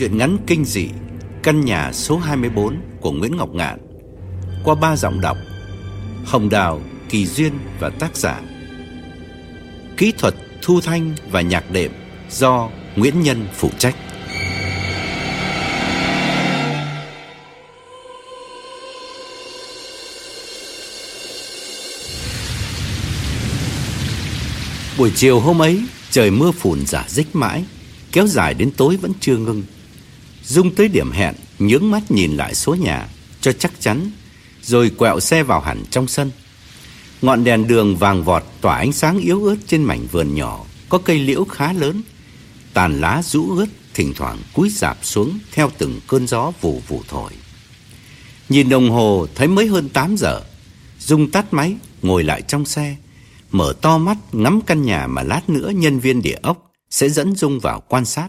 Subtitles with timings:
[0.00, 0.88] Chuyện ngắn kinh dị
[1.42, 3.78] Căn nhà số 24 của Nguyễn Ngọc Ngạn
[4.64, 5.36] Qua ba giọng đọc
[6.24, 8.40] Hồng Đào, Kỳ Duyên và tác giả.
[9.96, 11.92] Kỹ thuật thu thanh và nhạc đệm
[12.30, 13.96] do Nguyễn Nhân phụ trách.
[24.98, 27.64] Buổi chiều hôm ấy Trời mưa phùn giả dích mãi
[28.12, 29.62] Kéo dài đến tối vẫn chưa ngưng
[30.50, 33.08] Dung tới điểm hẹn, Nhướng mắt nhìn lại số nhà,
[33.40, 34.10] Cho chắc chắn,
[34.62, 36.30] Rồi quẹo xe vào hẳn trong sân.
[37.22, 40.98] Ngọn đèn đường vàng vọt Tỏa ánh sáng yếu ớt trên mảnh vườn nhỏ, Có
[40.98, 42.02] cây liễu khá lớn.
[42.74, 47.02] Tàn lá rũ ướt Thỉnh thoảng cúi rạp xuống Theo từng cơn gió vù vù
[47.08, 47.32] thổi.
[48.48, 50.40] Nhìn đồng hồ, thấy mới hơn 8 giờ.
[50.98, 52.96] Dung tắt máy, Ngồi lại trong xe,
[53.50, 57.34] Mở to mắt ngắm căn nhà mà lát nữa nhân viên địa ốc Sẽ dẫn
[57.34, 58.28] Dung vào quan sát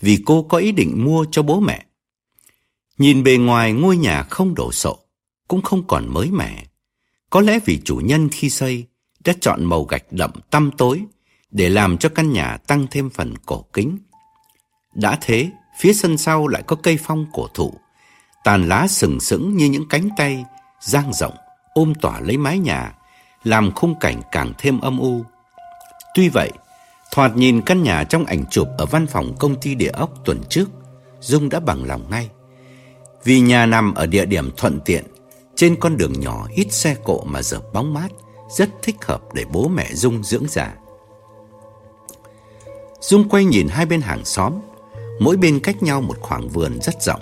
[0.00, 1.84] vì cô có ý định mua cho bố mẹ.
[2.98, 4.98] Nhìn bề ngoài ngôi nhà không đổ sộ,
[5.48, 6.64] cũng không còn mới mẻ.
[7.30, 8.86] Có lẽ vì chủ nhân khi xây
[9.24, 11.04] đã chọn màu gạch đậm tăm tối
[11.50, 13.98] để làm cho căn nhà tăng thêm phần cổ kính.
[14.94, 17.74] Đã thế, phía sân sau lại có cây phong cổ thụ,
[18.44, 20.44] tàn lá sừng sững như những cánh tay
[20.80, 21.34] dang rộng
[21.74, 22.92] ôm tỏa lấy mái nhà,
[23.44, 25.24] làm khung cảnh càng thêm âm u.
[26.14, 26.52] Tuy vậy,
[27.12, 30.40] Thoạt nhìn căn nhà trong ảnh chụp ở văn phòng công ty địa ốc tuần
[30.48, 30.64] trước,
[31.20, 32.30] Dung đã bằng lòng ngay.
[33.24, 35.04] Vì nhà nằm ở địa điểm thuận tiện,
[35.56, 38.08] trên con đường nhỏ ít xe cộ mà dợp bóng mát,
[38.50, 40.74] rất thích hợp để bố mẹ Dung dưỡng già.
[43.00, 44.52] Dung quay nhìn hai bên hàng xóm,
[45.20, 47.20] mỗi bên cách nhau một khoảng vườn rất rộng,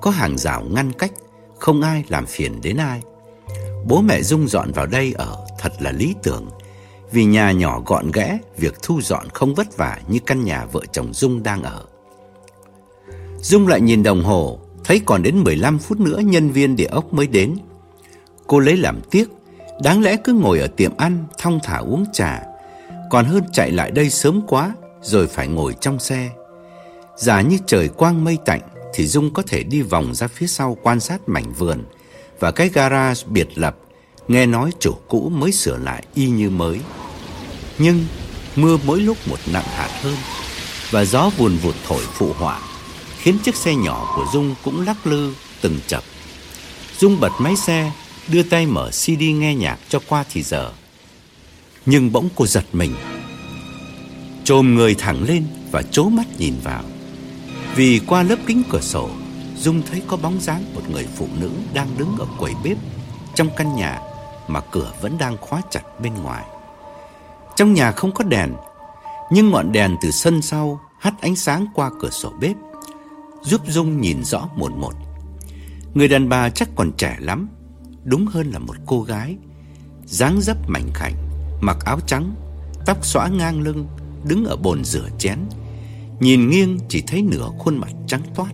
[0.00, 1.12] có hàng rào ngăn cách,
[1.58, 3.02] không ai làm phiền đến ai.
[3.84, 6.50] Bố mẹ Dung dọn vào đây ở thật là lý tưởng
[7.12, 10.80] vì nhà nhỏ gọn ghẽ, việc thu dọn không vất vả như căn nhà vợ
[10.92, 11.84] chồng Dung đang ở.
[13.38, 17.12] Dung lại nhìn đồng hồ, thấy còn đến 15 phút nữa nhân viên địa ốc
[17.12, 17.56] mới đến.
[18.46, 19.28] Cô lấy làm tiếc,
[19.82, 22.42] đáng lẽ cứ ngồi ở tiệm ăn, thong thả uống trà,
[23.10, 26.30] còn hơn chạy lại đây sớm quá rồi phải ngồi trong xe.
[27.16, 28.60] Giả như trời quang mây tạnh
[28.94, 31.84] thì Dung có thể đi vòng ra phía sau quan sát mảnh vườn
[32.40, 33.76] và cái garage biệt lập,
[34.32, 36.80] nghe nói chủ cũ mới sửa lại y như mới.
[37.78, 38.06] Nhưng
[38.56, 40.16] mưa mỗi lúc một nặng hạt hơn
[40.90, 42.60] Và gió vùn vụt thổi phụ họa,
[43.18, 46.02] Khiến chiếc xe nhỏ của Dung cũng lắc lư từng chập.
[46.98, 47.92] Dung bật máy xe,
[48.28, 50.72] Đưa tay mở CD nghe nhạc cho qua thì giờ.
[51.86, 52.94] Nhưng bỗng cô giật mình
[54.44, 56.84] Trồm người thẳng lên và chố mắt nhìn vào.
[57.76, 59.10] Vì qua lớp kính cửa sổ,
[59.58, 62.76] Dung thấy có bóng dáng một người phụ nữ đang đứng ở quầy bếp
[63.34, 64.00] Trong căn nhà
[64.52, 66.44] mà cửa vẫn đang khóa chặt bên ngoài
[67.56, 68.54] trong nhà không có đèn,
[69.30, 72.56] nhưng ngọn đèn từ sân sau hắt ánh sáng qua cửa sổ bếp,
[73.42, 74.92] giúp Dung nhìn rõ một một.
[75.94, 77.48] Người đàn bà chắc còn trẻ lắm,
[78.04, 79.36] đúng hơn là một cô gái,
[80.04, 81.14] dáng dấp mảnh khảnh,
[81.60, 82.34] mặc áo trắng,
[82.86, 83.86] tóc xõa ngang lưng,
[84.24, 85.38] đứng ở bồn rửa chén,
[86.20, 88.52] nhìn nghiêng chỉ thấy nửa khuôn mặt trắng toát.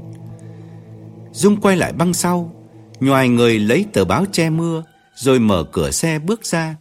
[1.33, 2.53] Dung quay lại băng sau,
[3.01, 4.83] nhoài người lấy tờ báo che mưa,
[5.19, 6.77] rồi mở cửa xe bước ra,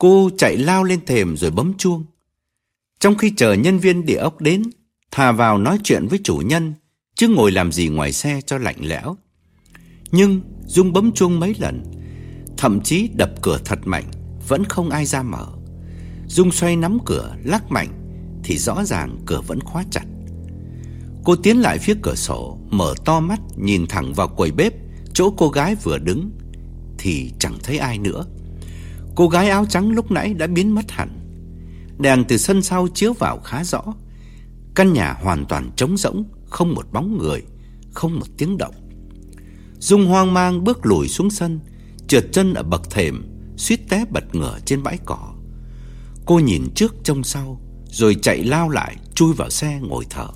[0.00, 2.04] Cô chạy lao lên thềm rồi bấm chuông.
[3.00, 4.62] Trong khi chờ nhân viên địa ốc đến,
[5.10, 6.74] thà vào nói chuyện với chủ nhân,
[7.14, 9.16] chứ ngồi làm gì ngoài xe cho lạnh lẽo.
[10.12, 11.84] Nhưng Dung bấm chuông mấy lần,
[12.56, 14.04] thậm chí đập cửa thật mạnh,
[14.48, 15.46] vẫn không ai ra mở.
[16.26, 17.88] Dung xoay nắm cửa, lắc mạnh,
[18.44, 20.04] thì rõ ràng cửa vẫn khóa chặt.
[21.24, 24.72] Cô tiến lại phía cửa sổ, mở to mắt, nhìn thẳng vào quầy bếp,
[25.14, 26.30] chỗ cô gái vừa đứng,
[27.00, 28.26] thì chẳng thấy ai nữa.
[29.14, 31.08] Cô gái áo trắng lúc nãy đã biến mất hẳn.
[31.98, 33.82] Đèn từ sân sau chiếu vào khá rõ.
[34.74, 37.42] Căn nhà hoàn toàn trống rỗng, không một bóng người,
[37.92, 38.74] không một tiếng động.
[39.80, 41.60] Dung hoang mang bước lùi xuống sân
[42.08, 43.24] Trượt chân ở bậc thềm
[43.56, 45.34] Suýt té bật ngửa trên bãi cỏ
[46.26, 50.28] Cô nhìn trước trông sau Rồi chạy lao lại Chui vào xe ngồi thở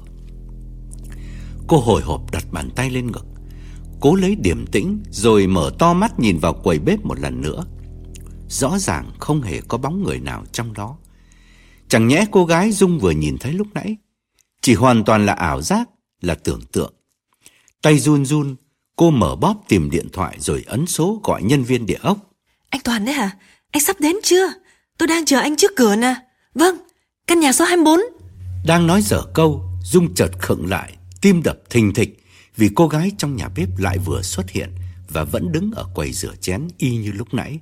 [1.67, 3.27] Cô hồi hộp đặt bàn tay lên ngực
[4.05, 7.65] Cố lấy điểm tĩnh Rồi mở to mắt nhìn vào quầy bếp một lần nữa.
[8.49, 10.97] Rõ ràng không hề có bóng người nào trong đó.
[11.89, 13.97] Chẳng nhẽ cô gái Dung vừa nhìn thấy lúc nãy
[14.61, 15.89] Chỉ hoàn toàn là ảo giác
[16.21, 16.95] Là tưởng tượng.
[17.83, 18.57] Tay run run
[18.97, 22.19] Cô mở bóp tìm điện thoại rồi ấn số gọi nhân viên địa ốc.
[22.71, 23.31] Anh Toàn đấy hả?
[23.71, 24.53] Anh sắp đến chưa?
[24.99, 26.15] Tôi đang chờ anh trước cửa nè.
[26.55, 26.77] Vâng,
[27.27, 28.01] căn nhà số 24
[28.67, 32.24] Đang nói dở câu Dung chợt khựng lại Tim đập thình thịch
[32.57, 34.71] vì cô gái trong nhà bếp lại vừa xuất hiện
[35.09, 37.59] Và vẫn đứng ở quầy rửa chén y như lúc nãy.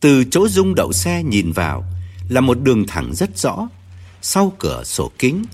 [0.00, 1.84] Từ chỗ Dung đậu xe nhìn vào
[2.28, 3.68] Là một đường thẳng rất rõ.
[4.22, 5.44] Sau cửa sổ kính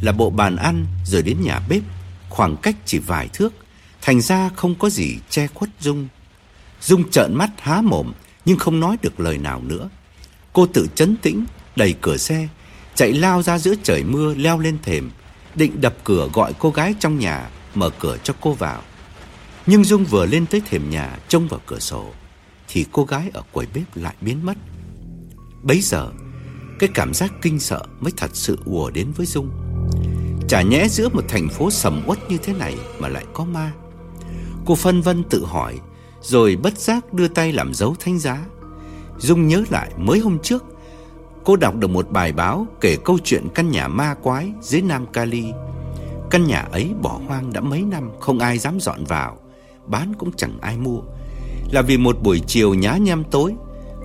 [0.00, 1.82] Là bộ bàn ăn rồi đến nhà bếp,
[2.28, 3.52] Khoảng cách chỉ vài thước,
[4.02, 6.08] Thành ra không có gì che khuất Dung.
[6.80, 8.12] Dung trợn mắt há mồm
[8.44, 9.88] Nhưng không nói được lời nào nữa.
[10.52, 11.44] Cô tự chấn tĩnh,
[11.76, 12.48] Đẩy cửa xe,
[12.94, 15.10] Chạy lao ra giữa trời mưa leo lên thềm,
[15.54, 17.50] Định đập cửa gọi cô gái trong nhà.
[17.74, 18.82] Mở cửa cho cô vào.
[19.66, 22.04] Nhưng Dung vừa lên tới thềm nhà, Trông vào cửa sổ,
[22.68, 24.56] Thì cô gái ở quầy bếp lại biến mất.
[25.62, 26.10] Bấy giờ,
[26.78, 29.50] Cái cảm giác kinh sợ mới thật sự ùa đến với Dung.
[30.48, 33.72] Chả nhẽ giữa một thành phố sầm uất như thế này Mà lại có ma?
[34.66, 35.80] Cô phân vân tự hỏi,
[36.20, 38.44] Rồi bất giác đưa tay làm dấu thánh giá.
[39.18, 40.64] Dung nhớ lại mới hôm trước,
[41.44, 45.06] Cô đọc được một bài báo kể câu chuyện căn nhà ma quái dưới Nam
[45.06, 45.44] Cali
[46.32, 49.36] Căn nhà ấy bỏ hoang đã mấy năm, không ai dám dọn vào,
[49.86, 51.00] Bán cũng chẳng ai mua.
[51.70, 53.54] Là vì một buổi chiều nhá nhem tối,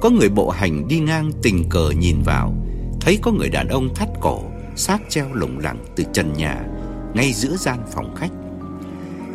[0.02, 2.54] Có người bộ hành đi ngang tình cờ nhìn vào,
[3.02, 4.42] Thấy có người đàn ông thắt cổ
[4.76, 6.66] xác treo lủng lẳng từ trần nhà,
[7.14, 8.32] Ngay giữa gian phòng khách.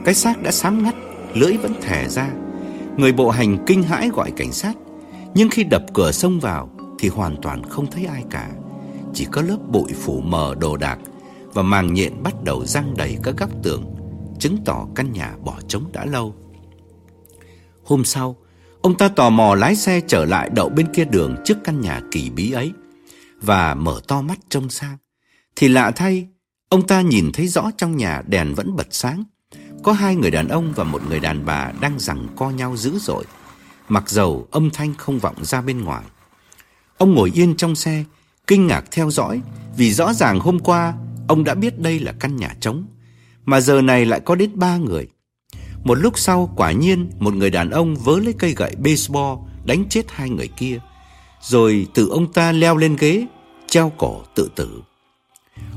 [0.04, 0.94] Cái xác đã sám ngắt,
[1.34, 2.30] Lưỡi vẫn thẻ ra.
[2.96, 4.74] Người bộ hành kinh hãi gọi cảnh sát,
[5.34, 8.50] Nhưng khi đập cửa xông vào Thì hoàn toàn không thấy ai cả.
[9.14, 10.98] Chỉ có lớp bụi phủ mờ đồ đạc
[11.54, 13.94] và màng nhện bắt đầu răng đầy các góc tường
[14.38, 16.34] Chứng tỏ căn nhà bỏ trống đã lâu
[17.84, 18.36] Hôm sau
[18.82, 22.00] Ông ta tò mò lái xe trở lại đậu bên kia đường trước căn nhà
[22.10, 22.72] kỳ bí ấy
[23.40, 24.96] Và mở to mắt trông sang
[25.56, 26.28] Thì lạ thay
[26.68, 29.24] Ông ta nhìn thấy rõ trong nhà đèn vẫn bật sáng
[29.82, 32.98] có hai người đàn ông và một người đàn bà đang giằng co nhau dữ
[32.98, 33.24] dội.
[33.88, 36.04] Mặc dầu âm thanh không vọng ra bên ngoài.
[36.98, 38.04] Ông ngồi yên trong xe,
[38.46, 39.40] kinh ngạc theo dõi
[39.76, 40.94] vì rõ ràng hôm qua
[41.28, 42.86] ông đã biết đây là căn nhà trống,
[43.44, 45.08] mà giờ này lại có đến ba người.
[45.84, 49.84] Một lúc sau quả nhiên một người đàn ông vớ lấy cây gậy baseball đánh
[49.88, 50.78] chết hai người kia,
[51.40, 53.26] rồi từ ông ta leo lên ghế,
[53.68, 54.82] treo cổ tự tử.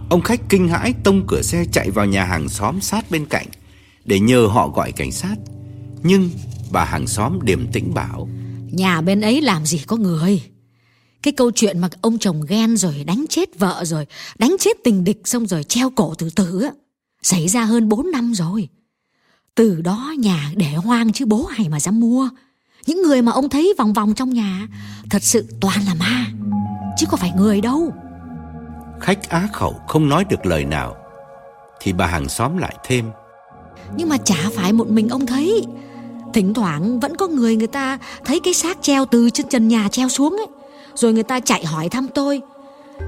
[0.09, 3.48] Ông khách kinh hãi tông cửa xe chạy vào nhà hàng xóm sát bên cạnh
[4.06, 5.36] để nhờ họ gọi cảnh sát.
[6.03, 6.30] Nhưng
[6.71, 8.30] bà hàng xóm điềm tĩnh bảo
[8.71, 10.41] Nhà bên ấy làm gì có người
[11.25, 14.07] cái câu chuyện mà ông chồng ghen rồi đánh chết vợ rồi
[14.39, 16.72] Đánh chết tình địch xong rồi treo cổ tự tử á
[17.22, 18.69] Xảy ra hơn 4 năm rồi.
[19.56, 22.30] Từ đó nhà để hoang chứ bố hay mà dám mua.
[22.86, 24.68] Những người mà ông thấy vòng vòng trong nhà
[25.10, 26.25] Thật sự toàn là ma
[26.98, 27.94] Chứ có phải người đâu.
[29.00, 30.95] Khách á khẩu không nói được lời nào
[31.81, 33.06] Thì bà hàng xóm lại thêm.
[33.98, 35.66] Nhưng mà chả phải một mình ông thấy.
[36.33, 39.88] Thỉnh thoảng vẫn có người người ta Thấy cái xác treo từ trên trần nhà
[39.91, 40.54] treo xuống ấy
[40.95, 42.41] rồi người ta chạy hỏi thăm tôi.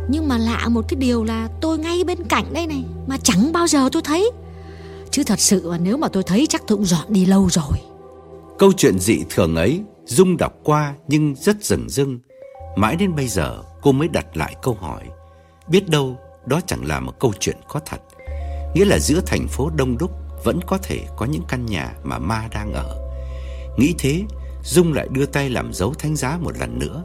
[0.10, 3.52] Nhưng mà lạ một cái điều là Tôi ngay bên cạnh đây này Mà chẳng
[3.54, 4.32] bao giờ tôi thấy.
[5.12, 7.80] Chứ thật sự mà nếu mà tôi thấy chắc tôi cũng dọn đi lâu rồi.
[8.60, 12.20] Câu chuyện dị thường ấy Dung đọc qua nhưng rất rừng rưng
[12.76, 15.04] Mãi đến bây giờ cô mới đặt lại câu hỏi.
[15.68, 17.98] Biết đâu đó chẳng là một câu chuyện có thật.
[18.76, 20.12] Nghĩa là giữa thành phố đông đúc
[20.44, 22.96] vẫn có thể có những căn nhà mà ma đang ở.
[23.78, 24.24] Nghĩ thế,
[24.64, 27.04] Dung lại đưa tay làm dấu thánh giá một lần nữa.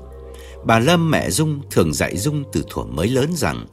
[0.65, 3.67] Bà Lâm mẹ Dung thường dạy Dung từ thuở mới lớn rằng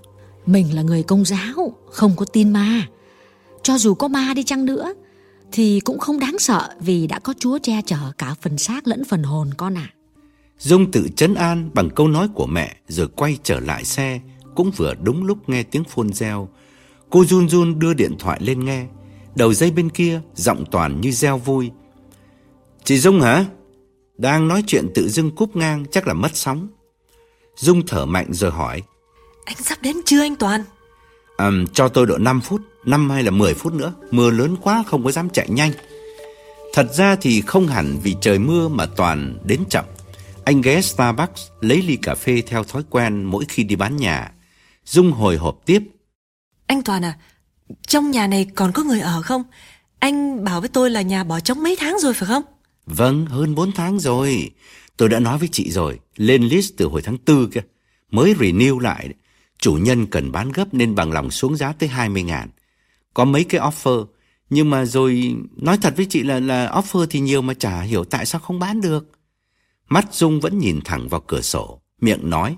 [0.46, 2.88] Mình là người công giáo, không có tin ma.
[3.64, 4.94] Cho dù có ma đi chăng nữa,
[5.52, 9.04] thì cũng không đáng sợ vì đã có Chúa che chở cả phần xác lẫn
[9.06, 9.90] phần hồn con ạ.
[9.92, 9.96] À.
[10.60, 14.20] Dung tự chấn an bằng câu nói của mẹ rồi quay trở lại xe,
[14.56, 16.50] cũng vừa đúng lúc nghe tiếng phôn reo.
[17.10, 18.86] Cô run run đưa điện thoại lên nghe,
[19.36, 21.72] Đầu dây bên kia giọng toàn như reo vui
[22.84, 23.46] Chị Dung hả?
[24.18, 26.68] Đang nói chuyện tự dưng cúp ngang chắc là mất sóng
[27.60, 28.82] Dung thở mạnh rồi hỏi
[29.46, 30.64] Anh sắp đến chưa anh Toàn?
[31.38, 34.84] À, cho tôi độ 5 phút 5 hay là 10 phút nữa Mưa lớn quá
[34.88, 35.72] không có dám chạy nhanh
[36.74, 39.86] Thật ra thì không hẳn vì trời mưa mà Toàn đến chậm
[40.46, 44.32] Anh ghé Starbucks lấy ly cà phê theo thói quen mỗi khi đi bán nhà
[44.86, 45.84] Dung hồi hộp tiếp
[46.68, 47.18] Anh Toàn à
[47.88, 49.44] trong nhà này còn có người ở không?
[50.00, 52.44] Anh bảo với tôi là nhà bỏ trống mấy tháng rồi phải không?
[52.86, 54.52] Vâng, hơn 4 tháng rồi.
[55.00, 57.62] Tôi đã nói với chị rồi, lên list từ hồi tháng 4 kia.
[58.12, 59.10] Mới renew lại.
[59.60, 62.50] Chủ nhân cần bán gấp nên bằng lòng xuống giá tới 20 ngàn.
[63.14, 64.06] Có mấy cái offer.
[64.50, 68.04] Nhưng mà rồi nói thật với chị là là offer thì nhiều mà chả hiểu
[68.04, 69.12] tại sao không bán được.
[69.90, 72.56] Mắt Dung vẫn nhìn thẳng vào cửa sổ, miệng nói.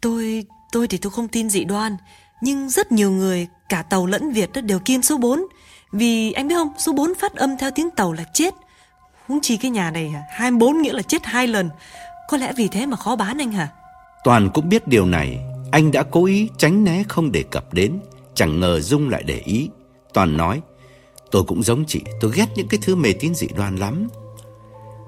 [0.00, 1.96] Tôi, tôi thì tôi không tin dị đoan.
[2.42, 5.42] Nhưng rất nhiều người, cả tàu lẫn Việt đó đều kiêm số 4.
[5.92, 8.54] Vì anh biết không, số 4 phát âm theo tiếng tàu là chết.
[9.28, 11.70] Huống chi cái nhà này 24 nghĩa là chết hai lần.
[12.28, 13.68] Có lẽ vì thế mà khó bán anh hả?
[14.24, 15.38] Toàn cũng biết điều này,
[15.72, 17.98] anh đã cố ý tránh né không đề cập đến,
[18.34, 19.68] chẳng ngờ Dung lại để ý.
[20.12, 20.60] Toàn nói,
[21.30, 24.08] tôi cũng giống chị, tôi ghét những cái thứ mê tín dị đoan lắm.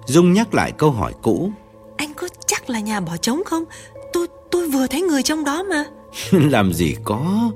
[0.07, 1.53] Dung nhắc lại câu hỏi cũ.
[1.97, 3.65] Anh có chắc là nhà bỏ trống không?
[4.13, 5.85] Tôi tôi vừa thấy người trong đó mà.
[6.31, 7.51] Làm gì có,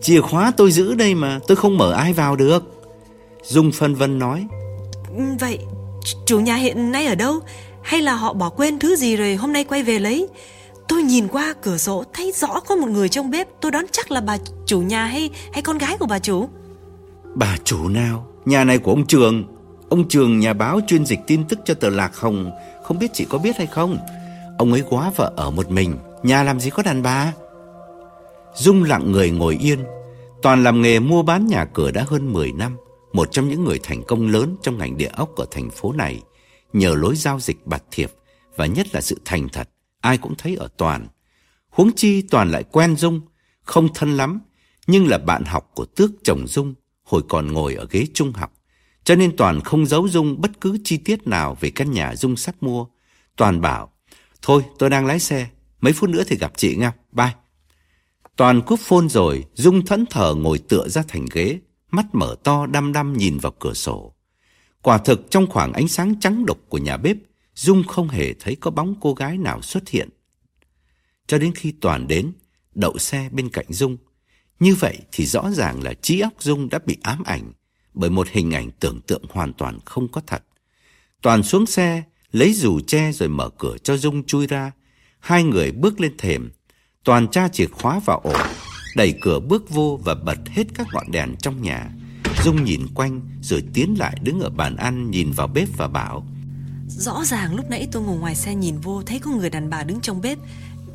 [0.00, 2.64] chìa khóa tôi giữ đây mà, tôi không mở ai vào được.
[3.42, 4.46] Dung phân vân nói.
[5.16, 5.58] Ừ, vậy
[6.26, 7.40] chủ nhà hiện nay ở đâu?
[7.82, 10.28] Hay là họ bỏ quên thứ gì rồi hôm nay quay về lấy?
[10.88, 13.48] Tôi nhìn qua cửa sổ thấy rõ có một người trong bếp.
[13.60, 16.48] Tôi đoán chắc là bà chủ nhà hay hay con gái của bà chủ.
[17.34, 18.26] Bà chủ nào?
[18.44, 19.44] Nhà này của ông Trường.
[19.88, 22.50] Ông Trường nhà báo chuyên dịch tin tức cho tờ Lạc Hồng.
[22.82, 23.98] Không biết chị có biết hay không?
[24.58, 25.96] Ông ấy quá vợ ở một mình.
[26.22, 27.32] Nhà làm gì có đàn bà?
[28.54, 29.78] Dung lặng người ngồi yên.
[30.42, 32.76] Toàn làm nghề mua bán nhà cửa đã hơn 10 năm.
[33.12, 36.22] Một trong những người thành công lớn Trong ngành địa ốc ở thành phố này
[36.72, 38.12] Nhờ lối giao dịch bạc thiệp
[38.56, 39.68] Và nhất là sự thành thật
[40.02, 41.08] ai cũng thấy ở Toàn.
[41.68, 43.20] Huống chi Toàn lại quen Dung,
[43.62, 44.40] không thân lắm,
[44.86, 48.52] nhưng là bạn học của tước chồng Dung hồi còn ngồi ở ghế trung học.
[49.04, 52.36] Cho nên Toàn không giấu Dung bất cứ chi tiết nào về căn nhà Dung
[52.36, 52.86] sắp mua.
[53.36, 53.92] Toàn bảo,
[54.42, 55.46] thôi tôi đang lái xe,
[55.80, 57.34] mấy phút nữa thì gặp chị nha, bye.
[58.36, 61.58] Toàn cúp phone rồi, Dung thẫn thờ ngồi tựa ra thành ghế,
[61.92, 64.14] mắt mở to đăm đăm nhìn vào cửa sổ.
[64.82, 67.16] Quả thực trong khoảng ánh sáng trắng độc của nhà bếp,
[67.54, 70.08] Dung không hề thấy có bóng cô gái nào xuất hiện.
[71.26, 72.32] Cho đến khi Toàn đến,
[72.74, 73.96] đậu xe bên cạnh Dung.
[74.60, 77.52] Như vậy thì rõ ràng là trí óc Dung đã bị ám ảnh
[77.94, 80.42] bởi một hình ảnh tưởng tượng hoàn toàn không có thật.
[81.22, 84.72] Toàn xuống xe, lấy dù che rồi mở cửa cho Dung chui ra.
[85.20, 86.50] Hai người bước lên thềm.
[87.04, 88.36] Toàn tra chìa khóa vào ổ,
[88.96, 91.90] đẩy cửa bước vô và bật hết các ngọn đèn trong nhà.
[92.44, 96.26] Dung nhìn quanh rồi tiến lại đứng ở bàn ăn nhìn vào bếp và bảo
[96.88, 99.82] Rõ ràng lúc nãy tôi ngồi ngoài xe nhìn vô Thấy có người đàn bà
[99.82, 100.38] đứng trong bếp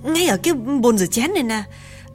[0.04, 1.64] Ngay ở cái bồn rửa chén này nè.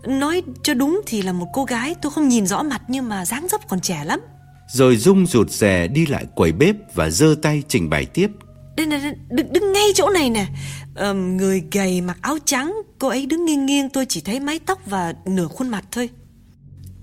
[0.06, 3.24] Nói cho đúng thì là một cô gái Tôi không nhìn rõ mặt nhưng mà
[3.24, 4.20] dáng dấp còn trẻ lắm.
[4.68, 8.30] Rồi Dung rụt rè đi lại quầy bếp Và giơ tay trình bày tiếp
[8.76, 10.46] Đây này, đứng, đứng ngay chỗ này nè
[10.94, 14.58] à, Người gầy mặc áo trắng Cô ấy đứng nghiêng nghiêng tôi chỉ thấy mái
[14.58, 16.08] tóc và nửa khuôn mặt thôi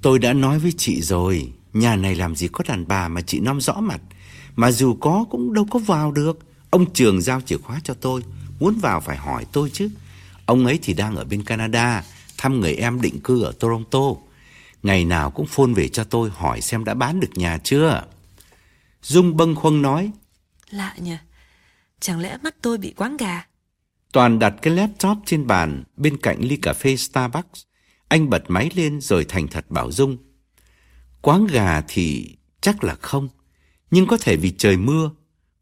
[0.01, 3.39] Tôi đã nói với chị rồi Nhà này làm gì có đàn bà mà chị
[3.39, 4.01] nom rõ mặt
[4.55, 8.23] Mà dù có cũng đâu có vào được Ông Trường giao chìa khóa cho tôi,
[8.59, 9.89] muốn vào phải hỏi tôi chứ.
[10.45, 12.03] Ông ấy thì đang ở bên Canada,
[12.37, 13.99] thăm người em định cư ở Toronto.
[14.83, 18.03] Ngày nào cũng phone về cho tôi hỏi xem đã bán được nhà chưa.
[19.01, 20.11] Dung bâng khuâng nói.
[20.69, 21.15] Lạ nhỉ,
[21.99, 23.45] chẳng lẽ mắt tôi bị quáng gà?
[24.11, 27.63] Toàn đặt cái laptop trên bàn bên cạnh ly cà phê Starbucks.
[28.07, 30.17] Anh bật máy lên rồi thành thật bảo Dung.
[31.21, 33.29] Quáng gà thì chắc là không,
[33.91, 35.11] nhưng có thể vì trời mưa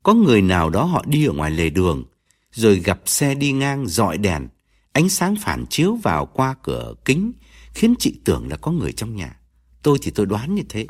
[0.04, 2.04] có người nào đó họ đi ở ngoài lề đường,
[2.52, 4.48] rồi gặp xe đi ngang dọi đèn,
[4.92, 7.32] ánh sáng phản chiếu vào qua cửa kính,
[7.74, 9.40] khiến chị tưởng là có người trong nhà.
[9.84, 10.88] Tôi thì tôi đoán như thế.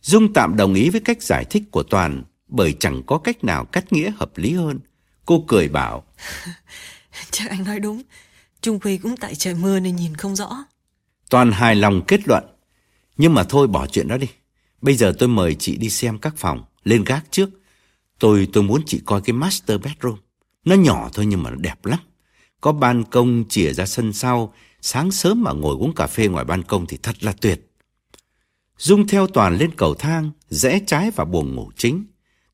[0.00, 3.64] Dung tạm đồng ý với cách giải thích của Toàn, bởi chẳng có cách nào
[3.64, 4.78] cắt nghĩa hợp lý hơn.
[5.26, 6.04] Cô cười bảo.
[7.30, 8.02] Chắc anh nói đúng,
[8.60, 10.64] Trung Huy cũng tại trời mưa nên nhìn không rõ.
[11.30, 12.44] Toàn hài lòng kết luận.
[13.16, 14.26] Nhưng mà thôi bỏ chuyện đó đi.
[14.80, 17.50] Bây giờ tôi mời chị đi xem các phòng, lên gác trước.
[18.18, 20.18] Tôi tôi muốn chị coi cái master bedroom.
[20.64, 21.98] Nó nhỏ thôi nhưng mà nó đẹp lắm.
[22.60, 26.44] Có ban công chìa ra sân sau, sáng sớm mà ngồi uống cà phê ngoài
[26.44, 27.72] ban công thì thật là tuyệt.
[28.78, 32.04] Dung theo Toàn lên cầu thang, rẽ trái vào buồng ngủ chính.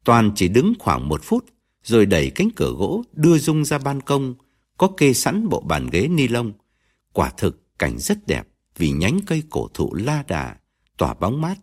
[0.04, 1.44] Toàn chỉ đứng khoảng một phút,
[1.82, 4.34] rồi đẩy cánh cửa gỗ đưa Dung ra ban công,
[4.76, 6.52] có kê sẵn bộ bàn ghế ni lông.
[7.12, 10.56] Quả thực cảnh rất đẹp vì nhánh cây cổ thụ la đà,
[10.96, 11.58] tỏa bóng mát,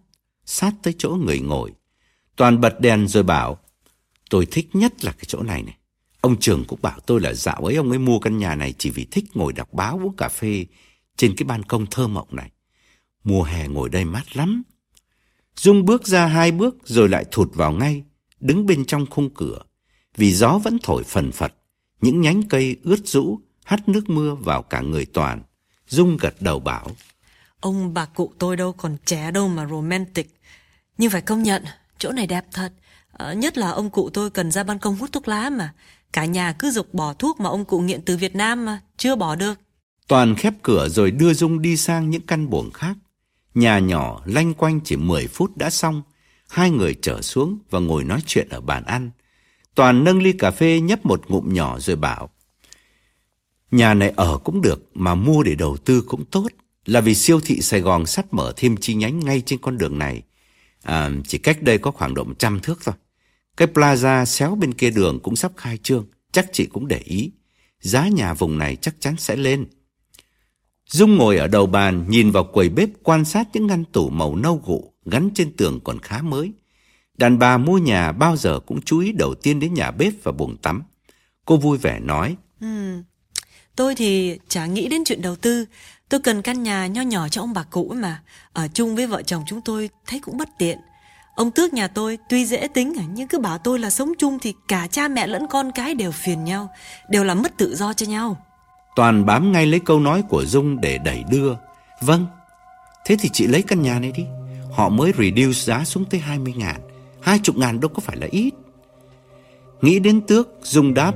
[0.46, 1.72] sát tới chỗ người ngồi.
[2.36, 3.60] Toàn bật đèn rồi bảo,
[4.30, 5.78] Tôi thích nhất là cái chỗ này này.
[6.22, 8.90] Ông Trường cũng bảo tôi là dạo ấy ông ấy mua căn nhà này chỉ
[8.90, 10.66] vì thích ngồi đọc báo uống cà phê
[11.18, 12.52] trên cái ban công thơ mộng này.
[13.24, 14.64] Mùa hè ngồi đây mát lắm.
[15.56, 18.04] Dung bước ra hai bước rồi lại thụt vào ngay,
[18.46, 19.60] đứng bên trong khung cửa.
[20.18, 21.54] Vì gió vẫn thổi phần phật,
[22.02, 25.42] những nhánh cây ướt rũ hắt nước mưa vào cả người Toàn.
[25.88, 26.88] Dung gật đầu bảo.
[27.60, 30.36] Ông bà cụ tôi đâu còn trẻ đâu mà romantic.
[30.98, 31.64] Nhưng phải công nhận,
[31.98, 32.74] chỗ này đẹp thật.
[33.12, 35.74] À, nhất là ông cụ tôi cần ra ban công hút thuốc lá mà.
[36.14, 39.16] Cả nhà cứ dục bỏ thuốc mà ông cụ nghiện từ Việt Nam mà, chưa
[39.16, 39.60] bỏ được.
[40.08, 42.98] Toàn khép cửa rồi đưa Dung đi sang những căn buồng khác.
[43.54, 46.02] Nhà nhỏ lanh quanh chỉ 10 phút đã xong.
[46.56, 49.12] Hai người trở xuống và ngồi nói chuyện ở bàn ăn.
[49.76, 52.30] Toàn nâng ly cà phê nhấp một ngụm nhỏ rồi bảo.
[53.72, 56.48] Nhà này ở cũng được mà mua để đầu tư cũng tốt.
[56.86, 60.00] Là vì siêu thị Sài Gòn sắp mở thêm chi nhánh ngay trên con đường
[60.00, 60.22] này.
[60.84, 62.96] À, chỉ cách đây có khoảng độ trăm thước thôi.
[63.58, 66.06] Cái plaza xéo bên kia đường cũng sắp khai trương.
[66.32, 67.32] Chắc chị cũng để ý.
[67.80, 69.66] Giá nhà vùng này chắc chắn sẽ lên.
[70.90, 74.36] Dung ngồi ở đầu bàn nhìn vào quầy bếp quan sát những ngăn tủ màu
[74.36, 76.52] nâu gụ gắn trên tường còn khá mới.
[77.18, 80.32] Đàn bà mua nhà bao giờ cũng chú ý đầu tiên đến nhà bếp và
[80.32, 80.84] buồng tắm.
[81.46, 82.36] Cô vui vẻ nói.
[82.62, 83.02] Ừ,
[83.76, 85.66] tôi thì chả nghĩ đến chuyện đầu tư.
[86.10, 88.22] Tôi cần căn nhà nho nhỏ cho ông bà cụ mà.
[88.54, 90.80] Ở chung với vợ chồng chúng tôi thấy cũng bất tiện.
[91.36, 94.54] Ông Tước nhà tôi tuy dễ tính nhưng cứ bảo tôi là sống chung thì
[94.68, 96.70] cả cha mẹ lẫn con cái đều phiền nhau,
[97.10, 98.46] đều là mất tự do cho nhau.
[98.96, 101.54] Toàn bám ngay lấy câu nói của Dung để đẩy đưa.
[102.02, 102.28] Vâng,
[103.06, 104.26] thế thì chị lấy căn nhà này đi.
[104.76, 106.82] Họ mới reduce giá xuống tới 20 ngàn.
[107.22, 108.54] 20 ngàn đâu có phải là ít.
[109.82, 111.14] Nghĩ đến Tước, Dung đáp.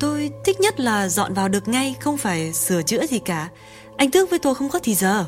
[0.00, 3.48] Tôi thích nhất là dọn vào được ngay, không phải sửa chữa gì cả.
[3.96, 5.26] Anh Tước với tôi không có thì giờ.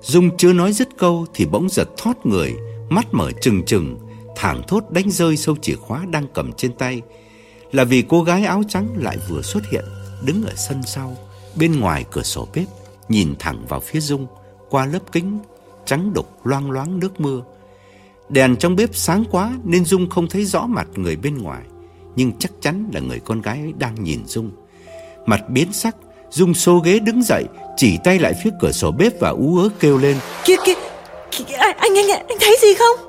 [0.00, 2.54] Dung chưa nói dứt câu thì bỗng giật thoát người,
[2.88, 3.98] mắt mở trừng trừng,
[4.36, 7.02] thẳng thốt đánh rơi sâu chìa khóa đang cầm trên tay.
[7.72, 9.84] Là vì cô gái áo trắng lại vừa xuất hiện
[10.24, 11.16] đứng ở sân sau,
[11.56, 12.66] bên ngoài cửa sổ bếp,
[13.08, 14.26] nhìn thẳng vào phía Dung
[14.70, 15.38] qua lớp kính
[15.86, 17.42] trắng đục loang loáng nước mưa.
[18.28, 21.62] Đèn trong bếp sáng quá nên Dung không thấy rõ mặt người bên ngoài,
[22.16, 24.50] nhưng chắc chắn là người con gái ấy đang nhìn Dung.
[25.26, 25.96] Mặt biến sắc,
[26.30, 27.44] Dung xô ghế đứng dậy,
[27.76, 30.16] chỉ tay lại phía cửa sổ bếp và ú ớ kêu lên.
[30.44, 30.74] Kìa kìa,
[31.30, 33.08] kìa anh, anh, anh, anh thấy gì không?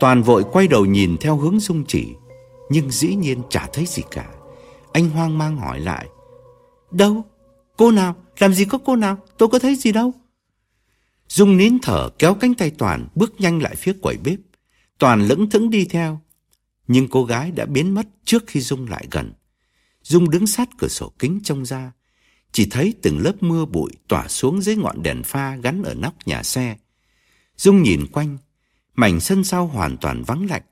[0.00, 2.06] Toàn vội quay đầu nhìn theo hướng Dung chỉ,
[2.70, 4.26] nhưng dĩ nhiên chả thấy gì cả.
[4.92, 6.06] Anh hoang mang hỏi lại.
[6.90, 7.22] Đâu?
[7.76, 8.14] Cô nào?
[8.38, 9.16] Làm gì có cô nào?
[9.38, 10.12] Tôi có thấy gì đâu.
[11.30, 14.38] Dung nín thở kéo cánh tay Toàn bước nhanh lại phía quầy bếp.
[14.98, 16.20] Toàn lững thững đi theo.
[16.86, 19.32] Nhưng cô gái đã biến mất trước khi Dung lại gần.
[20.02, 21.92] Dung đứng sát cửa sổ kính trông ra.
[22.52, 26.14] Chỉ thấy từng lớp mưa bụi tỏa xuống dưới ngọn đèn pha gắn ở nóc
[26.26, 26.76] nhà xe.
[27.56, 28.38] Dung nhìn quanh,
[28.94, 30.62] mảnh sân sau hoàn toàn vắng lạnh.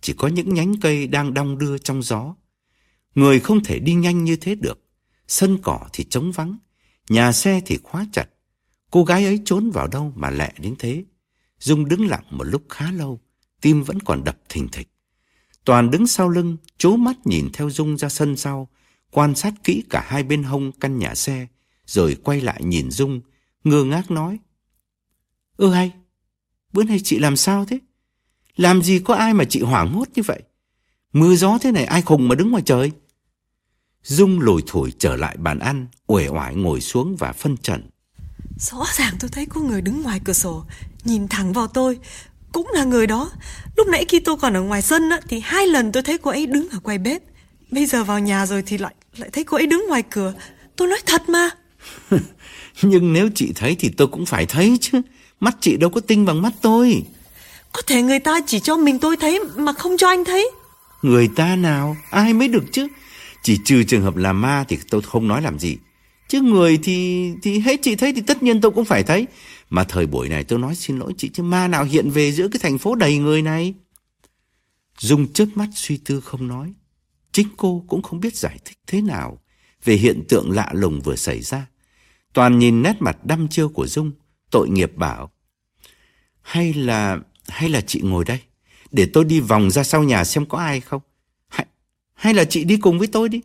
[0.00, 2.34] Chỉ có những nhánh cây đang đong đưa trong gió.
[3.14, 4.80] Người không thể đi nhanh như thế được.
[5.28, 6.58] Sân cỏ thì trống vắng,
[7.08, 8.28] nhà xe thì khóa chặt.
[8.90, 11.04] Cô gái ấy trốn vào đâu mà lẹ đến thế?
[11.58, 13.20] Dung đứng lặng một lúc khá lâu,
[13.60, 14.88] tim vẫn còn đập thình thịch.
[15.64, 18.68] Toàn đứng sau lưng, chố mắt nhìn theo Dung ra sân sau,
[19.10, 21.46] quan sát kỹ cả hai bên hông căn nhà xe,
[21.86, 23.20] rồi quay lại nhìn Dung,
[23.64, 24.38] ngơ ngác nói.
[25.56, 25.92] Ơ hay,
[26.72, 27.78] bữa nay chị làm sao thế?
[28.56, 30.42] Làm gì có ai mà chị hoảng hốt như vậy?
[31.12, 32.92] Mưa gió thế này ai khùng mà đứng ngoài trời?
[34.02, 37.90] Dung lùi thổi trở lại bàn ăn, uể oải ngồi xuống và phân trần.
[38.58, 40.64] Rõ ràng tôi thấy có người đứng ngoài cửa sổ,
[41.04, 41.98] nhìn thẳng vào tôi.
[42.52, 43.30] Cũng là người đó.
[43.76, 46.30] Lúc nãy khi tôi còn ở ngoài sân á, thì hai lần tôi thấy cô
[46.30, 47.22] ấy đứng ở quầy bếp.
[47.70, 50.34] Bây giờ vào nhà rồi thì lại lại thấy cô ấy đứng ngoài cửa.
[50.76, 51.50] Tôi nói thật mà.
[52.82, 55.00] Nhưng nếu chị thấy thì tôi cũng phải thấy chứ.
[55.40, 57.02] Mắt chị đâu có tinh bằng mắt tôi.
[57.72, 60.50] Có thể người ta chỉ cho mình tôi thấy mà không cho anh thấy.
[61.02, 61.96] Người ta nào?
[62.10, 62.88] Ai mới được chứ?
[63.42, 65.76] Chỉ trừ trường hợp là ma thì tôi không nói làm gì.
[66.28, 69.26] Chứ người thì thì hết chị thấy thì tất nhiên tôi cũng phải thấy.
[69.70, 72.48] Mà thời buổi này tôi nói xin lỗi chị chứ ma nào hiện về giữa
[72.48, 73.74] cái thành phố đầy người này.
[74.98, 76.72] Dung chớp mắt suy tư không nói.
[77.32, 79.38] Chính cô cũng không biết giải thích thế nào
[79.84, 81.66] về hiện tượng lạ lùng vừa xảy ra.
[82.32, 84.12] Toàn nhìn nét mặt đăm chiêu của Dung,
[84.50, 85.30] tội nghiệp bảo.
[86.40, 88.40] Hay là, hay là chị ngồi đây,
[88.90, 91.02] để tôi đi vòng ra sau nhà xem có ai không?
[91.48, 91.66] Hay,
[92.14, 93.40] hay là chị đi cùng với tôi đi,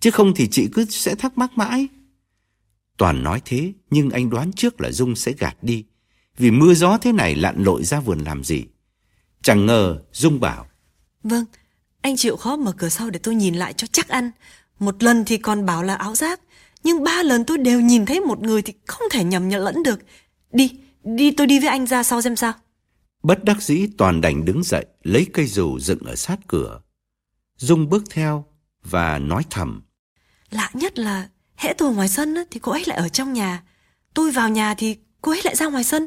[0.00, 1.88] chứ không thì chị cứ sẽ thắc mắc mãi.
[2.96, 5.84] Toàn nói thế, nhưng anh đoán trước là Dung sẽ gạt đi,
[6.36, 8.64] vì mưa gió thế này lặn lội ra vườn làm gì.
[9.42, 10.66] Chẳng ngờ, Dung bảo.
[11.22, 11.44] Vâng,
[12.00, 14.30] anh chịu khó mở cửa sau để tôi nhìn lại cho chắc ăn.
[14.78, 16.40] Một lần thì còn bảo là áo giáp,
[16.82, 19.82] nhưng ba lần tôi đều nhìn thấy một người thì không thể nhầm nhận lẫn
[19.82, 20.00] được.
[20.52, 20.72] Đi,
[21.04, 22.52] đi tôi đi với anh ra sau xem sao.
[23.22, 26.80] Bất đắc dĩ Toàn đành đứng dậy, lấy cây dù dựng ở sát cửa.
[27.56, 28.44] Dung bước theo
[28.84, 29.82] và nói thầm.
[30.50, 33.62] Lạ nhất là hễ tôi ngoài sân thì cô ấy lại ở trong nhà.
[34.14, 36.06] Tôi vào nhà thì cô ấy lại ra ngoài sân.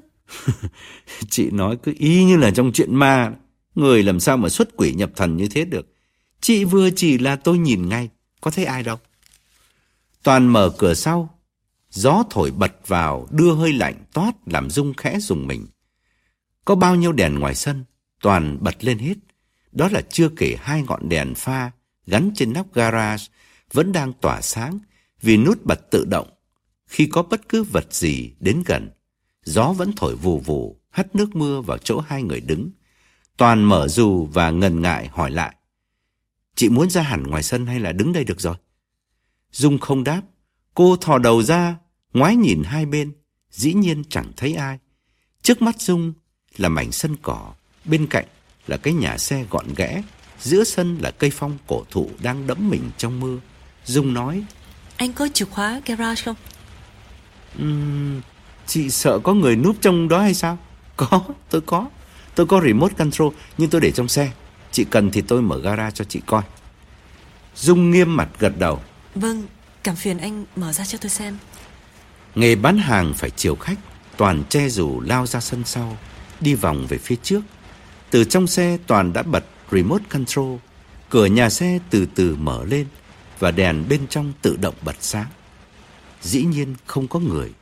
[1.29, 3.31] Chị nói cứ y như là trong chuyện ma.
[3.75, 5.93] Người làm sao mà xuất quỷ nhập thần như thế được.
[6.41, 8.09] Chị vừa chỉ là tôi nhìn ngay,
[8.41, 8.97] có thấy ai đâu.
[10.23, 11.39] Toàn mở cửa sau,
[11.89, 15.67] gió thổi bật vào đưa hơi lạnh toát làm rung khẽ dùng mình.
[16.65, 17.83] Có bao nhiêu đèn ngoài sân,
[18.21, 19.13] Toàn bật lên hết.
[19.71, 21.71] Đó là chưa kể hai ngọn đèn pha
[22.07, 23.23] gắn trên nóc garage
[23.73, 24.79] vẫn đang tỏa sáng
[25.21, 26.29] vì nút bật tự động.
[26.87, 28.89] Khi có bất cứ vật gì đến gần,
[29.43, 32.69] gió vẫn thổi vù vù, hắt nước mưa vào chỗ hai người đứng.
[33.37, 35.55] Toàn mở dù và ngần ngại hỏi lại.
[36.55, 38.55] Chị muốn ra hẳn ngoài sân hay là đứng đây được rồi?
[39.51, 40.21] Dung không đáp.
[40.73, 41.75] Cô thò đầu ra,
[42.13, 43.13] ngoái nhìn hai bên.
[43.51, 44.79] Dĩ nhiên chẳng thấy ai.
[45.41, 46.13] Trước mắt Dung
[46.57, 47.53] là mảnh sân cỏ.
[47.85, 48.25] Bên cạnh
[48.67, 50.03] là cái nhà xe gọn ghẽ.
[50.39, 53.39] Giữa sân là cây phong cổ thụ đang đẫm mình trong mưa.
[53.85, 54.43] Dung nói.
[54.99, 56.35] Anh có chìa khóa garage không?
[57.61, 58.21] Uhm,
[58.67, 60.57] chị sợ có người núp trong đó hay sao?
[60.97, 61.87] Có, tôi có.
[62.35, 64.31] Tôi có remote control nhưng tôi để trong xe.
[64.71, 66.41] Chị cần thì tôi mở gara cho chị coi.
[67.55, 68.81] Dung nghiêm mặt gật đầu.
[69.15, 69.43] Vâng,
[69.83, 71.37] cảm phiền anh mở ra cho tôi xem.
[72.35, 73.79] Nghề bán hàng phải chiều khách,
[74.17, 75.97] Toàn che rủ lao ra sân sau,
[76.39, 77.41] đi vòng về phía trước.
[78.09, 80.57] Từ trong xe Toàn đã bật remote control,
[81.09, 82.87] cửa nhà xe từ từ mở lên
[83.39, 85.27] và đèn bên trong tự động bật sáng.
[86.21, 87.53] Dĩ nhiên không có người,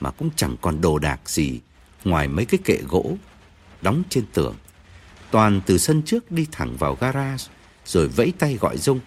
[0.00, 1.60] mà cũng chẳng còn đồ đạc gì
[2.04, 3.16] ngoài mấy cái kệ gỗ
[3.82, 4.54] đóng trên tường.
[5.30, 7.44] Toàn từ sân trước đi thẳng vào garage
[7.86, 9.00] rồi vẫy tay gọi Dung.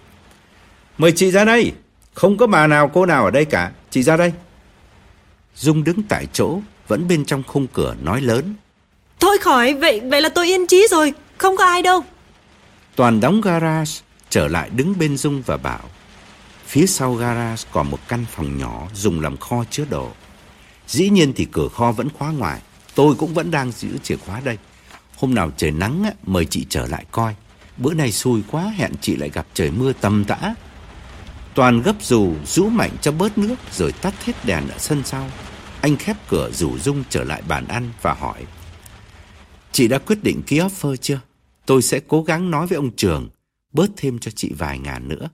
[0.97, 1.71] Mời chị ra đây,
[2.13, 4.33] không có bà nào cô nào ở đây cả, chị ra đây.
[5.55, 8.55] Dung đứng tại chỗ, vẫn bên trong khung cửa nói lớn.
[9.19, 12.03] Thôi khỏi, vậy vậy là tôi yên trí rồi, không có ai đâu.
[12.95, 13.91] Toàn đóng garage,
[14.29, 15.89] trở lại đứng bên Dung và bảo.
[16.67, 20.11] Phía sau garage còn một căn phòng nhỏ dùng làm kho chứa đồ.
[20.87, 22.61] Dĩ nhiên thì cửa kho vẫn khóa ngoài,
[22.95, 24.57] tôi cũng vẫn đang giữ chìa khóa đây.
[25.17, 27.35] Hôm nào trời nắng á, mời chị trở lại coi.
[27.77, 30.55] Bữa nay xui quá hẹn chị lại gặp trời mưa tầm tã.
[31.55, 35.29] Toàn gấp dù rũ mạnh cho bớt nước rồi tắt hết đèn ở sân sau.
[35.81, 38.45] Anh khép cửa rủ Dung trở lại bàn ăn và hỏi.
[39.71, 41.19] Chị đã quyết định ký offer chưa?
[41.65, 43.29] Tôi sẽ cố gắng nói với ông Trường
[43.73, 45.29] bớt thêm cho chị vài ngàn nữa.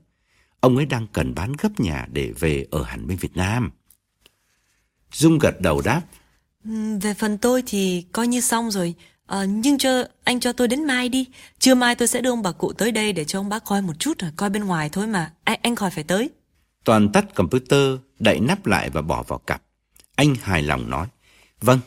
[0.64, 3.70] Ông ấy đang cần bán gấp nhà để về ở hẳn bên Việt Nam.
[5.12, 6.02] Dung gật đầu đáp.
[7.00, 8.94] Về phần tôi thì coi như xong rồi.
[9.26, 11.26] À, nhưng cho anh cho tôi đến mai đi.
[11.58, 13.82] Trưa mai tôi sẽ đưa ông bà cụ tới đây để cho ông bác coi
[13.82, 15.32] một chút rồi coi bên ngoài thôi mà.
[15.44, 16.30] Anh, anh khỏi phải tới.
[16.84, 19.62] Toàn tắt computer, đậy nắp lại và bỏ vào cặp.
[20.14, 21.06] Anh hài lòng nói.
[21.60, 21.80] Vâng,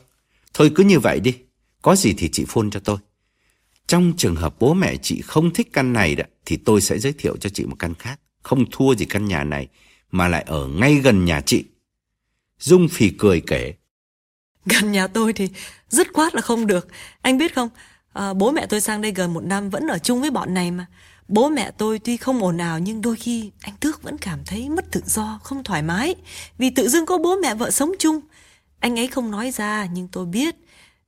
[0.53, 1.37] thôi cứ như vậy đi.
[1.81, 2.97] Có gì thì chị phone cho tôi.
[3.87, 7.13] Trong trường hợp bố mẹ chị không thích căn này đó, thì tôi sẽ giới
[7.13, 8.19] thiệu cho chị một căn khác.
[8.47, 9.67] Không thua gì căn nhà này,
[10.11, 11.65] mà lại ở ngay gần nhà chị.
[12.59, 13.73] Dung phì cười kể.
[14.65, 15.49] Gần nhà tôi thì
[15.89, 16.87] dứt khoát là không được.
[17.21, 17.69] Anh biết không,
[18.13, 20.71] à, bố mẹ tôi sang đây gần một năm vẫn ở chung với bọn này
[20.71, 20.85] mà.
[21.27, 24.69] Bố mẹ tôi tuy không ồn ào nhưng đôi khi anh Tước vẫn cảm thấy
[24.69, 26.15] mất tự do, không thoải mái.
[26.57, 28.19] Vì tự dưng có bố mẹ vợ sống chung.
[28.79, 30.55] Anh ấy không nói ra nhưng tôi biết.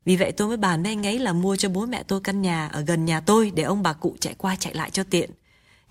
[0.05, 2.41] Vì vậy tôi mới bàn với anh ấy là mua cho bố mẹ tôi căn
[2.41, 5.29] nhà ở gần nhà tôi để ông bà cụ chạy qua chạy lại cho tiện.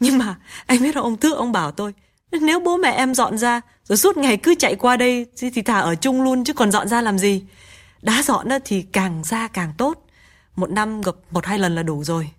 [0.01, 1.93] Nhưng mà anh biết là ông Tước ông bảo tôi
[2.31, 5.79] nếu bố mẹ em dọn ra rồi suốt ngày cứ chạy qua đây thì thả
[5.79, 7.43] ở chung luôn chứ còn dọn ra làm gì.
[8.03, 10.07] Đá dọn thì càng ra càng tốt.
[10.57, 12.31] Một năm gặp một hai lần là đủ rồi.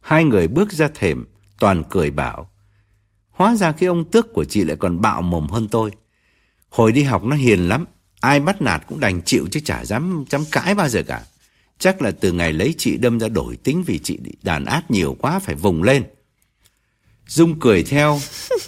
[0.00, 1.26] Hai người bước ra thềm,
[1.60, 2.50] toàn cười bảo.
[3.30, 5.90] Hóa ra cái ông tước của chị lại còn bạo mồm hơn tôi.
[6.68, 7.84] Hồi đi học nó hiền lắm,
[8.20, 11.22] ai bắt nạt cũng đành chịu chứ chả dám dám cãi bao giờ cả.
[11.78, 15.16] Chắc là từ ngày lấy chị đâm ra đổi tính vì chị đàn áp nhiều
[15.20, 16.04] quá phải vùng lên.
[17.28, 18.20] Dung cười theo.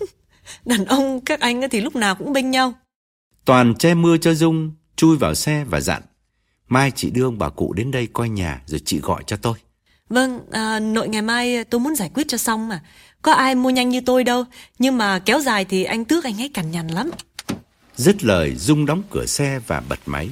[0.64, 2.72] Đàn ông các anh thì lúc nào cũng bênh nhau.
[3.44, 6.02] Toàn che mưa cho Dung, chui vào xe và dặn.
[6.68, 9.54] Mai chị đưa ông bà cụ đến đây coi nhà rồi chị gọi cho tôi.
[10.08, 12.82] Vâng, à, nội ngày mai tôi muốn giải quyết cho xong mà.
[13.22, 14.44] Có ai mua nhanh như tôi đâu,
[14.78, 17.10] nhưng mà kéo dài thì anh Tước anh ấy cằn nhằn lắm.
[17.96, 20.28] Dứt lời, Dung đóng cửa xe và bật máy.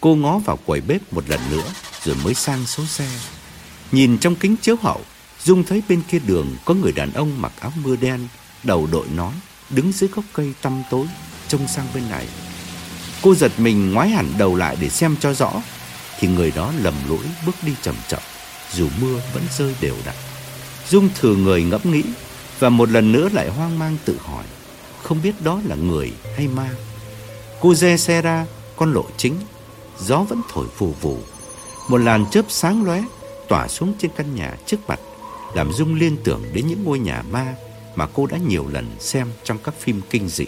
[0.00, 1.72] Cô ngó vào quầy bếp một lần nữa
[2.04, 3.08] rồi mới sang số xe.
[3.92, 5.00] Nhìn trong kính chiếu hậu,
[5.44, 8.28] Dung thấy bên kia đường có người đàn ông mặc áo mưa đen,
[8.62, 9.32] đầu đội nón,
[9.70, 11.06] đứng dưới gốc cây tăm tối,
[11.48, 12.26] trông sang bên này.
[13.22, 15.52] Cô giật mình ngoái hẳn đầu lại để xem cho rõ,
[16.18, 18.20] thì người đó lầm lỗi bước đi chậm chậm,
[18.72, 20.14] dù mưa vẫn rơi đều đặn.
[20.88, 22.02] Dung thừa người ngẫm nghĩ
[22.58, 24.44] và một lần nữa lại hoang mang tự hỏi,
[25.02, 26.70] không biết đó là người hay ma.
[27.60, 29.36] Cô dê xe ra con lộ chính,
[30.00, 31.18] gió vẫn thổi phù phù.
[31.88, 33.02] Một làn chớp sáng lóe
[33.48, 35.00] tỏa xuống trên căn nhà trước mặt,
[35.54, 37.54] làm Dung liên tưởng đến những ngôi nhà ma
[37.94, 40.46] mà cô đã nhiều lần xem trong các phim kinh dị.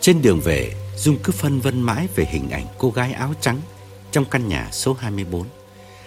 [0.00, 3.60] Trên đường về, Dung cứ phân vân mãi về hình ảnh cô gái áo trắng
[4.12, 5.44] trong căn nhà số 24.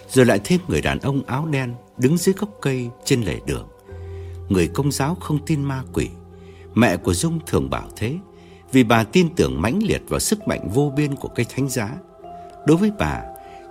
[0.10, 3.68] Rồi lại thêm người đàn ông áo đen đứng dưới gốc cây trên lề đường.
[4.50, 6.08] Người công giáo không tin ma quỷ.
[6.74, 8.18] Mẹ của Dung thường bảo thế
[8.72, 11.92] vì bà tin tưởng mãnh liệt vào sức mạnh vô biên của cây thánh giá.
[12.68, 13.22] Đối với bà,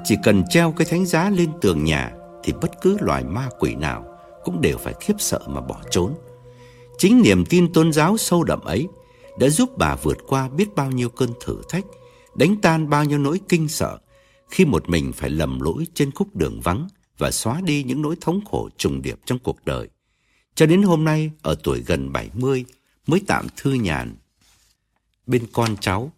[0.04, 2.12] chỉ cần treo cây thánh giá lên tường nhà
[2.44, 4.17] thì bất cứ loài ma quỷ nào
[4.48, 6.14] cũng đều phải khiếp sợ mà bỏ trốn.
[6.98, 8.86] Chính niềm tin tôn giáo sâu đậm ấy
[9.38, 11.84] đã giúp bà vượt qua biết bao nhiêu cơn thử thách,
[12.34, 13.98] đánh tan bao nhiêu nỗi kinh sợ
[14.50, 18.16] khi một mình phải lầm lỗi trên khúc đường vắng và xóa đi những nỗi
[18.20, 19.88] thống khổ trùng điệp trong cuộc đời.
[20.54, 22.64] Cho đến hôm nay, ở tuổi gần 70,
[23.06, 24.16] mới tạm thư nhàn.
[25.26, 26.12] Bên con cháu,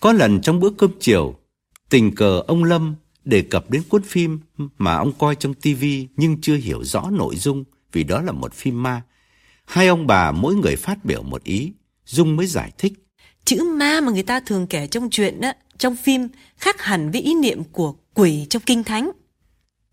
[0.00, 1.34] có lần trong bữa cơm chiều,
[1.88, 2.94] tình cờ ông Lâm
[3.26, 4.40] đề cập đến cuốn phim
[4.78, 8.54] mà ông coi trong tivi nhưng chưa hiểu rõ nội dung vì đó là một
[8.54, 9.02] phim ma.
[9.64, 11.72] Hai ông bà mỗi người phát biểu một ý,
[12.04, 12.92] Dung mới giải thích.
[13.44, 17.20] Chữ ma mà người ta thường kể trong chuyện á, trong phim khác hẳn với
[17.20, 19.10] ý niệm của quỷ trong kinh thánh.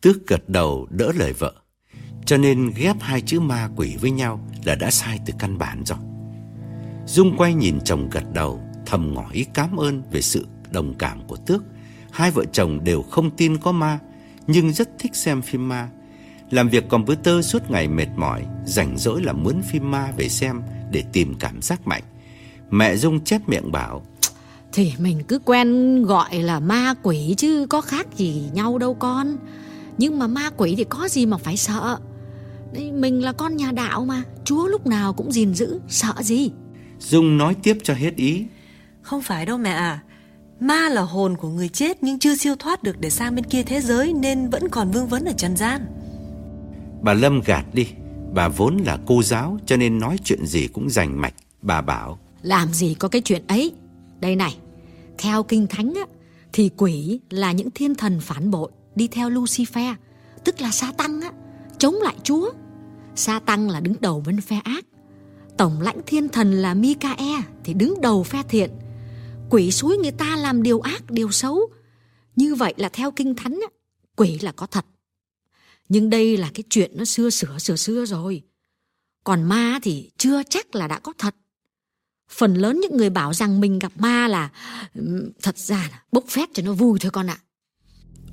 [0.01, 1.53] Tước gật đầu đỡ lời vợ,
[2.25, 5.83] cho nên ghép hai chữ ma quỷ với nhau là đã sai từ căn bản
[5.85, 5.97] rồi.
[7.07, 11.27] Dung quay nhìn chồng gật đầu, thầm ngỏ ý cảm ơn về sự đồng cảm
[11.27, 11.63] của Tước.
[12.13, 13.99] Hai vợ chồng đều không tin có ma,
[14.47, 15.89] nhưng rất thích xem phim ma.
[16.49, 20.61] Làm việc computer suốt ngày mệt mỏi, rảnh rỗi là muốn phim ma về xem
[20.91, 22.03] để tìm cảm giác mạnh.
[22.69, 24.05] Mẹ Dung chép miệng bảo
[24.73, 29.37] Thì mình cứ quen gọi là ma quỷ chứ có khác gì nhau đâu con.
[29.97, 31.97] Nhưng mà ma quỷ thì có gì mà phải sợ?
[32.93, 36.51] Mình là con nhà đạo mà Chúa lúc nào cũng gìn giữ Sợ gì?
[36.99, 38.45] Dung nói tiếp cho hết ý.
[39.01, 39.99] Không phải đâu mẹ à
[40.63, 43.63] Ma là hồn của người chết nhưng chưa siêu thoát được để sang bên kia
[43.63, 45.85] thế giới nên vẫn còn vương vấn ở trần gian.
[47.01, 47.87] Bà Lâm gạt đi,
[48.33, 51.33] bà vốn là cô giáo cho nên nói chuyện gì cũng rành mạch.
[51.61, 53.73] Bà bảo, làm gì có cái chuyện ấy.
[54.19, 54.57] Đây này,
[55.17, 56.05] theo kinh thánh á,
[56.53, 59.93] thì quỷ là những thiên thần phản bội đi theo Lucifer,
[60.43, 61.31] tức là sa tăng á,
[61.77, 62.51] chống lại Chúa.
[63.15, 64.85] Sa tăng là đứng đầu bên phe ác.
[65.57, 68.69] Tổng lãnh thiên thần là Mikae thì đứng đầu phe thiện
[69.53, 71.59] quỷ suối người ta làm điều ác, điều xấu.
[72.35, 73.59] Như vậy là theo kinh thánh,
[74.15, 74.85] quỷ là có thật.
[75.89, 78.41] Nhưng đây là cái chuyện nó xưa sửa sửa xưa rồi.
[79.23, 81.35] Còn ma thì chưa chắc là đã có thật.
[82.29, 84.49] Phần lớn những người bảo rằng mình gặp ma là
[85.41, 87.37] thật ra là bốc phép cho nó vui thôi con ạ.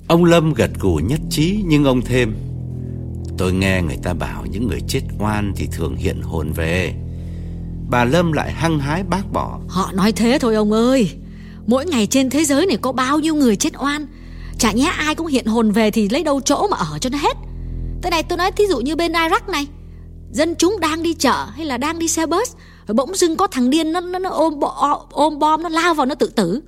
[0.07, 2.35] Ông Lâm gật gù nhất trí nhưng ông thêm
[3.37, 6.95] Tôi nghe người ta bảo những người chết oan thì thường hiện hồn về
[7.91, 9.59] Bà Lâm lại hăng hái bác bỏ.
[9.67, 11.11] Họ nói thế thôi ông ơi.
[11.67, 14.07] Mỗi ngày trên thế giới này có bao nhiêu người chết oan.
[14.57, 17.17] Chả nhẽ ai cũng hiện hồn về Thì lấy đâu chỗ mà ở cho nó
[17.17, 17.37] hết.
[18.03, 19.67] Thế này tôi nói thí dụ như bên Iraq này.
[20.31, 22.53] Dân chúng đang đi chợ hay là đang đi xe bus
[22.87, 24.59] Rồi bỗng dưng có thằng điên nó, nó, nó ôm,
[25.11, 26.61] ôm bom Nó lao vào nó tự tử.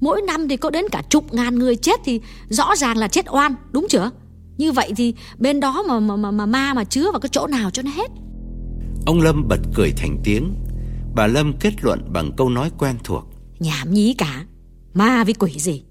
[0.00, 3.26] Mỗi năm thì có đến cả chục ngàn người chết Thì rõ ràng là chết
[3.30, 4.10] oan đúng chưa?
[4.58, 7.46] Như vậy thì bên đó mà mà, mà, mà ma mà chứa vào cái chỗ
[7.46, 8.10] nào cho nó hết?
[9.06, 10.54] Ông Lâm bật cười thành tiếng.
[11.14, 13.24] Bà Lâm kết luận bằng câu nói quen thuộc.
[13.58, 14.44] Nhảm nhí cả.
[14.94, 15.82] Ma với quỷ gì?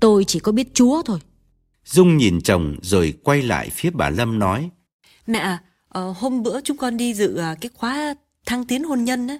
[0.00, 1.18] Tôi chỉ có biết Chúa thôi.
[1.84, 4.70] Dung nhìn chồng rồi quay lại phía bà Lâm nói.
[5.26, 5.58] Mẹ à
[5.98, 8.14] uh, Hôm bữa chúng con đi dự uh, cái khóa
[8.46, 9.38] thăng tiến hôn nhân á.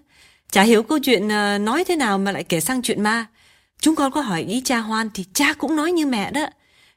[0.50, 3.26] Chả hiểu câu chuyện uh, nói thế nào mà lại kể sang chuyện ma.
[3.80, 6.46] Chúng con có hỏi ý cha Hoan Thì cha cũng nói như mẹ đó.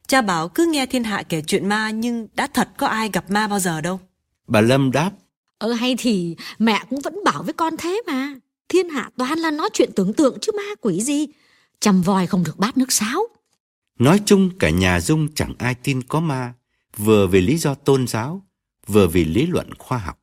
[0.08, 3.32] Cha bảo cứ nghe thiên hạ kể chuyện ma Nhưng đã thật có ai gặp
[3.32, 4.00] ma bao giờ đâu.
[4.48, 5.12] Bà Lâm đáp
[5.58, 8.36] Ờ hay thì mẹ cũng vẫn bảo với con thế mà.
[8.70, 11.28] Thiên hạ toàn là nói chuyện tưởng tượng chứ ma quỷ gì.
[11.80, 13.28] Chầm vòi không được bát nước sáo.
[14.00, 16.54] Nói chung cả nhà Dung chẳng ai tin có ma,
[16.98, 18.42] vừa vì lý do tôn giáo,
[18.88, 20.20] vừa vì lý luận khoa học.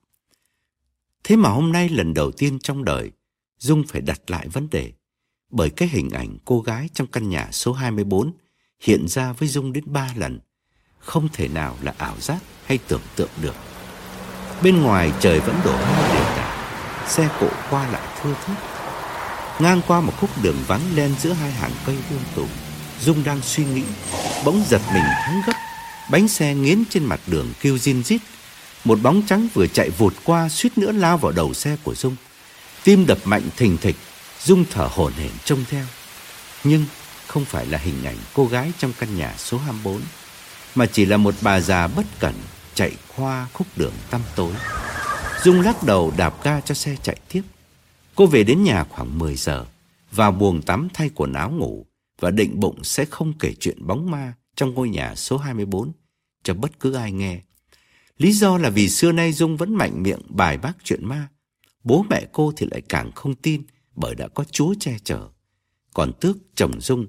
[1.24, 3.10] Thế mà hôm nay lần đầu tiên trong đời,
[3.58, 4.92] Dung phải đặt lại vấn đề,
[5.50, 8.32] bởi cái hình ảnh cô gái trong căn nhà số 24
[8.80, 10.40] hiện ra với Dung đến ba lần,
[10.98, 13.54] không thể nào là ảo giác hay tưởng tượng được.
[14.62, 16.50] Bên ngoài trời vẫn đổ mưa đều đặn.
[17.08, 18.56] Xe cộ qua lại thưa thớt.
[19.58, 22.48] Ngang qua một khúc đường vắng đen giữa hai hàng cây um tùng,
[23.00, 23.82] Dung đang suy nghĩ,
[24.44, 25.52] Bỗng giật mình thắng gấp.
[26.10, 28.20] Bánh xe nghiến trên mặt đường kêu zin rít.
[28.84, 32.16] Một bóng trắng vừa chạy vụt qua Suýt nữa lao vào đầu xe của Dung.
[32.84, 33.96] Tim đập mạnh thình thịch,
[34.44, 35.84] Dung thở hổn hển trông theo.
[36.64, 36.84] Nhưng
[37.26, 40.02] không phải là hình ảnh cô gái trong căn nhà số 24
[40.74, 42.34] Mà chỉ là một bà già bất cẩn
[42.74, 44.52] chạy qua khúc đường tăm tối.
[45.44, 47.42] Dung lắc đầu đạp ga cho xe chạy tiếp.
[48.14, 49.66] Cô về đến nhà khoảng 10 giờ,
[50.12, 51.86] vào buồng tắm thay quần áo ngủ
[52.20, 55.92] và định bụng sẽ không kể chuyện bóng ma trong ngôi nhà số 24
[56.42, 57.40] cho bất cứ ai nghe.
[58.18, 61.28] Lý do là vì xưa nay Dung vẫn mạnh miệng bài bác chuyện ma.
[61.84, 63.62] Bố mẹ cô thì lại càng không tin
[63.94, 65.28] bởi đã có Chúa che chở.
[65.94, 67.06] Còn Tước, chồng Dung,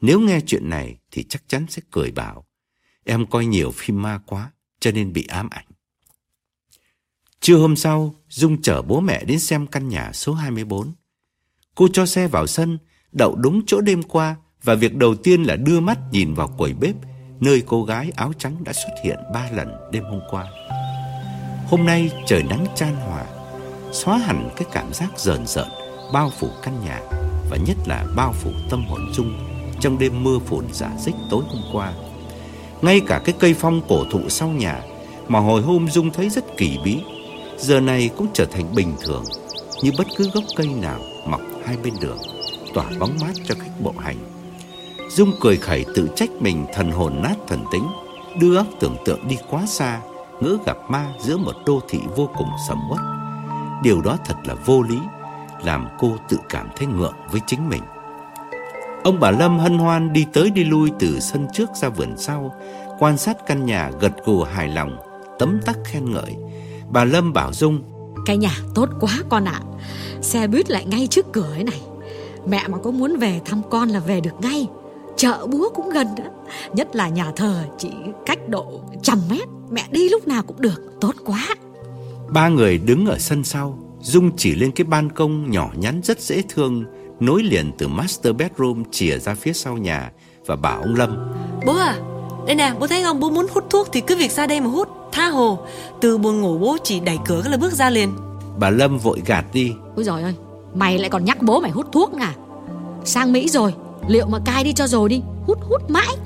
[0.00, 2.46] nếu nghe chuyện này thì chắc chắn sẽ cười bảo.
[3.04, 4.50] Em coi nhiều phim ma quá,
[4.82, 5.64] cho nên bị ám ảnh.
[7.40, 10.92] Trưa hôm sau, Dung chở bố mẹ đến xem căn nhà số 24.
[11.74, 12.78] Cô cho xe vào sân,
[13.12, 16.74] đậu đúng chỗ đêm qua và việc đầu tiên là đưa mắt nhìn vào quầy
[16.74, 16.94] bếp
[17.40, 20.46] nơi cô gái áo trắng đã xuất hiện ba lần đêm hôm qua.
[21.66, 23.26] Hôm nay trời nắng chan hòa,
[23.92, 25.68] xóa hẳn cái cảm giác rờn rợn
[26.12, 27.00] bao phủ căn nhà
[27.50, 29.38] và nhất là bao phủ tâm hồn Dung
[29.80, 31.92] trong đêm mưa phùn giả dích tối hôm qua.
[32.82, 34.82] Ngay cả cái cây phong cổ thụ sau nhà
[35.28, 37.00] mà hồi hôm Dung thấy rất kỳ bí,
[37.58, 39.24] giờ này cũng trở thành bình thường
[39.82, 42.18] như bất cứ gốc cây nào mọc hai bên đường,
[42.74, 44.16] tỏa bóng mát cho khách bộ hành.
[45.10, 47.86] Dung cười khẩy tự trách mình thần hồn nát thần tính,
[48.40, 50.00] đưa óc tưởng tượng đi quá xa,
[50.40, 53.00] ngỡ gặp ma giữa một đô thị vô cùng sầm uất.
[53.82, 54.98] Điều đó thật là vô lý,
[55.64, 57.82] làm cô tự cảm thấy ngượng với chính mình.
[59.04, 62.54] Ông bà Lâm hân hoan đi tới đi lui từ sân trước ra vườn sau,
[62.98, 64.96] quan sát căn nhà gật gù hài lòng,
[65.38, 66.36] tấm tắc khen ngợi.
[66.90, 67.82] Bà Lâm bảo Dung,
[68.26, 69.60] Cái nhà tốt quá con ạ.
[70.20, 71.80] Xe buýt lại ngay trước cửa ấy này.
[72.46, 74.66] Mẹ mà có muốn về thăm con là về được ngay.
[75.16, 76.24] Chợ búa cũng gần đó.
[76.72, 77.90] Nhất là nhà thờ chỉ
[78.26, 79.48] cách độ trăm mét.
[79.70, 80.82] Mẹ đi lúc nào cũng được.
[81.00, 81.48] Tốt quá.
[82.28, 86.20] Ba người đứng ở sân sau, Dung chỉ lên cái ban công nhỏ nhắn rất
[86.20, 86.84] dễ thương,
[87.26, 90.10] nối liền từ master bedroom chìa ra phía sau nhà
[90.46, 91.32] và bảo ông Lâm.
[91.66, 91.98] Bố à
[92.46, 94.66] Đây nè bố thấy không bố muốn hút thuốc thì cứ việc ra đây mà
[94.66, 95.58] hút Tha hồ
[96.00, 98.12] Từ buồn ngủ bố chỉ đẩy cửa là bước ra liền
[98.58, 99.72] Bà Lâm vội gạt đi.
[99.96, 100.34] Ôi giời ơi
[100.74, 102.34] Mày lại còn nhắc bố mày hút thuốc à
[103.04, 103.74] Sang Mỹ rồi
[104.08, 106.16] Liệu mà cai đi cho rồi đi Hút hút mãi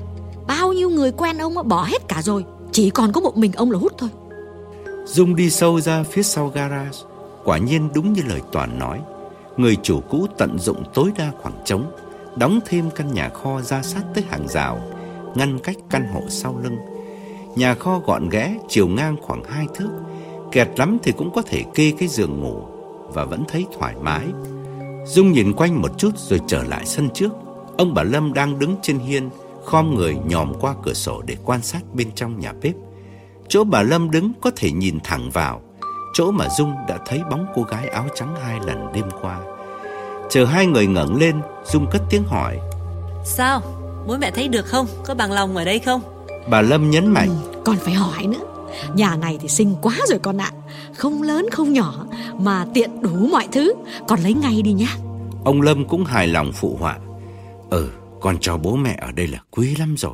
[0.47, 3.71] Bao nhiêu người quen ông bỏ hết cả rồi Chỉ còn có một mình ông
[3.71, 4.09] là hút thôi
[5.05, 6.97] Dung đi sâu ra phía sau garage.
[7.43, 8.99] Quả nhiên đúng như lời Toàn nói.
[9.57, 11.91] Người chủ cũ tận dụng tối đa khoảng trống,
[12.35, 14.79] đóng thêm căn nhà kho ra sát tới hàng rào,
[15.35, 16.77] ngăn cách căn hộ sau lưng.
[17.55, 19.89] Nhà kho gọn ghẽ, chiều ngang khoảng hai thước,
[20.51, 22.61] kẹt lắm thì cũng có thể kê cái giường ngủ
[23.13, 24.25] và vẫn thấy thoải mái.
[25.05, 27.29] Dung nhìn quanh một chút rồi trở lại sân trước.
[27.77, 29.29] Ông bà Lâm đang đứng trên hiên,
[29.65, 32.75] khom người nhòm qua cửa sổ để quan sát bên trong nhà bếp.
[33.47, 35.61] Chỗ bà Lâm đứng có thể nhìn thẳng vào,
[36.17, 39.39] chỗ mà Dung đã thấy bóng cô gái áo trắng hai lần đêm qua.
[40.29, 42.59] Chờ hai người ngẩng lên, Dung cất tiếng hỏi.
[43.25, 43.61] Sao
[44.07, 46.01] Bố mẹ thấy được không Có bằng lòng ở đây không
[46.49, 47.29] Bà Lâm nhấn mạnh,
[47.65, 48.39] Còn phải hỏi nữa
[48.95, 50.51] Nhà này thì xinh quá rồi con ạ
[50.95, 52.05] Không lớn không nhỏ
[52.39, 53.73] Mà tiện đủ mọi thứ
[54.07, 54.97] Con lấy ngay đi nhá
[55.47, 56.99] ông Lâm cũng hài lòng phụ họa.
[57.69, 57.89] Ừ,
[58.21, 60.13] con cho bố mẹ ở đây là quý lắm rồi.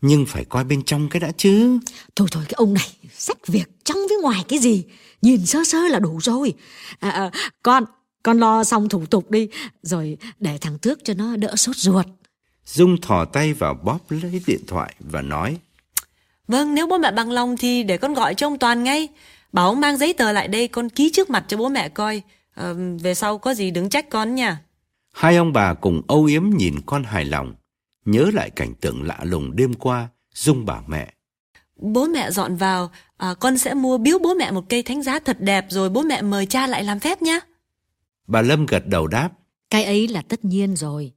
[0.00, 1.78] Nhưng phải coi bên trong cái đã chứ.
[2.16, 4.84] Thôi thôi cái ông này Sách việc trong với ngoài cái gì
[5.22, 6.54] Nhìn sơ sơ là đủ rồi
[6.98, 7.30] à, à,
[7.62, 7.84] Con
[8.22, 9.48] Con lo xong thủ tục đi
[9.82, 12.06] Rồi để thằng Tước cho nó đỡ sốt ruột
[12.66, 15.58] Dung thò tay vào bóp lấy điện thoại và nói.
[16.48, 19.08] Vâng nếu bố mẹ bằng lòng thì để con gọi cho ông Toàn ngay
[19.52, 22.22] Bảo ông mang giấy tờ lại đây Con ký trước mặt cho bố mẹ coi
[22.54, 24.58] Ờ, Về sau có gì đừng trách con nha
[25.16, 27.54] Hai ông bà cùng âu yếm nhìn con hài lòng.
[28.04, 31.12] Nhớ lại cảnh tượng lạ lùng đêm qua, Dung bảo mẹ.
[31.76, 35.18] Bố mẹ dọn vào à, Con sẽ mua biếu bố mẹ một cây thánh giá
[35.18, 37.40] thật đẹp Rồi bố mẹ mời cha lại làm phép nhá
[38.26, 39.30] Bà Lâm gật đầu đáp.
[39.70, 41.12] Cái ấy là tất nhiên rồi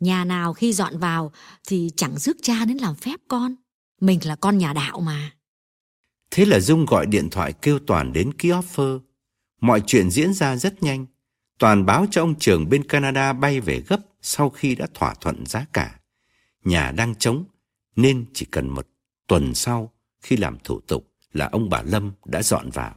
[0.00, 1.32] Nhà nào khi dọn vào
[1.68, 3.54] Thì chẳng rước cha đến làm phép con
[4.00, 5.30] Mình là con nhà đạo mà
[6.30, 9.00] Thế là Dung gọi điện thoại kêu Toàn đến ký offer.
[9.60, 11.06] Mọi chuyện diễn ra rất nhanh.
[11.58, 15.46] Toàn báo cho ông trường bên Canada bay về gấp sau khi đã thỏa thuận
[15.46, 16.00] giá cả.
[16.64, 17.44] Nhà đang trống
[17.96, 18.88] nên chỉ cần một
[19.26, 22.94] tuần sau khi làm thủ tục là ông bà Lâm đã dọn vào.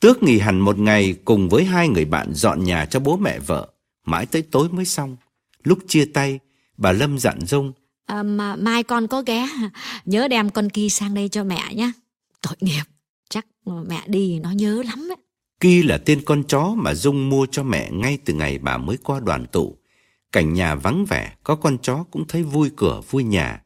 [0.00, 3.38] Tước nghỉ hẳn một ngày cùng với hai người bạn dọn nhà cho bố mẹ
[3.38, 3.68] vợ,
[4.04, 5.16] mãi tới tối mới xong.
[5.64, 6.38] Lúc chia tay,
[6.76, 7.72] bà Lâm dặn Dung
[8.06, 9.48] à, mà Mai con có ghé
[10.04, 11.92] Nhớ đem con Ki sang đây cho mẹ nhé
[12.42, 12.82] Tội nghiệp
[13.30, 13.46] Chắc
[13.86, 15.16] mẹ đi nó nhớ lắm ấy.
[15.60, 18.96] Ki là tên con chó mà Dung mua cho mẹ ngay từ ngày bà mới
[18.96, 19.76] qua đoàn tụ.
[20.32, 23.62] Cảnh nhà vắng vẻ, có con chó cũng thấy vui cửa vui nhà.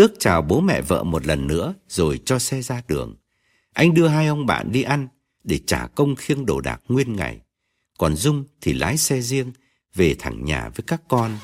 [0.00, 3.16] Tước chào bố mẹ vợ một lần nữa rồi cho xe ra đường.
[3.72, 5.08] Anh đưa hai ông bạn đi ăn
[5.44, 7.40] để trả công khiêng đồ đạc nguyên ngày.
[7.98, 9.52] Còn Dung thì lái xe riêng
[9.94, 11.38] về thẳng nhà với các con.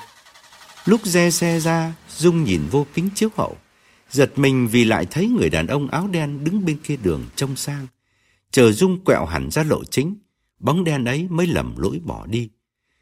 [0.84, 3.56] Lúc re xe ra, Dung nhìn vô kính chiếu hậu.
[4.10, 7.56] Giật mình vì lại thấy người đàn ông áo đen đứng bên kia đường trông
[7.56, 7.86] sang.
[8.50, 10.16] Chờ Dung quẹo hẳn ra lộ chính,
[10.58, 12.50] bóng đen ấy mới lầm lỗi bỏ đi.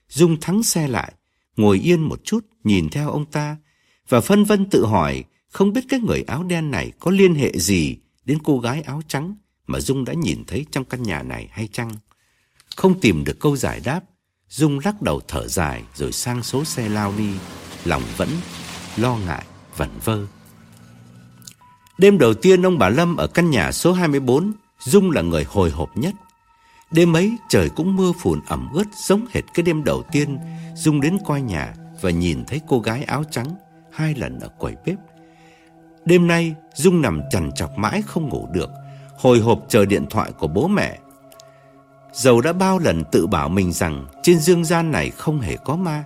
[0.08, 1.12] Dung thắng xe lại,
[1.56, 3.56] ngồi yên một chút nhìn theo ông ta
[4.08, 5.24] và phân vân tự hỏi
[5.54, 9.02] không biết cái người áo đen này có liên hệ gì đến cô gái áo
[9.08, 9.34] trắng
[9.66, 11.90] mà Dung đã nhìn thấy trong căn nhà này hay chăng?
[12.76, 14.00] Không tìm được câu giải đáp,
[14.48, 17.30] Dung lắc đầu thở dài rồi sang số xe lao đi,
[17.84, 18.28] lòng vẫn
[18.96, 19.44] lo ngại,
[19.76, 20.26] vẩn vơ.
[21.98, 25.70] Đêm đầu tiên ông bà Lâm ở căn nhà số 24, Dung là người hồi
[25.70, 26.14] hộp nhất.
[26.90, 30.38] Đêm ấy trời cũng mưa phùn ẩm ướt giống hệt cái đêm đầu tiên
[30.76, 33.54] Dung đến coi nhà và nhìn thấy cô gái áo trắng
[33.92, 34.96] hai lần ở quầy bếp.
[36.04, 38.70] Đêm nay, Dung nằm chằn chọc mãi không ngủ được,
[39.16, 40.98] Hồi hộp chờ điện thoại của bố mẹ.
[42.12, 45.76] Dầu đã bao lần tự bảo mình rằng Trên dương gian này không hề có
[45.76, 46.04] ma,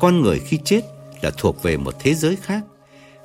[0.00, 0.80] Con người khi chết
[1.20, 2.62] là thuộc về một thế giới khác.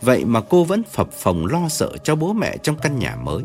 [0.02, 3.44] Vậy mà cô vẫn phập phồng lo sợ cho bố mẹ trong căn nhà mới.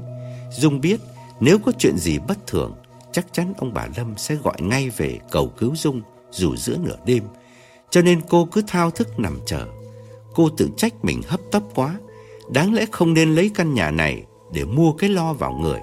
[0.51, 1.01] Dung biết
[1.41, 2.75] nếu có chuyện gì bất thường,
[3.13, 6.97] Chắc chắn ông bà Lâm sẽ gọi ngay về cầu cứu Dung Dù giữa nửa
[7.05, 7.25] đêm.
[7.91, 9.67] Cho nên cô cứ thao thức nằm chờ.
[10.35, 11.99] Cô tự trách mình hấp tấp quá
[12.55, 14.23] Đáng lẽ không nên lấy căn nhà này
[14.53, 15.81] Để mua cái lo vào người.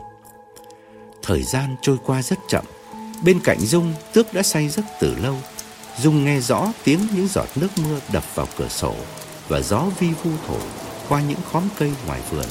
[1.22, 2.65] Thời gian trôi qua rất chậm.
[3.24, 5.38] Bên cạnh Dung, Tước đã say giấc từ lâu.
[6.01, 8.95] Dung nghe rõ tiếng những giọt nước mưa đập vào cửa sổ
[9.47, 10.61] Và gió vi vu thổi
[11.09, 12.45] qua những khóm cây ngoài vườn.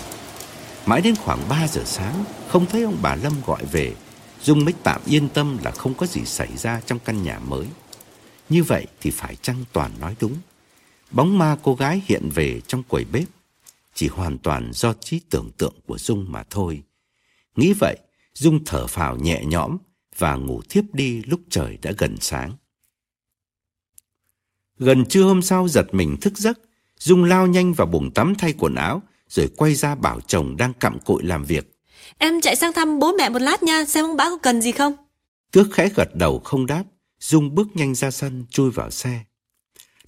[0.87, 3.93] Mãi đến khoảng 3 giờ sáng, Không thấy ông bà Lâm gọi về,
[4.43, 7.67] Dung mới tạm yên tâm là không có gì xảy ra trong căn nhà mới.
[8.49, 10.35] Như vậy thì phải chăng Toàn nói đúng?
[11.11, 13.38] Bóng ma cô gái hiện về trong quầy bếp.
[13.99, 16.83] Chỉ hoàn toàn do trí tưởng tượng của Dung mà thôi.
[17.57, 17.97] Nghĩ vậy
[18.35, 19.79] Dung thở phào nhẹ nhõm
[20.19, 22.53] Và ngủ thiếp đi lúc trời đã gần sáng.
[24.79, 26.59] Gần trưa hôm sau giật mình thức giấc
[26.99, 30.73] Dung lao nhanh vào bồn tắm thay quần áo Rồi quay ra bảo chồng đang
[30.75, 31.79] cặm cụi làm việc.
[32.19, 34.73] Em chạy sang thăm bố mẹ một lát nha Xem ông bá có cần gì
[34.73, 34.97] không?
[35.51, 36.85] Tước khẽ gật đầu không đáp
[37.21, 39.25] Dung bước nhanh ra sân chui vào xe.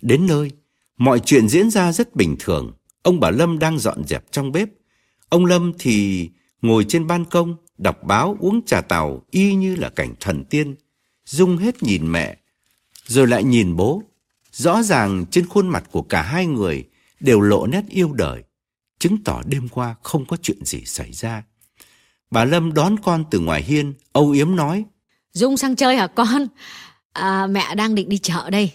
[0.03, 0.51] Đến nơi
[0.97, 2.73] Mọi chuyện diễn ra rất bình thường
[3.03, 4.69] Ông bà Lâm đang dọn dẹp trong bếp.
[5.29, 6.29] Ông Lâm thì
[6.63, 10.75] ngồi trên ban công Đọc báo uống trà tàu Y như là cảnh thần tiên.
[11.25, 12.37] Dung hết nhìn mẹ
[13.07, 14.03] Rồi lại nhìn bố.
[14.53, 16.85] Rõ ràng trên khuôn mặt của cả hai người
[17.21, 18.43] Đều lộ nét yêu đời.
[18.99, 21.43] Chứng tỏ đêm qua không có chuyện gì xảy ra.
[22.31, 24.85] Bà Lâm đón con từ ngoài hiên Âu yếm nói
[25.33, 26.47] Dung sang chơi hả con?
[27.13, 28.73] À, Mẹ đang định đi chợ đây.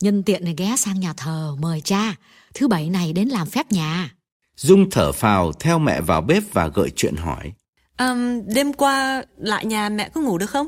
[0.00, 2.14] Nhân tiện này ghé sang nhà thờ mời cha.
[2.58, 4.14] Thứ bảy này đến làm phép nhà.
[4.56, 7.52] Dung thở phào theo mẹ vào bếp và gợi chuyện hỏi.
[7.96, 10.66] À, Đêm qua lại nhà mẹ có ngủ được không?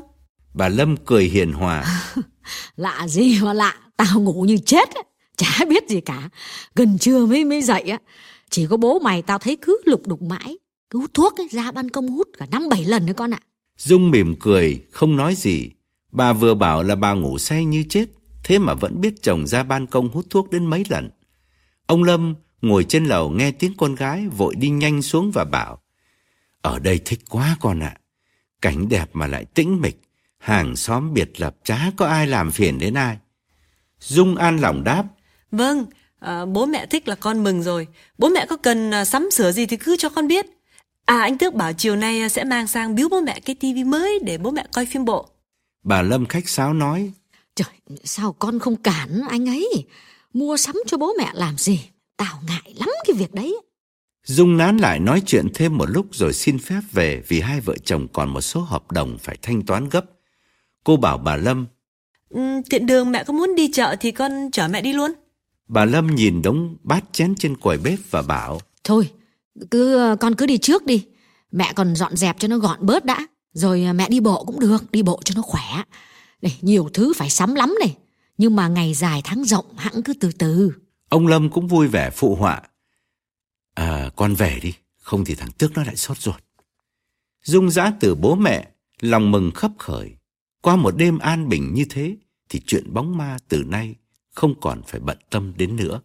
[0.53, 2.03] Bà Lâm cười hiền hòa.
[2.75, 4.89] Lạ gì mà lạ Tao ngủ như chết
[5.37, 6.29] Chả biết gì cả.
[6.75, 7.97] Gần trưa mới mới dậy á
[8.49, 10.57] Chỉ có bố mày tao thấy cứ lục đục mãi
[10.89, 13.39] Cứ hút thuốc ấy, ra ban công hút cả năm bảy lần nữa con ạ.
[13.77, 15.69] Dung mỉm cười không nói gì.
[16.11, 18.05] Bà vừa bảo là bà ngủ say như chết
[18.43, 21.09] Thế mà vẫn biết chồng ra ban công hút thuốc đến mấy lần
[21.85, 25.81] Ông Lâm ngồi trên lầu nghe tiếng con gái Vội đi nhanh xuống và bảo
[26.61, 27.95] Ở đây thích quá con ạ.
[28.61, 30.01] Cảnh đẹp mà lại tĩnh mịch.
[30.37, 33.17] Hàng xóm biệt lập chả có ai làm phiền đến ai.
[33.99, 35.03] Dung an lòng đáp
[35.51, 35.85] Vâng,
[36.19, 37.87] à, bố mẹ thích là con mừng rồi.
[38.17, 40.45] Bố mẹ có cần à, sắm sửa gì thì cứ cho con biết.
[41.05, 44.19] À anh Tước bảo chiều nay sẽ mang sang biếu bố mẹ cái tivi mới
[44.23, 45.29] để bố mẹ coi phim bộ.
[45.83, 47.11] Bà Lâm khách sáo nói
[47.55, 47.69] Trời,
[48.03, 49.85] sao con không cản anh ấy
[50.33, 51.79] Mua sắm cho bố mẹ làm gì
[52.17, 53.57] Tao ngại lắm cái việc đấy
[54.25, 57.75] Dung nán lại nói chuyện thêm một lúc rồi xin phép về vì hai vợ
[57.85, 60.05] chồng còn một số hợp đồng phải thanh toán gấp.
[60.83, 61.67] Cô bảo bà Lâm.
[62.29, 65.11] Ừ, tiện đường mẹ có muốn đi chợ thì con chở mẹ đi luôn.
[65.67, 68.61] Bà Lâm nhìn đống bát chén trên quầy bếp và bảo.
[68.83, 69.09] Thôi,
[69.71, 71.05] cứ con cứ đi trước đi.
[71.51, 73.27] Mẹ còn dọn dẹp cho nó gọn bớt đã.
[73.53, 75.83] Rồi mẹ đi bộ cũng được, đi bộ cho nó khỏe.
[76.41, 77.95] Này, nhiều thứ phải sắm lắm này.
[78.41, 80.73] Nhưng mà ngày dài tháng rộng hãng cứ từ từ.
[81.09, 82.61] Ông Lâm cũng vui vẻ phụ họa.
[83.73, 86.43] À, con về đi, không thì thằng Tước nó lại sốt ruột.
[87.43, 88.71] Dung dã từ bố mẹ,
[89.01, 90.15] lòng mừng khấp khởi.
[90.61, 92.17] Qua một đêm an bình như thế,
[92.49, 93.95] thì chuyện bóng ma từ nay
[94.33, 96.01] không còn phải bận tâm đến nữa.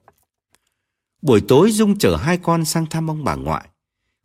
[1.23, 3.69] Buổi tối Dung chở hai con sang thăm ông bà ngoại.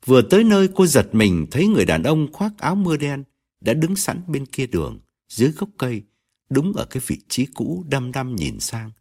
[0.06, 3.24] Vừa tới nơi cô giật mình thấy người đàn ông khoác áo mưa đen
[3.62, 5.00] đã đứng sẵn bên kia đường,
[5.30, 6.04] dưới gốc cây,
[6.52, 8.92] đúng ở cái vị trí cũ đăm đăm nhìn sang.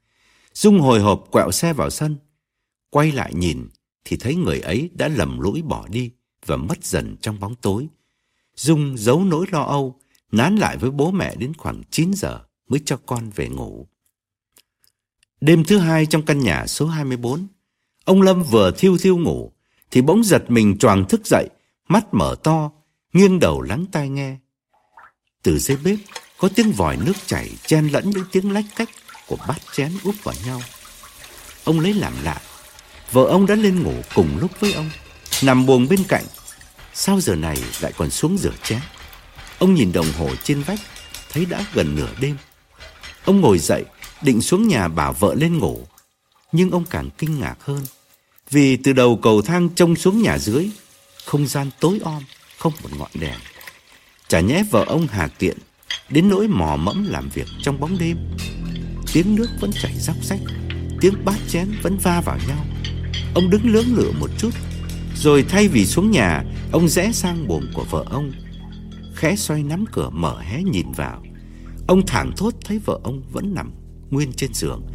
[0.54, 2.16] Dung hồi hộp quẹo xe vào sân,
[2.90, 3.68] quay lại nhìn
[4.04, 6.10] thì thấy người ấy đã lầm lũi bỏ đi
[6.46, 7.88] và mất dần trong bóng tối.
[8.56, 10.00] Dung giấu nỗi lo âu,
[10.32, 13.86] nán lại với bố mẹ đến khoảng 9 giờ mới cho con về ngủ.
[15.40, 17.46] Đêm thứ hai trong căn nhà số 24,
[18.04, 19.52] ông Lâm vừa thiêu thiêu ngủ,
[19.90, 21.48] thì bỗng giật mình choàng thức dậy,
[21.88, 22.70] mắt mở to,
[23.12, 24.36] nghiêng đầu lắng tai nghe.
[25.42, 25.98] Từ dưới bếp
[26.40, 28.88] có tiếng vòi nước chảy chen lẫn những tiếng lách cách
[29.26, 30.62] của bát chén úp vào nhau.
[31.64, 32.40] Ông lấy làm lạ,
[33.12, 34.90] vợ ông đã lên ngủ cùng lúc với ông,
[35.42, 36.24] nằm buồng bên cạnh.
[36.94, 38.80] Sao giờ này lại còn xuống rửa chén?
[39.58, 40.80] Ông nhìn đồng hồ trên vách,
[41.32, 42.36] thấy đã gần nửa đêm.
[43.24, 43.84] Ông ngồi dậy,
[44.22, 45.86] định xuống nhà bảo vợ lên ngủ.
[46.52, 47.86] Nhưng ông càng kinh ngạc hơn,
[48.50, 50.70] vì từ đầu cầu thang trông xuống nhà dưới,
[51.24, 52.22] không gian tối om,
[52.58, 53.38] không một ngọn đèn.
[54.28, 55.58] Chả nhẽ vợ ông hà tiện,
[56.10, 58.16] đến nỗi mò mẫm làm việc trong bóng đêm.
[59.12, 60.40] Tiếng nước vẫn chảy róc rách,
[61.00, 62.64] tiếng bát chén vẫn va vào nhau.
[63.34, 64.50] Ông đứng lưỡng lửa một chút
[65.14, 68.32] Rồi thay vì xuống nhà Ông rẽ sang buồng của vợ ông
[69.14, 71.22] Khẽ xoay nắm cửa mở hé nhìn vào
[71.88, 73.72] Ông thẳng thốt thấy vợ ông vẫn nằm
[74.10, 74.86] Nguyên trên giường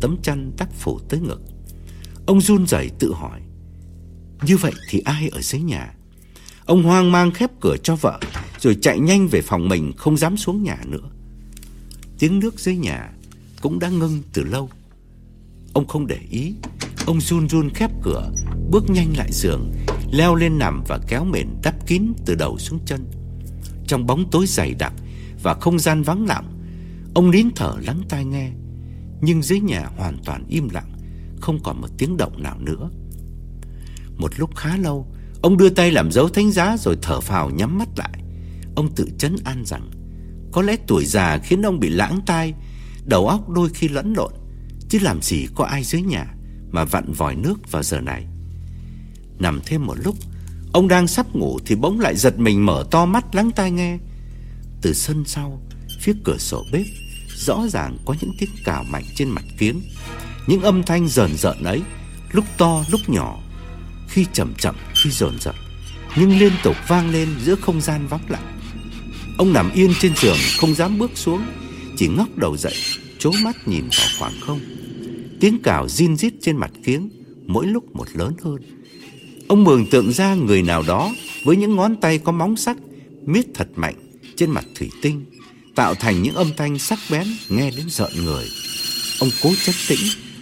[0.00, 1.40] Tấm chăn đắp phủ tới ngực
[2.26, 3.40] Ông run rẩy tự hỏi
[4.42, 5.94] Như vậy thì ai ở dưới nhà
[6.72, 8.20] Ông hoang mang khép cửa cho vợ,
[8.58, 11.10] Rồi chạy nhanh về phòng mình, Không dám xuống nhà nữa.
[12.18, 13.12] Tiếng nước dưới nhà
[13.60, 14.70] Cũng đã ngưng từ lâu.
[15.72, 16.54] Ông không để ý,
[17.06, 18.30] Ông run run khép cửa,
[18.70, 19.72] Bước nhanh lại giường,
[20.12, 23.10] Leo lên nằm và kéo mền đắp kín từ đầu xuống chân.
[23.86, 24.92] Trong bóng tối dày đặc
[25.42, 26.52] Và không gian vắng lặng,
[27.14, 28.50] Ông nín thở lắng tai nghe.
[29.20, 30.92] Nhưng dưới nhà hoàn toàn im lặng,
[31.40, 32.90] Không còn một tiếng động nào nữa.
[34.16, 35.06] Một lúc khá lâu
[35.42, 38.18] Ông đưa tay làm dấu thánh giá Rồi thở phào nhắm mắt lại.
[38.76, 39.90] Ông tự chấn an rằng,
[40.52, 42.54] Có lẽ tuổi già khiến ông bị lãng tai,
[43.04, 44.32] Đầu óc đôi khi lẫn lộn,
[44.88, 46.34] Chứ làm gì có ai dưới nhà
[46.70, 48.26] Mà vặn vòi nước vào giờ này.
[49.38, 50.16] Nằm thêm một lúc,
[50.72, 53.98] Ông đang sắp ngủ thì bỗng lại giật mình mở to mắt lắng tai nghe.
[54.82, 55.62] Từ sân sau,
[56.00, 56.86] Phía cửa sổ bếp,
[57.36, 59.80] Rõ ràng có những tiếng cào mạnh trên mặt kiếng.
[60.46, 61.82] Những âm thanh rờn rợn ấy,
[62.32, 63.38] Lúc to lúc nhỏ,
[64.08, 65.54] Khi chậm chậm khi dồn dập,
[66.16, 68.58] Nhưng liên tục vang lên giữa không gian vắng lặng.
[69.38, 71.42] Ông nằm yên trên giường, Không dám bước xuống,
[71.96, 72.74] Chỉ ngóc đầu dậy,
[73.18, 74.60] Chố mắt nhìn vào khoảng không.
[75.40, 77.10] Tiếng cào zin rít trên mặt kiếng
[77.46, 78.56] Mỗi lúc một lớn hơn.
[79.48, 82.76] Ông mường tượng ra người nào đó Với những ngón tay có móng sắc
[83.26, 83.94] Miết thật mạnh
[84.36, 85.24] trên mặt thủy tinh,
[85.74, 88.44] Tạo thành những âm thanh sắc bén Nghe đến rợn người.
[89.20, 89.98] Ông cố chất tĩnh,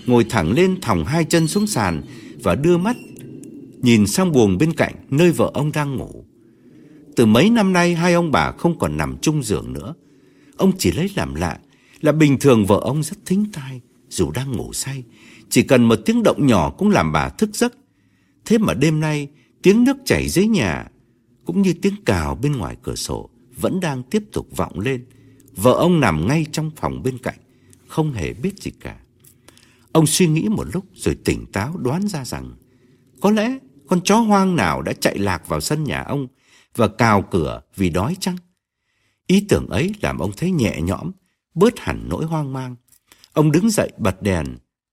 [0.07, 2.03] Ngồi thẳng lên thòng hai chân xuống sàn
[2.43, 2.97] Và đưa mắt
[3.83, 6.25] Nhìn sang buồng bên cạnh Nơi vợ ông đang ngủ
[7.17, 9.95] Từ mấy năm nay hai ông bà không còn nằm chung giường nữa
[10.57, 11.59] Ông chỉ lấy làm lạ
[12.01, 15.05] Là bình thường vợ ông rất thính tai Dù đang ngủ say
[15.49, 17.75] Chỉ cần một tiếng động nhỏ cũng làm bà thức giấc
[18.45, 19.29] Thế mà đêm nay
[19.63, 20.87] tiếng nước chảy dưới nhà
[21.45, 25.05] cũng như tiếng cào bên ngoài cửa sổ vẫn đang tiếp tục vọng lên.
[25.57, 27.39] Vợ ông nằm ngay trong phòng bên cạnh,
[27.87, 28.97] không hề biết gì cả.
[29.93, 32.53] Ông suy nghĩ một lúc rồi tỉnh táo đoán ra rằng
[33.21, 33.59] có lẽ
[33.91, 36.27] con chó hoang nào đã chạy lạc vào sân nhà ông
[36.77, 38.37] và cào cửa vì đói chăng?
[39.27, 41.11] Ý tưởng ấy làm ông thấy nhẹ nhõm,
[41.55, 42.77] bớt hẳn nỗi hoang mang.
[43.33, 44.47] Ông đứng dậy bật đèn,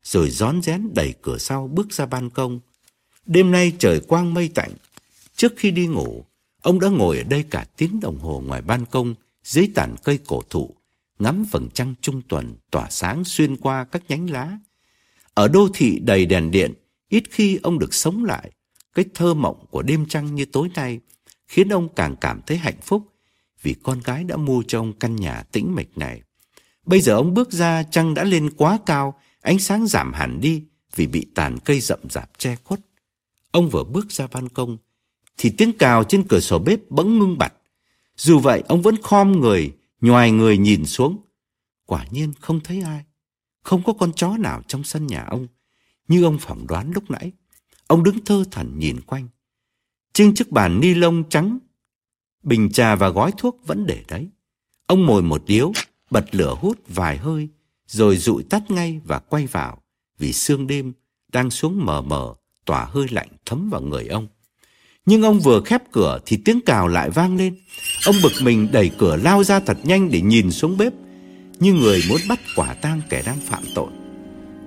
[0.03, 2.59] rồi rón rén đẩy cửa sau bước ra ban công.
[3.25, 4.71] Đêm nay trời quang mây tạnh.
[5.35, 6.25] Trước khi đi ngủ,
[6.61, 10.19] ông đã ngồi ở đây cả tiếng đồng hồ ngoài ban công dưới tàn cây
[10.27, 10.75] cổ thụ,
[11.19, 14.57] ngắm vầng trăng trung tuần tỏa sáng xuyên qua các nhánh lá.
[15.33, 16.73] Ở đô thị đầy đèn điện,
[17.09, 18.51] ít khi ông được sống lại.
[18.97, 20.99] Cái thơ mộng của đêm trăng như tối nay
[21.47, 23.13] khiến ông càng cảm thấy hạnh phúc
[23.61, 26.21] vì con gái đã mua cho ông căn nhà tĩnh mịch này.
[26.85, 30.63] Bây giờ ông bước ra trăng đã lên quá cao, ánh sáng giảm hẳn đi
[30.95, 32.79] vì bị tàn cây rậm rạp che khuất.
[33.51, 34.77] Ông vừa bước ra ban công,
[35.37, 37.53] thì tiếng cào trên cửa sổ bếp bỗng ngưng bặt.
[38.15, 41.17] Dù vậy, ông vẫn khom người, nhòi người nhìn xuống.
[41.85, 43.03] Quả nhiên không thấy ai.
[43.63, 45.47] Không có con chó nào trong sân nhà ông,
[46.07, 47.31] như ông phỏng đoán lúc nãy.
[47.87, 49.27] Ông đứng thơ thẩn nhìn quanh.
[50.13, 51.59] Trên chiếc bàn ni lông trắng,
[52.43, 54.27] bình trà và gói thuốc vẫn để đấy.
[54.87, 55.71] Ông mồi một điếu,
[56.09, 57.49] bật lửa hút vài hơi,
[57.87, 59.81] rồi dụi tắt ngay và quay vào,
[60.17, 60.93] vì sương đêm
[61.31, 62.35] đang xuống mờ mờ
[62.65, 64.27] tỏa hơi lạnh thấm vào người ông.
[65.05, 67.55] Nhưng ông vừa khép cửa thì tiếng cào lại vang lên.
[68.05, 70.93] Ông bực mình đẩy cửa lao ra thật nhanh để nhìn xuống bếp,
[71.59, 73.91] như người muốn bắt quả tang kẻ đang phạm tội.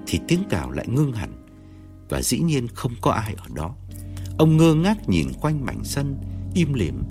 [0.06, 1.39] Thì tiếng cào lại ngưng hẳn,
[2.10, 3.74] và dĩ nhiên không có ai ở đó.
[4.38, 6.16] Ông ngơ ngác nhìn quanh mảnh sân,
[6.54, 7.02] im lìm.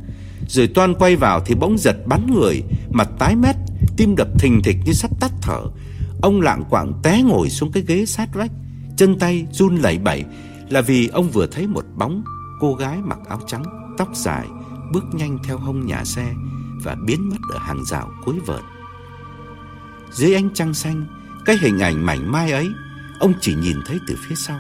[0.47, 3.56] Rồi toan quay vào thì bỗng giật bắn người, mặt tái mét,
[3.97, 5.62] tim đập thình thịch như sắp tắt thở.
[6.22, 8.52] Ông lạng quạng té ngồi xuống cái ghế sát vách,
[8.97, 10.24] chân tay run lẩy bẩy
[10.70, 12.24] là vì ông vừa thấy một bóng
[12.60, 13.64] cô gái mặc áo trắng,
[13.97, 14.47] tóc dài,
[14.93, 16.34] bước nhanh theo hông nhà xe
[16.84, 18.62] và biến mất ở hàng rào cuối vợt.
[20.12, 21.06] Dưới ánh trăng xanh,
[21.45, 22.70] cái hình ảnh mảnh mai ấy,
[23.20, 24.60] ông chỉ nhìn thấy từ phía sau,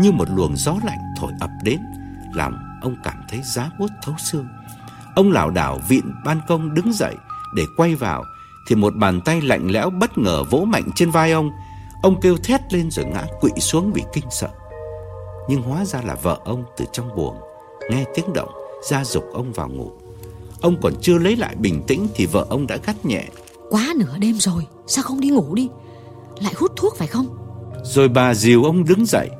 [0.00, 1.80] như một luồng gió lạnh thổi ập đến,
[2.34, 4.46] làm ông cảm thấy giá buốt thấu xương.
[5.14, 7.14] Ông lảo đảo vịn ban công đứng dậy
[7.54, 8.24] để quay vào
[8.68, 11.50] thì một bàn tay lạnh lẽo bất ngờ vỗ mạnh trên vai ông.
[12.02, 14.48] Ông kêu thét lên rồi ngã quỵ xuống vì kinh sợ
[15.50, 17.36] nhưng hóa ra là vợ ông từ trong buồng
[17.90, 18.48] nghe tiếng động
[18.90, 19.90] ra dục ông vào ngủ.
[20.60, 23.24] Ông còn chưa lấy lại bình tĩnh thì vợ ông đã gắt nhẹ.
[23.70, 25.68] Quá nửa đêm rồi, sao không đi ngủ đi?
[26.40, 27.26] Lại hút thuốc phải không?
[27.84, 29.30] Rồi bà dìu ông đứng dậy.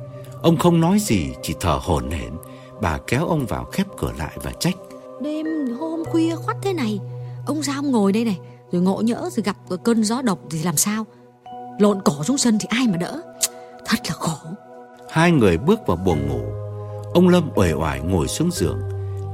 [0.41, 2.33] Ông không nói gì, chỉ thở hổn hển.
[2.81, 4.75] Bà kéo ông vào khép cửa lại và trách.
[5.21, 5.45] Đêm
[5.79, 6.99] hôm khuya khoắt thế này,
[7.45, 8.39] ông sao ông ngồi đây này,
[8.71, 11.05] rồi ngộ nhỡ rồi gặp cơn gió độc thì làm sao?
[11.79, 13.21] Lộn cổ xuống sân thì ai mà đỡ?
[13.85, 14.49] Thật là khổ.
[15.11, 16.41] Hai người bước vào buồng ngủ
[17.13, 18.79] Ông Lâm uể oải ngồi xuống giường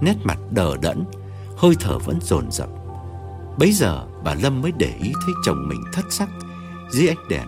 [0.01, 1.03] Nét mặt đờ đẫn
[1.57, 2.69] Hơi thở vẫn dồn dập
[3.59, 6.29] Bấy giờ bà Lâm mới để ý thấy chồng mình thất sắc
[6.91, 7.47] Dưới ánh đèn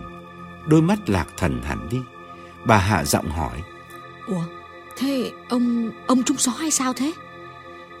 [0.68, 1.98] Đôi mắt lạc thần hẳn đi
[2.64, 3.62] Bà hạ giọng hỏi.
[4.26, 4.44] Ủa
[4.96, 7.12] thế ông ông trúng gió hay sao thế?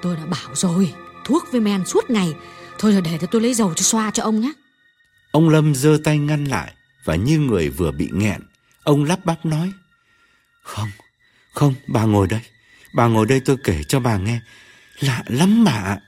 [0.02, 0.94] Tôi đã bảo rồi
[1.24, 2.34] Thuốc với men suốt ngày.
[2.78, 4.52] Thôi là để tôi lấy dầu cho xoa cho ông nhé.
[5.32, 8.40] Ông Lâm giơ tay ngăn lại Và như người vừa bị nghẹn
[8.82, 9.72] Ông lắp bắp nói.
[10.62, 10.88] Không,
[11.54, 12.40] không, bà ngồi đây.
[12.94, 14.40] Bà ngồi đây tôi kể cho bà nghe.
[15.00, 15.98] Lạ lắm mà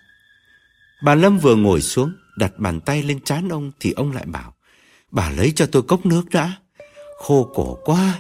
[1.05, 4.55] Bà Lâm vừa ngồi xuống Đặt bàn tay lên trán ông Thì ông lại bảo.
[5.11, 6.53] Bà lấy cho tôi cốc nước đã.
[7.19, 8.19] Khô cổ quá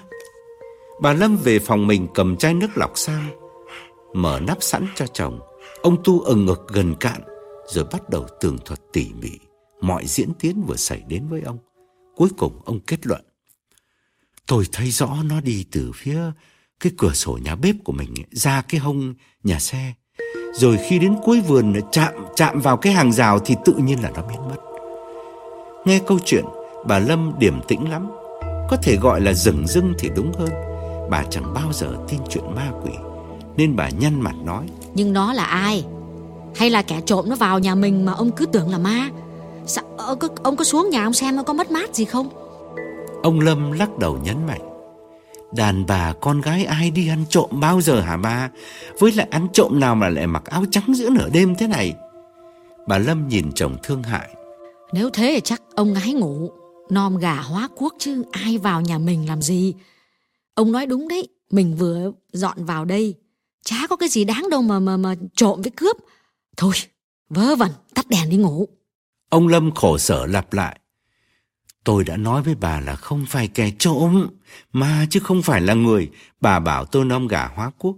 [1.03, 3.31] Bà Lâm về phòng mình cầm chai nước lọc sang
[4.15, 5.41] Mở nắp sẵn cho chồng
[5.83, 7.21] Ông Tu ẩn ngực gần cạn
[7.67, 9.31] Rồi bắt đầu tường thuật tỉ mỉ
[9.81, 11.59] Mọi diễn tiến vừa xảy đến với ông
[12.17, 13.23] Cuối cùng ông kết luận
[14.47, 16.21] Tôi thấy rõ nó đi từ phía
[16.81, 19.93] cái cửa sổ nhà bếp của mình ra cái hông nhà xe.
[20.55, 24.11] Rồi khi đến cuối vườn chạm chạm vào cái hàng rào thì tự nhiên là
[24.11, 24.57] nó biến mất.
[25.85, 26.45] Nghe câu chuyện,
[26.87, 28.11] bà Lâm điềm tĩnh lắm.
[28.43, 30.72] Có thể gọi là rừng rưng thì đúng hơn.
[31.13, 32.93] Bà chẳng bao giờ tin chuyện ma quỷ.
[33.57, 34.67] Nên bà nhăn mặt nói.
[34.95, 35.85] Nhưng nó là ai?
[36.57, 39.09] Hay là kẻ trộm nó vào nhà mình mà ông cứ tưởng là ma?
[39.67, 42.29] Sao, ông, có, ông có xuống nhà ông xem nó có mất mát gì không?
[43.23, 44.61] Ông Lâm lắc đầu nhấn mạnh.
[45.57, 48.51] Đàn bà con gái ai đi ăn trộm bao giờ hả ba
[48.99, 51.95] Với lại ăn trộm nào mà lại mặc áo trắng giữa nửa đêm thế này
[52.89, 54.29] Bà Lâm nhìn chồng thương hại
[54.93, 56.51] Nếu thế thì chắc ông gái ngủ
[56.91, 59.75] Nom gà hóa quốc chứ ai vào nhà mình làm gì
[60.55, 63.15] Ông nói đúng đấy Mình vừa dọn vào đây
[63.65, 65.97] Chả có cái gì đáng đâu mà mà mà trộm với cướp
[66.57, 66.73] Thôi
[67.29, 68.69] vớ vẩn tắt đèn đi ngủ
[69.29, 70.79] Ông Lâm khổ sở lặp lại
[71.85, 74.29] Tôi đã nói với bà là không phải kẻ trộm,
[74.73, 76.11] mà chứ không phải là người.
[76.41, 77.97] Bà bảo tôi nom gà hóa quốc.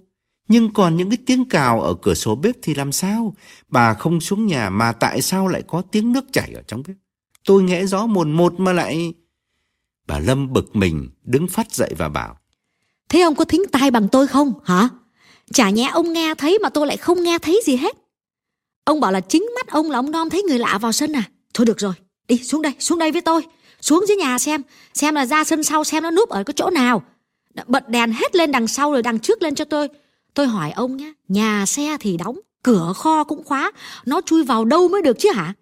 [0.49, 3.35] Nhưng còn những cái tiếng cào ở cửa sổ bếp thì làm sao?
[3.69, 6.97] Bà không xuống nhà mà tại sao lại có tiếng nước chảy ở trong bếp?
[7.45, 9.15] Tôi nghe rõ mồn một mà lại...
[10.07, 12.39] Bà Lâm bực mình, đứng phát dậy và bảo.
[13.09, 14.89] Thế ông có thính tai bằng tôi không, hả?
[15.53, 17.97] Chả nhẽ ông nghe thấy mà tôi lại không nghe thấy gì hết.
[18.85, 21.23] Ông bảo là chính mắt ông là ông non thấy người lạ vào sân à?
[21.55, 21.95] Thôi được rồi,
[22.29, 23.43] đi xuống đây, xuống đây với tôi
[23.85, 24.63] xuống dưới nhà xem
[24.95, 27.03] xem là ra sân sau xem nó núp ở cái chỗ nào
[27.67, 29.89] bật đèn hết lên đằng sau rồi đằng trước lên cho tôi
[30.35, 33.73] tôi hỏi ông nhé nhà xe thì đóng cửa kho cũng khóa
[34.07, 35.55] nó chui vào đâu mới được chứ hả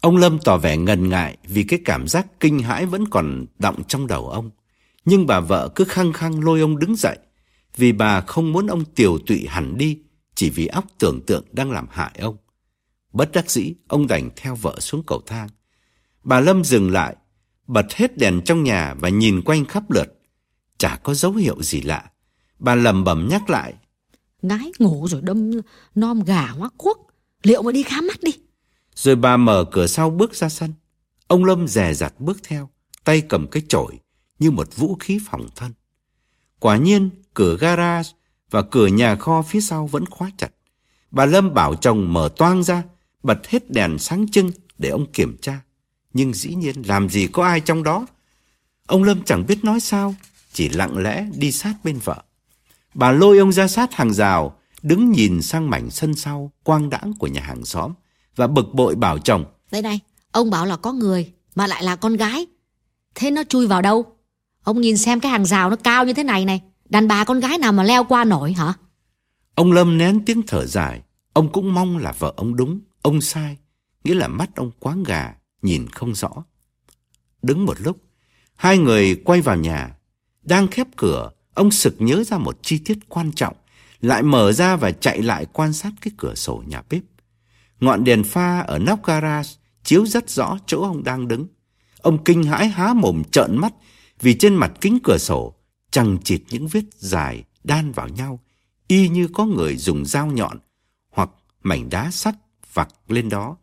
[0.00, 3.82] ông lâm tỏ vẻ ngần ngại vì cái cảm giác kinh hãi vẫn còn đọng
[3.88, 4.50] trong đầu ông
[5.06, 7.18] nhưng bà vợ cứ khăng khăng lôi ông đứng dậy
[7.76, 9.98] vì bà không muốn ông tiều tụy hẳn đi
[10.34, 12.36] chỉ vì óc tưởng tượng đang làm hại ông
[13.12, 15.48] bất đắc dĩ ông đành theo vợ xuống cầu thang
[16.24, 17.16] bà lâm dừng lại
[17.66, 20.18] bật hết đèn trong nhà và nhìn quanh khắp lượt.
[20.78, 22.10] Chả có dấu hiệu gì lạ.
[22.58, 23.74] Bà lầm bầm nhắc lại.
[24.42, 25.50] Ngái ngủ rồi đâm
[25.94, 26.98] nom gà hóa quốc.
[27.42, 28.32] Liệu mà đi khám mắt đi.
[28.94, 30.72] Rồi bà mở cửa sau bước ra sân.
[31.26, 32.70] Ông Lâm rè rặt bước theo,
[33.04, 33.98] tay cầm cái chổi
[34.38, 35.72] như một vũ khí phòng thân.
[36.58, 38.10] Quả nhiên, cửa garage
[38.50, 40.50] và cửa nhà kho phía sau vẫn khóa chặt.
[41.10, 42.82] Bà Lâm bảo chồng mở toang ra,
[43.22, 45.60] bật hết đèn sáng trưng để ông kiểm tra
[46.16, 48.06] nhưng dĩ nhiên làm gì có ai trong đó.
[48.86, 50.14] Ông Lâm chẳng biết nói sao,
[50.52, 52.22] chỉ lặng lẽ đi sát bên vợ.
[52.94, 57.12] Bà lôi ông ra sát hàng rào, đứng nhìn sang mảnh sân sau, quang đãng
[57.18, 57.92] của nhà hàng xóm,
[58.36, 59.44] và bực bội bảo chồng.
[59.70, 60.00] Đây này,
[60.32, 62.46] ông bảo là có người, mà lại là con gái.
[63.14, 64.15] Thế nó chui vào đâu?
[64.66, 67.40] Ông nhìn xem cái hàng rào nó cao như thế này này, đàn bà con
[67.40, 68.72] gái nào mà leo qua nổi hả?
[69.54, 71.02] Ông Lâm nén tiếng thở dài,
[71.32, 73.56] ông cũng mong là vợ ông đúng, ông sai,
[74.04, 76.28] nghĩa là mắt ông quáng gà, nhìn không rõ.
[77.42, 77.96] Đứng một lúc,
[78.56, 79.96] hai người quay vào nhà.
[80.42, 83.56] Đang khép cửa, ông sực nhớ ra một chi tiết quan trọng,
[84.00, 87.02] lại mở ra và chạy lại quan sát cái cửa sổ nhà bếp.
[87.80, 89.50] Ngọn đèn pha ở nóc garage
[89.84, 91.46] chiếu rất rõ chỗ ông đang đứng.
[92.02, 93.72] Ông kinh hãi há mồm trợn mắt
[94.20, 95.54] vì trên mặt kính cửa sổ
[95.90, 98.40] chằng chịt những vết dài đan vào nhau,
[98.88, 100.58] y như có người dùng dao nhọn
[101.10, 101.30] hoặc
[101.62, 102.34] mảnh đá sắt
[102.74, 103.56] vặt lên đó.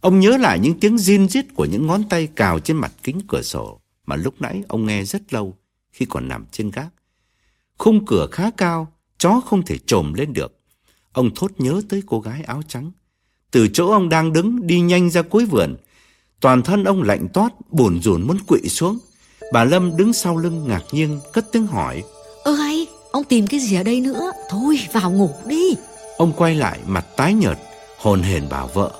[0.00, 3.20] Ông nhớ lại những tiếng zin rít của những ngón tay cào trên mặt kính
[3.28, 5.56] cửa sổ mà lúc nãy ông nghe rất lâu
[5.92, 6.88] khi còn nằm trên gác.
[7.78, 10.60] Khung cửa khá cao, chó không thể trồm lên được.
[11.12, 12.90] Ông thốt nhớ tới cô gái áo trắng.
[13.50, 15.76] Từ chỗ ông đang đứng đi nhanh ra cuối vườn.
[16.40, 18.98] Toàn thân ông lạnh toát, bồn rùn muốn quỵ xuống.
[19.52, 22.02] Bà Lâm đứng sau lưng ngạc nhiên, cất tiếng hỏi.
[22.44, 24.32] Ơ hay, ông tìm cái gì ở đây nữa?
[24.50, 25.76] Thôi, vào ngủ đi.
[26.16, 27.58] Ông quay lại, mặt tái nhợt,
[27.98, 28.90] hồn hển bảo vợ.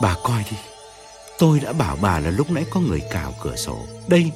[0.00, 0.56] Bà coi đi
[1.38, 3.78] Tôi đã bảo bà là lúc nãy có người cào cửa sổ
[4.08, 4.30] Đây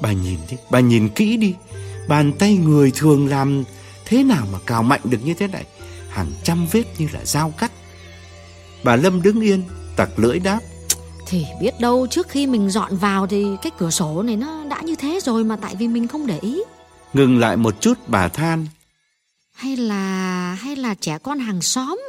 [0.00, 1.54] Bà nhìn đi Bà nhìn kỹ đi
[2.08, 3.64] Bàn tay người thường làm
[4.04, 5.64] Thế nào mà cào mạnh được như thế này
[6.08, 7.72] Hàng trăm vết như là dao cắt
[8.84, 9.62] Bà Lâm đứng yên
[9.96, 10.60] Tặc lưỡi đáp
[11.26, 14.82] Thì biết đâu trước khi mình dọn vào Thì cái cửa sổ này nó đã
[14.82, 16.62] như thế rồi Mà tại vì mình không để ý.
[17.12, 18.66] Ngừng lại một chút bà than.
[19.52, 22.00] Hay là Hay là trẻ con hàng xóm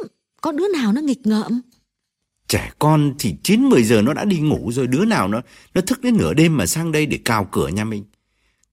[0.42, 1.62] Có đứa nào nó nghịch ngợm?
[2.48, 5.42] Trẻ con thì 9-10 giờ nó đã đi ngủ rồi Đứa nào nó
[5.74, 8.06] nó thức đến nửa đêm mà sang đây để cào cửa nhà mình.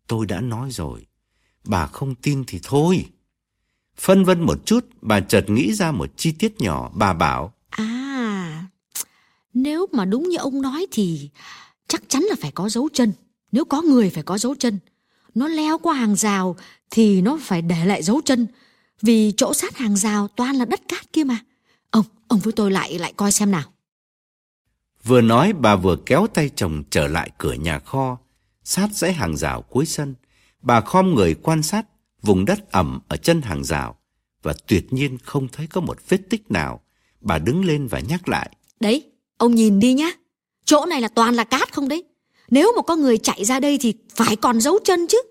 [0.06, 1.06] Tôi đã nói rồi
[1.64, 3.06] Bà không tin thì thôi.
[3.98, 7.53] Phân vân một chút Bà chợt nghĩ ra một chi tiết nhỏ Bà bảo
[9.54, 11.30] Nếu mà đúng như ông nói thì
[11.88, 13.12] Chắc chắn là phải có dấu chân.
[13.52, 14.78] Nếu có người phải có dấu chân.
[15.34, 16.56] Nó leo qua hàng rào
[16.90, 18.46] Thì nó phải để lại dấu chân.
[19.02, 21.38] Vì chỗ sát hàng rào toàn là đất cát kia mà.
[21.90, 23.72] Ông, ông với tôi lại lại coi xem nào.
[25.04, 28.18] Vừa nói bà vừa kéo tay chồng trở lại cửa nhà kho
[28.64, 30.14] Sát dãy hàng rào cuối sân.
[30.62, 31.86] Bà khom người quan sát
[32.22, 33.96] vùng đất ẩm ở chân hàng rào
[34.42, 36.80] và tuyệt nhiên không thấy có một vết tích nào.
[37.20, 38.56] Bà đứng lên và nhắc lại.
[38.80, 40.10] Đấy, ông nhìn đi nhá.
[40.64, 42.04] Chỗ này là toàn là cát không đấy.
[42.50, 45.22] Nếu mà có người chạy ra đây thì phải còn dấu chân chứ.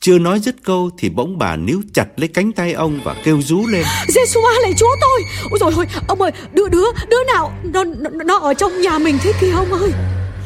[0.00, 3.42] Chưa nói dứt câu thì bỗng bà níu chặt lấy cánh tay ông và kêu
[3.42, 3.84] rú lên.
[4.08, 4.22] giê
[4.62, 5.22] này chúa tôi.
[5.50, 8.98] Ôi rồi ôi, ông ơi, đứa đứa đứa nào nó, nó nó ở trong nhà
[8.98, 9.90] mình thế kia ông ơi.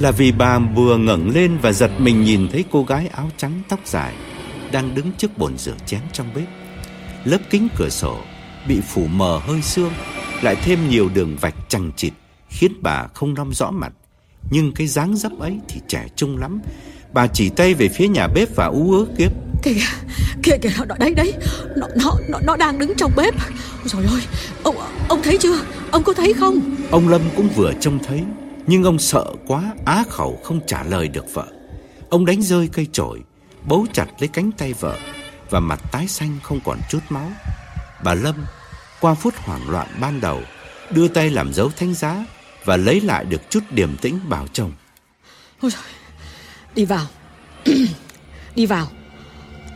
[0.00, 3.62] Là vì bà vừa ngẩng lên và giật mình nhìn thấy cô gái áo trắng
[3.68, 4.14] tóc dài
[4.72, 6.48] đang đứng trước bồn rửa chén trong bếp.
[7.24, 8.16] Lớp kính cửa sổ
[8.68, 9.92] bị phủ mờ hơi sương,
[10.42, 12.12] lại thêm nhiều đường vạch chằng chịt
[12.53, 13.92] khiến bà không năm rõ mặt.
[14.50, 16.61] Nhưng cái dáng dấp ấy thì trẻ trung lắm.
[17.12, 19.32] Bà chỉ tay về phía nhà bếp và ú ớ kiếp.
[19.62, 19.74] Kìa,
[20.42, 21.32] kìa, kìa, nó đấy, đấy,
[21.76, 23.34] nó, nó, nó, nó đang đứng trong bếp.
[23.84, 24.20] Rồi ôi,
[24.62, 24.76] ông,
[25.09, 25.59] ông thấy chưa?
[25.90, 26.76] Ông có thấy không?
[26.90, 28.22] Ông Lâm cũng vừa trông thấy,
[28.66, 31.46] nhưng ông sợ quá, á khẩu không trả lời được vợ.
[32.09, 33.20] Ông đánh rơi cây chổi,
[33.68, 34.98] bấu chặt lấy cánh tay vợ
[35.50, 37.30] và mặt tái xanh không còn chút máu.
[38.05, 38.34] Bà Lâm,
[39.00, 40.40] qua phút hoảng loạn ban đầu,
[40.90, 42.24] đưa tay làm dấu thánh giá
[42.64, 44.72] và lấy lại được chút điềm tĩnh bảo chồng.
[45.60, 45.92] Ôi trời,
[46.74, 47.06] đi vào,
[48.54, 48.88] đi vào,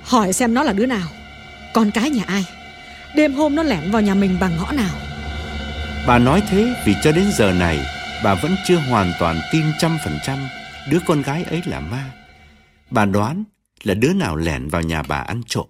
[0.03, 1.09] hỏi xem nó là đứa nào,
[1.75, 2.45] con cái nhà ai,
[3.17, 4.95] đêm hôm nó lẻn vào nhà mình bằng ngõ nào.
[6.07, 7.87] Bà nói thế vì cho đến giờ này,
[8.25, 10.39] bà vẫn chưa hoàn toàn tin trăm phần trăm
[10.91, 12.13] đứa con gái ấy là ma.
[12.91, 13.45] Bà đoán
[13.83, 15.67] là đứa nào lẻn vào nhà bà ăn trộm.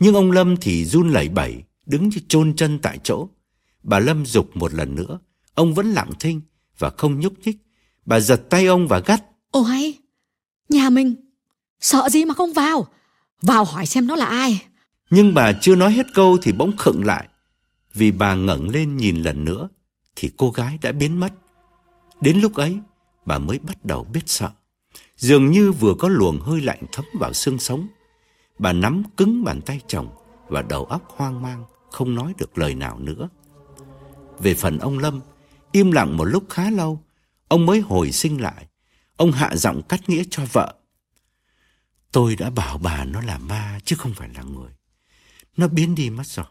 [0.00, 3.28] Nhưng ông Lâm thì run lẩy bẩy, đứng như chôn chân tại chỗ.
[3.82, 5.18] Bà Lâm dục một lần nữa,
[5.54, 6.40] ông vẫn lặng thinh
[6.78, 7.56] và không nhúc nhích.
[8.06, 9.24] Bà giật tay ông và gắt.
[9.50, 9.98] Ồ hay,
[10.68, 11.14] nhà mình,
[11.80, 12.86] sợ gì mà không vào,
[13.42, 14.62] vào hỏi xem nó là ai.
[15.10, 17.28] Nhưng bà chưa nói hết câu thì bỗng khựng lại.
[17.94, 19.68] Vì bà ngẩng lên nhìn lần nữa
[20.16, 21.32] thì cô gái đã biến mất.
[22.20, 22.78] Đến lúc ấy,
[23.26, 24.50] bà mới bắt đầu biết sợ.
[25.16, 27.88] Dường như vừa có luồng hơi lạnh thấm vào xương sống.
[28.58, 30.08] Bà nắm cứng bàn tay chồng
[30.48, 33.28] và đầu óc hoang mang, không nói được lời nào nữa.
[34.38, 35.20] Về phần ông Lâm,
[35.74, 37.04] im lặng một lúc khá lâu,
[37.48, 38.66] ông mới hồi sinh lại.
[39.16, 40.74] Ông hạ giọng cắt nghĩa cho vợ.
[42.12, 44.70] Tôi đã bảo bà nó là ma chứ không phải là người.
[45.56, 46.46] Nó biến đi mất rồi.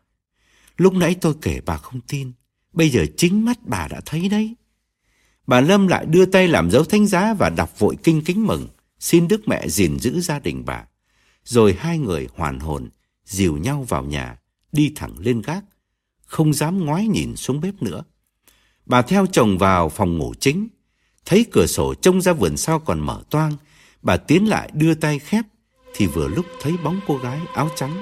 [0.77, 2.31] Lúc nãy tôi kể bà không tin,
[2.73, 4.55] bây giờ chính mắt bà đã thấy đấy.
[5.47, 8.67] Bà Lâm lại đưa tay làm dấu thánh giá và đọc vội kinh kính mừng,
[8.99, 10.85] xin Đức Mẹ gìn giữ gia đình bà.
[11.43, 12.89] Rồi hai người hoàn hồn,
[13.25, 14.37] dìu nhau vào nhà,
[14.71, 15.63] đi thẳng lên gác,
[16.25, 18.03] không dám ngoái nhìn xuống bếp nữa.
[18.85, 20.67] Bà theo chồng vào phòng ngủ chính,
[21.25, 23.53] thấy cửa sổ trông ra vườn sau còn mở toang,
[24.01, 25.45] bà tiến lại đưa tay khép,
[25.95, 28.01] thì vừa lúc thấy bóng cô gái áo trắng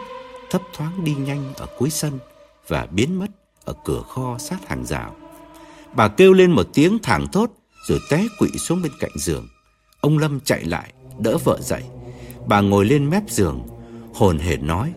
[0.51, 2.19] thấp thoáng đi nhanh ở cuối sân
[2.67, 3.27] và biến mất
[3.65, 5.15] ở cửa kho sát hàng rào.
[5.95, 7.51] Bà kêu lên một tiếng thảng thốt
[7.87, 9.47] rồi té quỵ xuống bên cạnh giường.
[10.01, 11.83] Ông Lâm chạy lại, đỡ vợ dậy.
[12.47, 13.67] Bà ngồi lên mép giường,
[14.13, 14.93] hồn hển nói.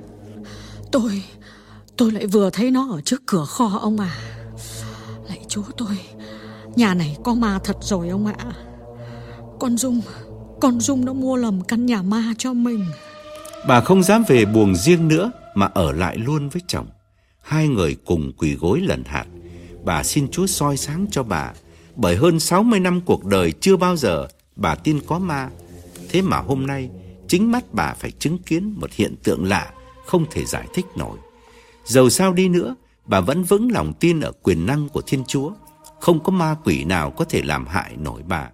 [0.92, 1.22] Tôi,
[1.96, 4.16] tôi lại vừa thấy nó ở trước cửa kho ông à.
[5.54, 5.98] Chúa tôi,
[6.76, 8.52] nhà này có ma thật rồi ông ạ.
[9.60, 10.00] Con Dung,
[10.60, 12.84] con Dung nó mua lầm căn nhà ma cho mình.
[13.68, 16.86] Bà không dám về buồng riêng nữa mà ở lại luôn với chồng.
[17.40, 19.26] Hai người cùng quỳ gối lần hạt
[19.84, 21.52] bà xin Chúa soi sáng cho bà.
[21.96, 25.50] Bởi hơn 60 năm cuộc đời chưa bao giờ bà tin có ma.
[26.08, 26.90] Thế mà hôm nay,
[27.28, 29.72] chính mắt bà phải chứng kiến một hiện tượng lạ
[30.06, 31.18] không thể giải thích nổi.
[31.84, 32.74] Dầu sao đi nữa,
[33.06, 35.52] bà vẫn vững lòng tin ở quyền năng của Thiên Chúa.
[36.00, 38.50] Không có ma quỷ nào có thể làm hại nổi bà.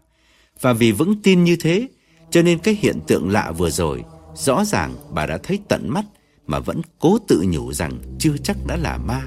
[0.61, 1.88] Và vì vững tin như thế,
[2.30, 6.05] cho nên cái hiện tượng lạ vừa rồi, rõ ràng bà đã thấy tận mắt
[6.46, 9.22] mà vẫn cố tự nhủ rằng chưa chắc đã là ma.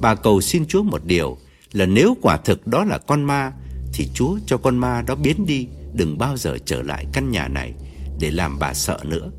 [0.00, 1.38] Bà cầu xin Chúa một điều
[1.72, 3.52] là nếu quả thực đó là con ma
[3.92, 7.48] thì Chúa cho con ma đó biến đi, đừng bao giờ trở lại căn nhà
[7.48, 7.74] này
[8.20, 9.30] để làm bà sợ nữa.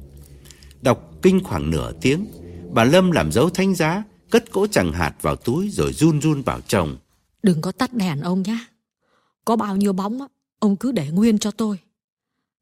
[0.82, 2.28] Đọc kinh khoảng nửa tiếng,
[2.72, 6.44] Bà Lâm làm dấu thánh giá, cất cỗ chẳng hạt vào túi rồi run run
[6.46, 6.98] bảo chồng.
[7.44, 8.58] Đừng có tắt đèn ông nhé.
[9.46, 10.20] Có bao nhiêu bóng
[10.60, 11.80] ông cứ để nguyên cho tôi.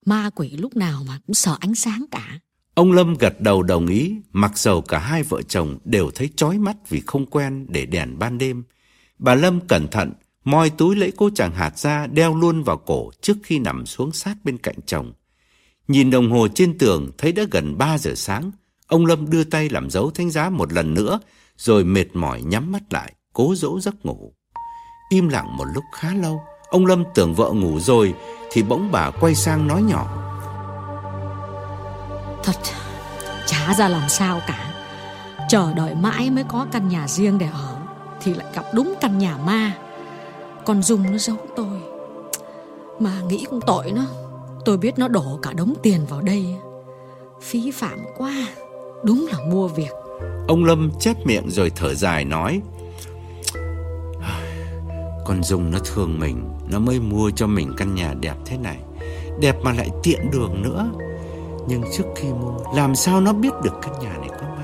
[0.05, 2.39] Ma quỷ lúc nào mà cũng sợ ánh sáng cả.
[2.73, 6.57] Ông Lâm gật đầu đồng ý, mặc dầu cả hai vợ chồng đều thấy chói
[6.57, 8.63] mắt vì không quen để đèn ban đêm.
[9.19, 10.11] Bà Lâm cẩn thận,
[10.43, 14.11] moi túi lấy cô chàng hạt ra đeo luôn vào cổ trước khi nằm xuống
[14.11, 15.13] sát bên cạnh chồng.
[15.87, 18.51] Nhìn đồng hồ trên tường thấy đã gần 3 giờ sáng,
[18.87, 21.19] ông Lâm đưa tay làm dấu thánh giá một lần nữa,
[21.57, 24.33] rồi mệt mỏi nhắm mắt lại, cố dỗ giấc ngủ.
[25.09, 28.13] Im lặng một lúc khá lâu, ông Lâm tưởng vợ ngủ rồi,
[28.51, 30.21] thì bỗng bà quay sang nói nhỏ.
[32.43, 32.55] Thật,
[33.45, 34.71] chả ra làm sao cả.
[35.49, 37.77] Chờ đợi mãi mới có căn nhà riêng để ở,
[38.21, 39.71] thì lại gặp đúng căn nhà ma.
[40.65, 41.79] Con Dung nó giấu tôi.
[42.99, 44.05] Mà nghĩ cũng tội nó.
[44.65, 46.55] Tôi biết nó đổ cả đống tiền vào đây
[47.41, 48.47] Phí phạm quá
[49.03, 49.91] Đúng là mua việc
[50.47, 52.61] Ông Lâm chép miệng rồi thở dài nói
[55.25, 58.77] Con Dung nó thương mình Nó mới mua cho mình căn nhà đẹp thế này.
[59.41, 60.91] Đẹp mà lại tiện đường nữa.
[61.67, 64.63] Nhưng trước khi mua Làm sao nó biết được căn nhà này có ma?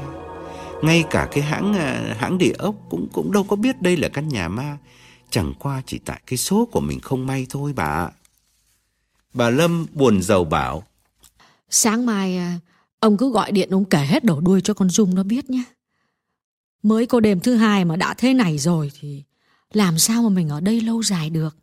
[0.81, 4.09] Ngay cả cái hãng à, hãng địa ốc Cũng cũng đâu có biết đây là
[4.09, 4.77] căn nhà ma.
[5.29, 8.09] Chẳng qua chỉ tại cái số của mình không may thôi bà ạ.
[9.33, 10.83] Bà Lâm buồn giàu bảo.
[11.69, 12.59] Sáng mai à,
[13.01, 15.63] ông cứ gọi điện ông kể hết đổ đuôi cho con Dung nó biết nhé.
[16.83, 19.23] Mới có đêm thứ hai mà đã thế này rồi thì
[19.73, 21.57] làm sao mà mình ở đây lâu dài được.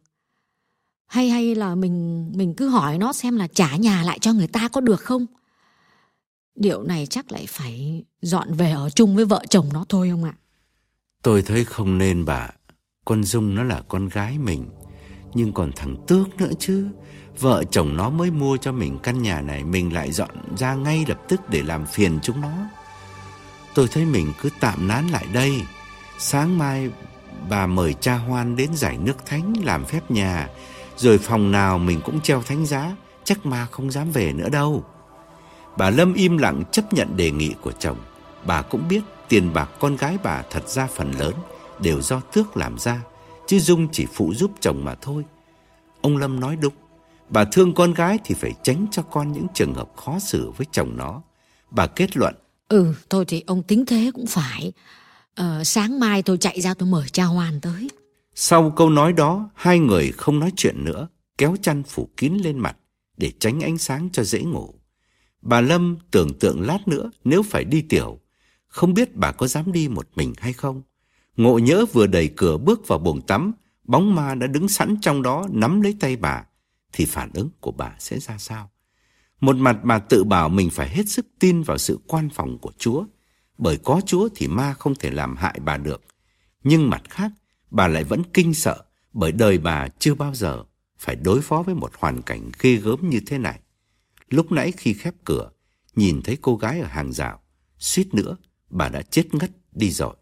[1.06, 4.46] Hay hay là mình mình cứ hỏi nó xem là trả nhà lại cho người
[4.46, 5.26] ta có được không?
[6.54, 10.24] Điều này chắc lại phải dọn về ở chung với vợ chồng nó thôi không
[10.24, 10.34] ạ?
[11.22, 12.50] Tôi thấy không nên bà.
[13.04, 14.70] Con Dung nó là con gái mình.
[15.34, 16.88] Nhưng còn thằng Tước nữa chứ.
[17.40, 21.04] Vợ chồng nó mới mua cho mình căn nhà này, Mình lại dọn ra ngay
[21.08, 22.52] lập tức để làm phiền chúng nó.
[23.74, 25.62] Tôi thấy mình cứ tạm nán lại đây.
[26.18, 26.90] Sáng mai
[27.48, 30.48] bà mời cha Hoan đến giải nước thánh làm phép nhà,
[30.96, 34.84] Rồi phòng nào mình cũng treo thánh giá, Chắc ma không dám về nữa đâu.
[35.76, 37.96] Bà Lâm im lặng chấp nhận đề nghị của chồng.
[38.44, 41.34] Bà cũng biết tiền bạc con gái bà thật ra phần lớn,
[41.80, 43.00] Đều do Tước làm ra,
[43.46, 45.24] Chứ Dung chỉ phụ giúp chồng mà thôi.
[46.00, 46.74] Ông Lâm nói đúng.
[47.30, 50.66] Bà thương con gái thì phải tránh cho con những trường hợp khó xử với
[50.72, 51.22] chồng nó.
[51.70, 52.34] Bà kết luận.
[52.68, 54.72] Ừ, thôi thì ông tính thế cũng phải.
[55.34, 57.88] Ờ, sáng mai tôi chạy ra tôi mời cha Hoàn tới.
[58.34, 61.08] Sau câu nói đó, hai người không nói chuyện nữa,
[61.38, 62.76] kéo chăn phủ kín lên mặt
[63.16, 64.74] để tránh ánh sáng cho dễ ngủ.
[65.42, 68.18] Bà Lâm tưởng tượng lát nữa nếu phải đi tiểu,
[68.68, 70.82] không biết bà có dám đi một mình hay không.
[71.36, 73.52] Ngộ nhỡ vừa đẩy cửa bước vào buồng tắm,
[73.84, 76.44] bóng ma đã đứng sẵn trong đó nắm lấy tay bà,
[76.92, 78.70] thì phản ứng của bà sẽ ra sao?
[79.40, 82.72] Một mặt bà tự bảo mình phải hết sức tin vào sự quan phòng của
[82.78, 83.04] Chúa,
[83.58, 86.02] bởi có Chúa thì ma không thể làm hại bà được.
[86.64, 87.30] Nhưng mặt khác,
[87.70, 90.64] bà lại vẫn kinh sợ bởi đời bà chưa bao giờ
[90.98, 93.60] phải đối phó với một hoàn cảnh ghê gớm như thế này.
[94.28, 95.50] Lúc nãy khi khép cửa,
[95.94, 97.40] nhìn thấy cô gái ở hàng rào,
[97.78, 98.36] suýt nữa
[98.70, 100.14] bà đã chết ngất đi rồi.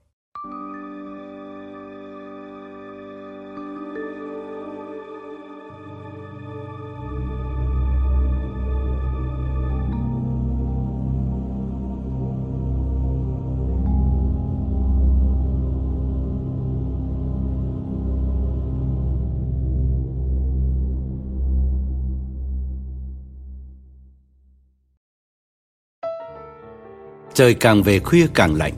[27.36, 28.72] Trời càng về khuya càng lạnh.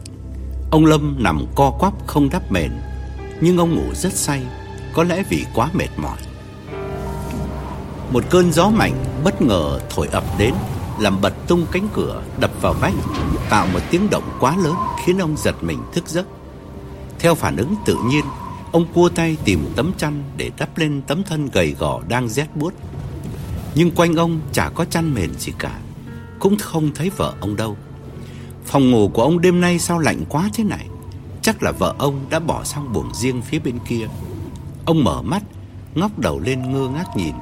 [0.70, 2.70] Ông Lâm nằm co quắp không đắp mền,
[3.40, 4.42] Nhưng ông ngủ rất say,
[4.92, 6.18] Có lẽ vì quá mệt mỏi.
[8.12, 10.54] Một cơn gió mạnh bất ngờ thổi ập đến,
[10.98, 12.94] Làm bật tung cánh cửa, đập vào vách,
[13.50, 16.26] Tạo một tiếng động quá lớn Khiến ông giật mình thức giấc.
[17.18, 18.24] Theo phản ứng tự nhiên,
[18.72, 22.56] Ông cua tay tìm tấm chăn Để đắp lên tấm thân gầy gò đang rét
[22.56, 22.74] buốt.
[23.74, 25.78] Nhưng quanh ông chả có chăn mền gì cả,
[26.38, 27.76] Cũng không thấy vợ ông đâu.
[28.68, 30.86] Phòng ngủ của ông đêm nay sao lạnh quá thế này?
[31.42, 34.08] Chắc là vợ ông đã bỏ sang buồng riêng phía bên kia.
[34.84, 35.42] Ông mở mắt,
[35.94, 37.34] Ngóc đầu lên ngơ ngác nhìn.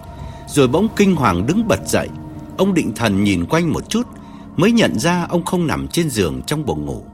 [0.49, 2.09] Rồi bỗng kinh hoàng đứng bật dậy.
[2.59, 4.07] Ông định thần nhìn quanh một chút,
[4.57, 7.05] Mới nhận ra ông không nằm trên giường trong buồng ngủ,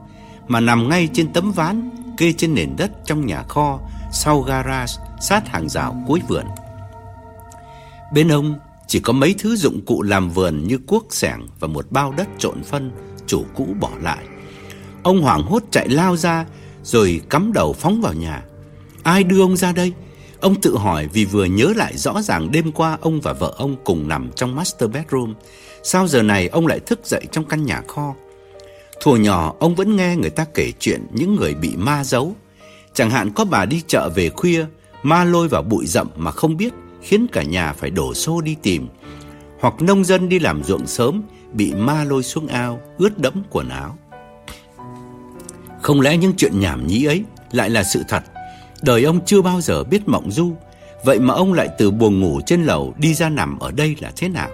[0.48, 3.78] Mà nằm ngay trên tấm ván Kê trên nền đất trong nhà kho
[4.12, 6.44] Sau garage Sát hàng rào cuối vườn.
[8.12, 8.54] Bên ông
[8.86, 12.28] chỉ có mấy thứ dụng cụ làm vườn như cuốc sẻng và một bao đất
[12.38, 12.90] trộn phân
[13.26, 14.24] chủ cũ bỏ lại.
[15.02, 16.46] Ông hoảng hốt chạy lao ra
[16.82, 18.42] rồi cắm đầu phóng vào nhà.
[19.02, 19.92] Ai đưa ông ra đây?
[20.40, 23.76] Ông tự hỏi vì vừa nhớ lại rõ ràng đêm qua ông và vợ ông
[23.84, 25.34] cùng nằm trong master bedroom.
[25.82, 28.14] Sao giờ này ông lại thức dậy trong căn nhà kho?
[29.00, 32.36] Thuở nhỏ ông vẫn nghe người ta kể chuyện những người bị ma giấu.
[32.94, 34.64] Chẳng hạn có bà đi chợ về khuya,
[35.02, 38.56] ma lôi vào bụi rậm mà không biết, khiến cả nhà phải đổ xô đi
[38.62, 38.88] tìm.
[39.60, 41.22] Hoặc nông dân đi làm ruộng sớm,
[41.52, 43.98] bị ma lôi xuống ao, ướt đẫm quần áo.
[45.82, 48.22] Không lẽ những chuyện nhảm nhí ấy lại là sự thật?
[48.82, 50.52] Đời ông chưa bao giờ biết mộng du,
[51.04, 54.12] vậy mà ông lại từ buồng ngủ trên lầu đi ra nằm ở đây là
[54.16, 54.50] thế nào?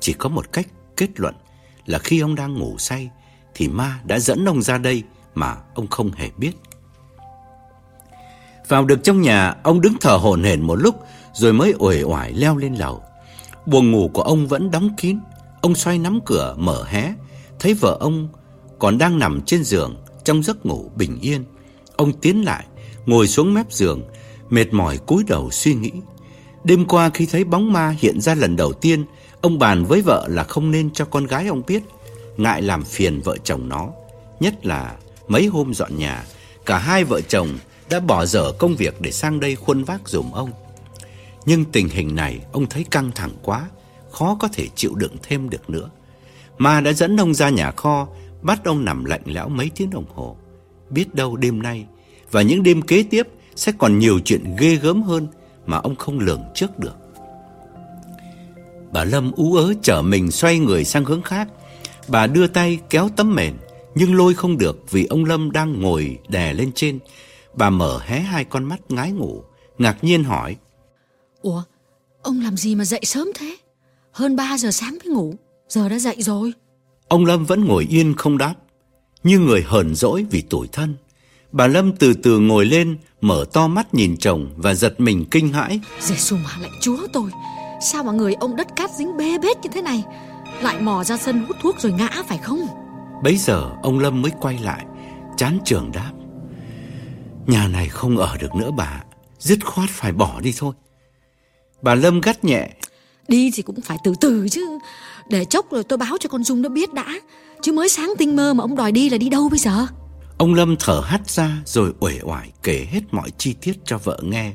[0.00, 0.66] Chỉ có một cách
[0.96, 1.34] kết luận
[1.86, 3.10] là khi ông đang ngủ say
[3.54, 5.02] thì ma đã dẫn ông ra đây
[5.34, 6.52] mà ông không hề biết.
[8.68, 10.94] Vào được trong nhà, ông đứng thở hổn hển một lúc
[11.32, 13.02] rồi mới uể oải leo lên lầu.
[13.66, 15.18] Buồng ngủ của ông vẫn đóng kín.
[15.66, 17.14] Ông xoay nắm cửa mở hé,
[17.58, 18.28] thấy vợ ông
[18.78, 21.44] còn đang nằm trên giường trong giấc ngủ bình yên.
[21.96, 22.66] Ông tiến lại,
[23.06, 24.02] ngồi xuống mép giường,
[24.50, 25.90] mệt mỏi cúi đầu suy nghĩ.
[26.64, 29.04] Đêm qua khi thấy bóng ma hiện ra lần đầu tiên,
[29.40, 31.82] ông bàn với vợ là không nên cho con gái ông biết,
[32.36, 33.88] ngại làm phiền vợ chồng nó.
[34.40, 34.96] Nhất là
[35.28, 36.24] mấy hôm dọn nhà,
[36.66, 37.48] cả hai vợ chồng
[37.90, 40.50] đã bỏ dở công việc để sang đây khuân vác dùm ông.
[41.46, 43.68] Nhưng tình hình này ông thấy căng thẳng quá,
[44.16, 45.90] khó có thể chịu đựng thêm được nữa.
[46.58, 48.08] Ma đã dẫn ông ra nhà kho,
[48.42, 50.36] bắt ông nằm lạnh lẽo mấy tiếng đồng hồ.
[50.90, 51.86] Biết đâu đêm nay
[52.30, 55.26] và những đêm kế tiếp sẽ còn nhiều chuyện ghê gớm hơn
[55.66, 56.96] mà ông không lường trước được.
[58.92, 61.48] Bà Lâm ú ớ chở mình xoay người sang hướng khác.
[62.08, 63.54] Bà đưa tay kéo tấm mền,
[63.94, 66.98] nhưng lôi không được vì ông Lâm đang ngồi đè lên trên.
[67.54, 69.42] Bà mở hé hai con mắt ngái ngủ,
[69.78, 70.56] ngạc nhiên hỏi.
[71.42, 71.62] Ủa,
[72.22, 73.56] ông làm gì mà dậy sớm thế?
[74.16, 75.34] Hơn 3 giờ sáng mới ngủ,
[75.68, 76.52] giờ đã dậy rồi.
[77.08, 78.54] Ông Lâm vẫn ngồi yên không đáp,
[79.24, 80.94] như người hờn dỗi vì tủi thân.
[81.52, 85.48] Bà Lâm từ từ ngồi lên, mở to mắt nhìn chồng và giật mình kinh
[85.48, 85.80] hãi.
[86.00, 87.30] Giê-xu mà lạy chúa tôi,
[87.80, 90.04] sao mà người ông đất cát dính bê bết như thế này?
[90.62, 92.60] Lại mò ra sân hút thuốc rồi ngã phải không?
[93.22, 94.86] Bấy giờ ông Lâm mới quay lại,
[95.36, 96.12] chán trường đáp.
[97.46, 99.04] Nhà này không ở được nữa bà,
[99.38, 100.74] dứt khoát phải bỏ đi thôi.
[101.82, 102.70] Bà Lâm gắt nhẹ.
[103.28, 104.78] Đi thì cũng phải từ từ chứ,
[105.28, 107.20] để chốc rồi tôi báo cho con Dung nó biết đã.
[107.62, 109.86] Chứ mới sáng tinh mơ mà ông đòi đi là đi đâu bây giờ?
[110.38, 114.20] Ông Lâm thở hắt ra rồi uể oải kể hết mọi chi tiết cho vợ
[114.22, 114.52] nghe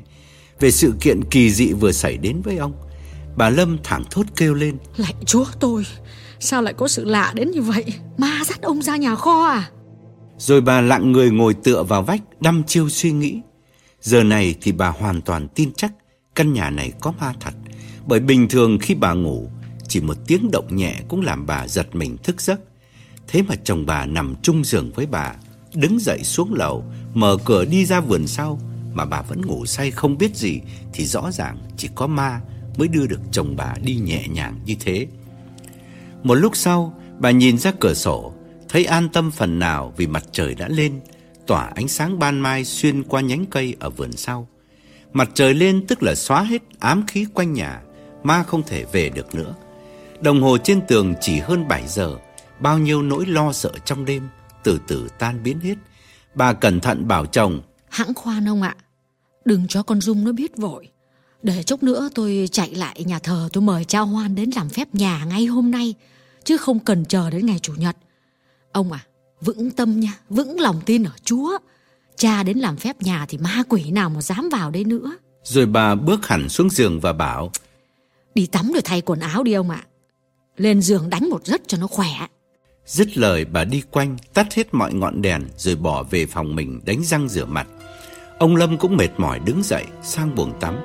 [0.60, 2.72] về sự kiện kỳ dị vừa xảy đến với ông.
[3.36, 4.76] Bà Lâm thẳng thốt kêu lên.
[4.96, 5.86] Lạy chúa tôi,
[6.40, 7.84] sao lại có sự lạ đến như vậy?
[8.18, 9.70] Ma dắt ông ra nhà kho à?
[10.38, 13.40] Rồi bà lặng người ngồi tựa vào vách đăm chiêu suy nghĩ.
[14.00, 15.92] Giờ này thì bà hoàn toàn tin chắc
[16.34, 17.54] căn nhà này có ma thật.
[18.06, 19.48] Bởi bình thường khi bà ngủ,
[19.88, 22.60] chỉ một tiếng động nhẹ cũng làm bà giật mình thức giấc.
[23.28, 25.34] Thế mà chồng bà nằm chung giường với bà,
[25.74, 26.84] đứng dậy xuống lầu,
[27.14, 28.60] mở cửa đi ra vườn sau
[28.94, 30.60] mà bà vẫn ngủ say không biết gì
[30.92, 32.40] thì rõ ràng chỉ có ma
[32.76, 35.06] mới đưa được chồng bà đi nhẹ nhàng như thế.
[36.22, 38.32] Một lúc sau, bà nhìn ra cửa sổ,
[38.68, 41.00] thấy an tâm phần nào vì mặt trời đã lên,
[41.46, 44.48] tỏa ánh sáng ban mai xuyên qua nhánh cây ở vườn sau.
[45.12, 47.80] Mặt trời lên tức là xóa hết ám khí quanh nhà,
[48.22, 49.54] ma không thể về được nữa.
[50.20, 52.16] Đồng hồ trên tường chỉ hơn 7 giờ,
[52.60, 54.28] bao nhiêu nỗi lo sợ trong đêm
[54.64, 55.74] từ từ tan biến hết.
[56.34, 57.60] Bà cẩn thận bảo chồng,
[57.92, 58.76] Hãng khoan ông ạ,
[59.44, 60.88] đừng cho con Dung nó biết vội.
[61.42, 64.94] Để chốc nữa tôi chạy lại nhà thờ tôi mời cha Hoan đến làm phép
[64.94, 65.94] nhà ngay hôm nay,
[66.44, 67.96] chứ không cần chờ đến ngày Chủ nhật.
[68.72, 69.00] Ông à,
[69.40, 71.58] vững tâm nha, vững lòng tin ở Chúa.
[72.16, 75.16] Cha đến làm phép nhà thì ma quỷ nào mà dám vào đây nữa.
[75.44, 77.50] Rồi bà bước hẳn xuống giường và bảo
[78.34, 79.82] Đi tắm rồi thay quần áo đi ông ạ.
[80.56, 82.08] Lên giường đánh một giấc cho nó khỏe.
[82.86, 86.80] Dứt lời, bà đi quanh, tắt hết mọi ngọn đèn rồi bỏ về phòng mình
[86.84, 87.66] đánh răng rửa mặt.
[88.38, 90.76] Ông Lâm cũng mệt mỏi đứng dậy, sang buồng tắm.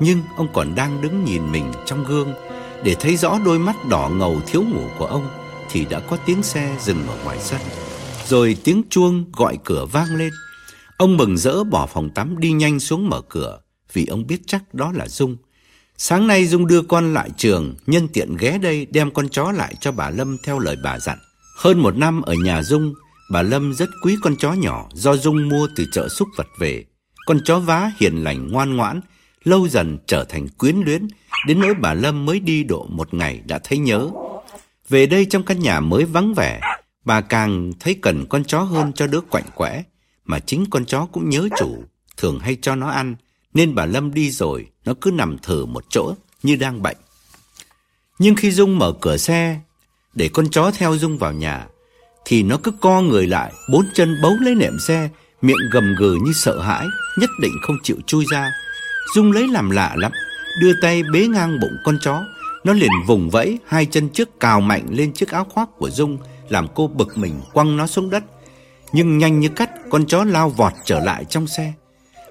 [0.00, 2.34] Nhưng ông còn đang đứng nhìn mình trong gương
[2.84, 5.28] để thấy rõ đôi mắt đỏ ngầu thiếu ngủ của ông,
[5.70, 7.60] thì đã có tiếng xe dừng ở ngoài sân.
[8.26, 10.32] Rồi tiếng chuông gọi cửa vang lên.
[10.96, 13.60] Ông mừng rỡ bỏ phòng tắm đi nhanh xuống mở cửa,
[13.92, 15.36] vì ông biết chắc đó là Dung.
[15.98, 19.74] Sáng nay Dung đưa con lại trường, nhân tiện ghé đây đem con chó lại
[19.80, 21.18] cho bà Lâm theo lời bà dặn.
[21.56, 22.94] Hơn một năm ở nhà Dung,
[23.30, 26.84] bà Lâm rất quý con chó nhỏ do Dung mua từ chợ súc vật về.
[27.26, 29.00] Con chó vá hiền lành ngoan ngoãn,
[29.44, 31.08] lâu dần trở thành quyến luyến,
[31.46, 34.10] đến nỗi bà Lâm mới đi độ một ngày đã thấy nhớ.
[34.88, 36.60] Về đây trong căn nhà mới vắng vẻ,
[37.04, 39.82] bà càng thấy cần con chó hơn cho đứa quạnh quẽ,
[40.24, 41.84] mà chính con chó cũng nhớ chủ,
[42.16, 43.16] thường hay cho nó ăn,
[43.54, 46.96] nên bà Lâm đi rồi, nó cứ nằm thử một chỗ như đang bệnh.
[48.18, 49.60] Nhưng khi Dung mở cửa xe
[50.14, 51.66] để con chó theo Dung vào nhà,
[52.24, 55.08] thì nó cứ co người lại, bốn chân bấu lấy nệm xe,
[55.42, 56.86] miệng gầm gừ như sợ hãi,
[57.18, 58.52] nhất định không chịu chui ra.
[59.14, 60.12] Dung lấy làm lạ lắm,
[60.60, 62.24] đưa tay bế ngang bụng con chó,
[62.64, 66.18] nó liền vùng vẫy, hai chân trước cào mạnh lên chiếc áo khoác của Dung,
[66.48, 68.24] làm cô bực mình quăng nó xuống đất.
[68.92, 71.72] Nhưng nhanh như cắt, con chó lao vọt trở lại trong xe.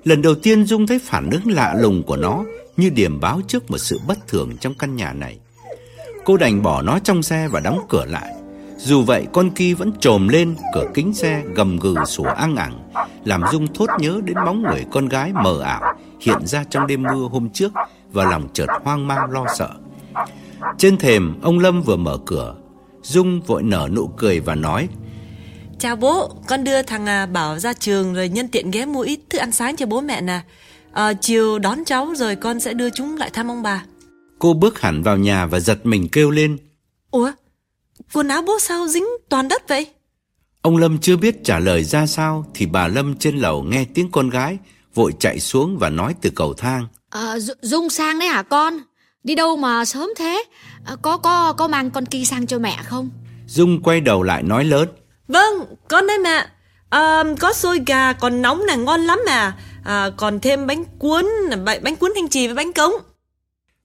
[0.03, 2.43] Lần đầu tiên Dung thấy phản ứng lạ lùng của nó,
[2.77, 5.37] như điểm báo trước một sự bất thường trong căn nhà này.
[6.25, 8.33] Cô đành bỏ nó trong xe và đóng cửa lại.
[8.77, 12.83] Dù vậy, con kia vẫn trồm lên cửa kính xe, gầm gừ sủa ăn ẳng,
[13.25, 17.03] Làm Dung thốt nhớ đến bóng người con gái mờ ảo Hiện ra trong đêm
[17.03, 17.71] mưa hôm trước
[18.11, 19.69] Và lòng chợt hoang mang lo sợ
[20.77, 22.55] Trên thềm, ông Lâm vừa mở cửa
[23.01, 24.87] Dung vội nở nụ cười và nói
[25.83, 29.19] Chào bố, con đưa thằng à, Bảo ra trường rồi nhân tiện ghé mua ít
[29.29, 30.41] thức ăn sáng cho bố mẹ nè.
[30.93, 33.83] À, Chiều đón cháu rồi con sẽ đưa chúng lại thăm ông bà.
[34.39, 36.57] Cô bước hẳn vào nhà và giật mình kêu lên.
[37.11, 37.31] Ủa,
[38.13, 39.87] quần áo bố sao dính toàn đất vậy?
[40.61, 44.11] Ông Lâm chưa biết trả lời ra sao Thì bà Lâm trên lầu nghe tiếng
[44.11, 44.57] con gái
[44.93, 46.87] Vội chạy xuống và nói từ cầu thang.
[47.09, 48.79] À, Dung sang đấy hả con?
[49.23, 50.43] Đi đâu mà sớm thế?
[50.85, 53.09] À, Có có có mang con Ki sang cho mẹ không?
[53.47, 54.89] Dung quay đầu lại nói lớn
[55.33, 56.45] Vâng, con đây mẹ
[56.89, 61.25] à, Có xôi gà còn nóng là ngon lắm mà à, Còn thêm bánh cuốn
[61.65, 62.91] Bánh cuốn thanh trì với bánh cống.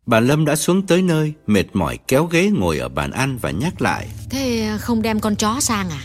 [0.06, 3.50] Bà Lâm đã xuống tới nơi Mệt mỏi kéo ghế ngồi ở bàn ăn và
[3.50, 4.08] nhắc lại.
[4.30, 6.02] Thế không đem con chó sang à?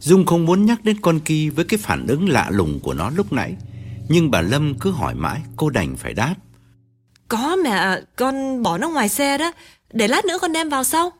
[0.00, 3.10] Dung không muốn nhắc đến con Ki Với cái phản ứng lạ lùng của nó
[3.10, 3.54] lúc nãy.
[4.08, 6.34] Nhưng bà Lâm cứ hỏi mãi Cô đành phải đáp.
[7.28, 9.52] Có mẹ, con bỏ nó ngoài xe đó.
[9.92, 11.12] Để lát nữa con đem vào sau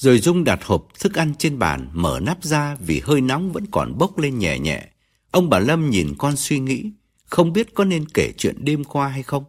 [0.00, 3.66] Rồi Dung đặt hộp thức ăn trên bàn Mở nắp ra vì hơi nóng vẫn
[3.66, 4.82] còn bốc lên nhẹ nhẹ.
[5.30, 6.90] Ông bà Lâm nhìn con suy nghĩ
[7.26, 9.44] Không biết có nên kể chuyện đêm qua hay không.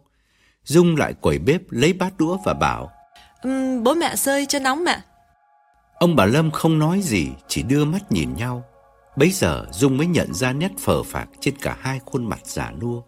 [0.64, 2.90] Dung lại quẩy bếp lấy bát đũa và bảo
[3.48, 5.00] uhm, Bố mẹ sơi cho nóng mẹ.
[5.98, 8.64] Ông bà Lâm không nói gì Chỉ đưa mắt nhìn nhau.
[9.16, 12.72] Bấy giờ Dung mới nhận ra nét phờ phạc Trên cả hai khuôn mặt giả
[12.80, 13.02] nua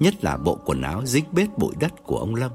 [0.00, 2.50] Nhất là bộ quần áo dính bết bụi đất của ông Lâm.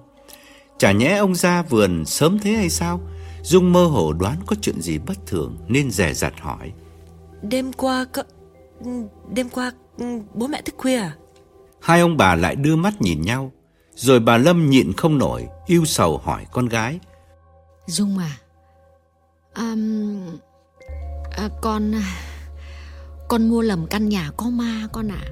[0.77, 3.01] Chả nhẽ ông ra vườn sớm thế hay sao
[3.43, 6.71] Dung mơ hồ đoán có chuyện gì bất thường Nên dè dặt hỏi
[7.41, 8.23] Đêm qua có...
[9.33, 9.71] Đêm qua
[10.33, 11.15] bố mẹ thức khuya à?
[11.81, 13.51] Hai ông bà lại đưa mắt nhìn nhau
[13.95, 16.99] Rồi bà Lâm nhịn không nổi Yêu sầu hỏi con gái
[17.87, 18.37] Dung à,
[19.53, 19.75] à,
[21.31, 21.93] à Con
[23.29, 25.23] Con mua lầm căn nhà có ma con ạ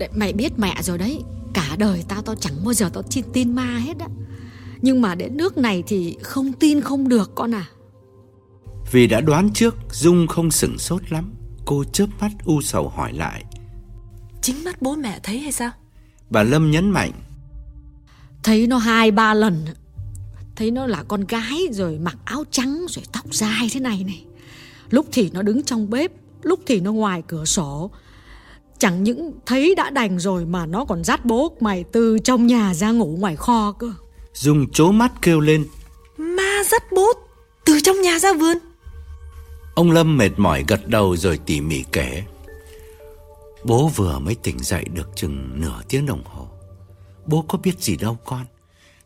[0.00, 0.08] à.
[0.14, 1.22] Mày biết mẹ rồi đấy
[1.54, 4.06] Cả đời tao tao chẳng bao giờ tao tin, tin ma hết á
[4.82, 7.66] Nhưng mà đến nước này thì không tin không được con à.
[8.92, 11.34] Vì đã đoán trước Dung không sửng sốt lắm.
[11.64, 13.44] Cô chớp mắt u sầu hỏi lại.
[14.42, 15.70] Chính mắt bố mẹ thấy hay sao?
[16.30, 17.12] Bà Lâm nhấn mạnh.
[18.42, 19.64] Thấy nó hai ba lần.
[20.56, 24.24] Thấy nó là con gái Rồi mặc áo trắng Rồi tóc dài thế này này.
[24.90, 26.12] Lúc thì nó đứng trong bếp
[26.42, 27.90] Lúc thì nó ngoài cửa sổ.
[28.78, 32.74] Chẳng những thấy đã đành rồi Mà nó còn dắt bố mày từ trong nhà
[32.74, 33.92] ra ngủ ngoài kho cơ
[34.32, 35.66] Dung chố mắt kêu lên.
[36.16, 37.12] Ma dắt bố
[37.64, 38.56] từ trong nhà ra vườn.
[39.74, 42.24] Ông Lâm mệt mỏi gật đầu rồi tỉ mỉ kể.
[43.64, 46.48] Bố vừa mới tỉnh dậy được chừng nửa tiếng đồng hồ.
[47.26, 48.44] Bố có biết gì đâu con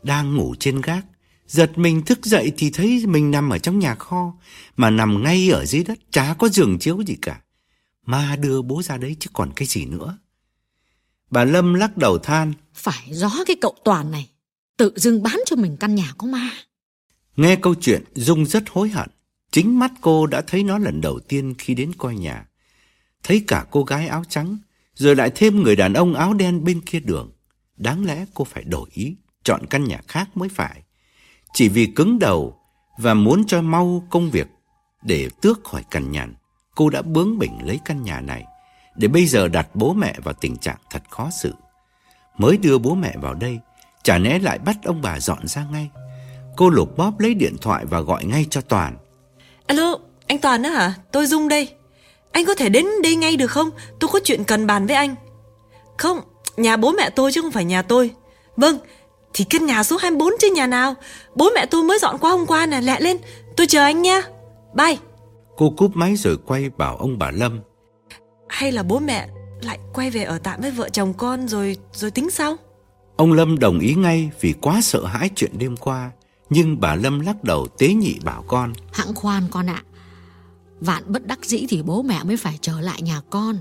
[0.03, 1.05] Đang ngủ trên gác.
[1.47, 4.33] Giật mình thức dậy thì thấy mình nằm ở trong nhà kho
[4.77, 7.41] Mà nằm ngay ở dưới đất Chả có giường chiếu gì cả.
[8.07, 10.18] Ma đưa bố ra đấy chứ còn cái gì nữa.
[11.31, 12.53] Bà Lâm lắc đầu than.
[12.75, 14.29] Phải gió cái cậu Toàn này
[14.77, 16.51] Tự dưng bán cho mình căn nhà có ma.
[17.36, 19.09] Nghe câu chuyện, Dung rất hối hận.
[19.51, 22.47] Chính mắt cô đã thấy nó lần đầu tiên khi đến coi nhà.
[23.23, 24.59] Thấy cả cô gái áo trắng,
[24.94, 27.32] Rồi lại thêm người đàn ông áo đen bên kia đường.
[27.77, 30.82] Đáng lẽ cô phải đổi ý, Chọn căn nhà khác mới phải.
[31.55, 32.59] Chỉ vì cứng đầu
[32.99, 34.47] Và muốn cho mau công việc
[35.03, 36.35] Để tước khỏi cằn nhằn
[36.74, 38.44] Cô đã bướng bỉnh lấy căn nhà này,
[38.97, 41.55] Để bây giờ đặt bố mẹ vào tình trạng thật khó xử.
[42.39, 43.59] Mới đưa bố mẹ vào đây
[44.05, 45.90] Chả lẽ lại bắt ông bà dọn ra ngay?
[46.56, 48.97] Cô lục bóp lấy điện thoại và gọi ngay cho Toàn.
[49.66, 50.94] Alo, anh Toàn á hả?
[51.12, 51.68] Tôi Dung đây.
[52.32, 53.70] Anh có thể đến đây ngay được không?
[54.01, 55.14] Tôi có chuyện cần bàn với anh.
[55.98, 56.20] Không,
[56.56, 58.10] nhà bố mẹ tôi chứ không phải nhà tôi.
[58.56, 58.78] Vâng,
[59.35, 60.94] thì căn nhà số 24 chứ nhà nào?
[61.35, 63.16] Bố mẹ tôi mới dọn qua hôm qua nè Lẹ lên,
[63.56, 64.22] tôi chờ anh nha.
[64.74, 64.97] Bye.
[65.56, 67.60] Cô cúp máy rồi quay bảo ông bà Lâm.
[68.48, 69.28] Hay là bố mẹ
[69.62, 72.56] lại quay về ở tạm với vợ chồng con rồi rồi tính sau
[73.16, 76.11] Ông Lâm đồng ý ngay vì quá sợ hãi chuyện đêm qua
[76.51, 78.73] Nhưng bà Lâm lắc đầu tế nhị bảo con.
[78.93, 79.82] Hãng khoan con ạ
[80.81, 83.59] Vạn bất đắc dĩ thì bố mẹ mới phải trở lại nhà con.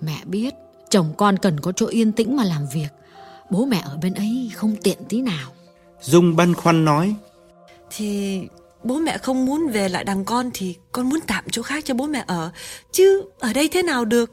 [0.00, 0.54] Mẹ biết
[0.90, 2.88] chồng con cần có chỗ yên tĩnh mà làm việc
[3.50, 5.52] Bố mẹ ở bên ấy không tiện tí nào.
[6.00, 7.14] Dung băn khoăn nói
[7.90, 8.40] Thì
[8.84, 11.94] bố mẹ không muốn về lại đằng con Thì con muốn tạm chỗ khác cho
[11.94, 12.50] bố mẹ ở
[12.92, 14.30] Chứ ở đây thế nào được?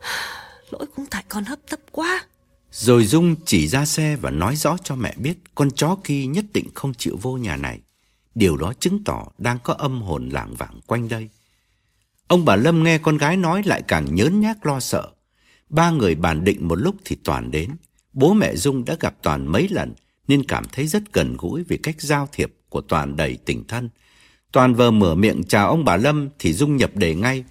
[0.70, 2.24] Lỗi cũng tại con hấp tấp quá
[2.76, 6.44] rồi Dung chỉ ra xe và nói rõ cho mẹ biết Con chó kia nhất
[6.52, 7.80] định không chịu vô nhà này
[8.34, 11.28] Điều đó chứng tỏ đang có âm hồn lảng vảng quanh đây.
[12.26, 15.08] Ông bà Lâm nghe con gái nói lại càng nhớn nhác lo sợ.
[15.68, 17.70] Ba người bàn định một lúc thì Toàn đến.
[18.12, 19.94] Bố mẹ Dung đã gặp Toàn mấy lần
[20.28, 23.88] nên cảm thấy rất gần gũi vì cách giao thiệp của Toàn đầy tình thân.
[24.52, 27.44] Toàn vừa mở miệng chào ông bà Lâm thì Dung nhập đề ngay.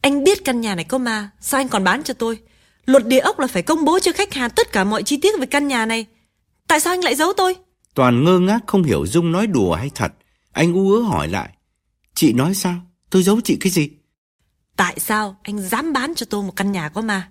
[0.00, 2.38] Anh biết căn nhà này có ma, sao anh còn bán cho tôi?
[2.86, 5.38] Luật địa ốc là phải công bố cho khách hàng tất cả mọi chi tiết
[5.40, 6.06] về căn nhà này.
[6.68, 7.54] Tại sao anh lại giấu tôi?
[7.94, 10.12] Toàn ngơ ngác không hiểu Dung nói đùa hay thật.
[10.52, 11.50] Anh u ớ hỏi lại.
[12.14, 12.74] Chị nói sao?
[13.10, 13.90] Tôi giấu chị cái gì?
[14.76, 17.30] Tại sao anh dám bán cho tôi một căn nhà có ma?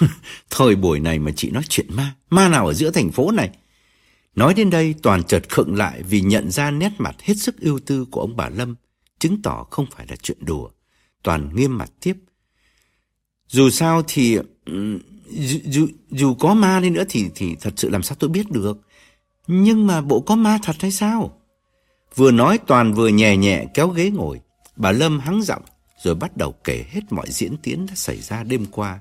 [0.50, 3.50] Thời buổi này mà chị nói chuyện ma, ma nào ở giữa thành phố này?
[4.34, 7.78] Nói đến đây Toàn chợt khựng lại vì nhận ra nét mặt hết sức ưu
[7.78, 8.74] tư của ông bà Lâm,
[9.18, 10.68] chứng tỏ không phải là chuyện đùa.
[11.22, 12.16] Toàn nghiêm mặt tiếp.
[13.48, 14.38] Dù sao thì
[15.30, 18.50] dù, dù, dù có ma đi nữa thì thì thật sự làm sao tôi biết
[18.50, 18.80] được.
[19.46, 21.40] Nhưng mà bộ có ma thật hay sao?
[22.14, 24.40] Vừa nói Toàn vừa nhẹ nhẹ kéo ghế ngồi.
[24.76, 25.62] Bà Lâm hắng giọng
[26.02, 29.00] rồi bắt đầu kể hết mọi diễn tiến đã xảy ra đêm qua.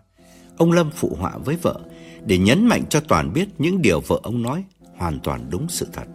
[0.58, 1.80] Ông Lâm phụ họa với vợ
[2.26, 4.64] để nhấn mạnh cho Toàn biết những điều vợ ông nói
[4.98, 6.06] hoàn toàn đúng sự thật.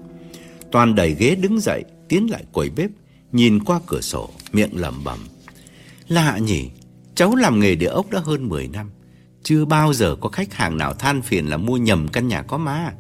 [0.71, 2.91] Toàn đẩy ghế đứng dậy, tiến lại quầy bếp,
[3.33, 5.19] nhìn qua cửa sổ, miệng lẩm bẩm.
[6.09, 6.71] Lạ nhỉ,
[7.15, 8.91] cháu làm nghề địa ốc đã hơn 10 năm.
[9.45, 12.59] Chưa bao giờ có khách hàng nào than phiền là mua nhầm căn nhà có
[12.59, 12.93] ma.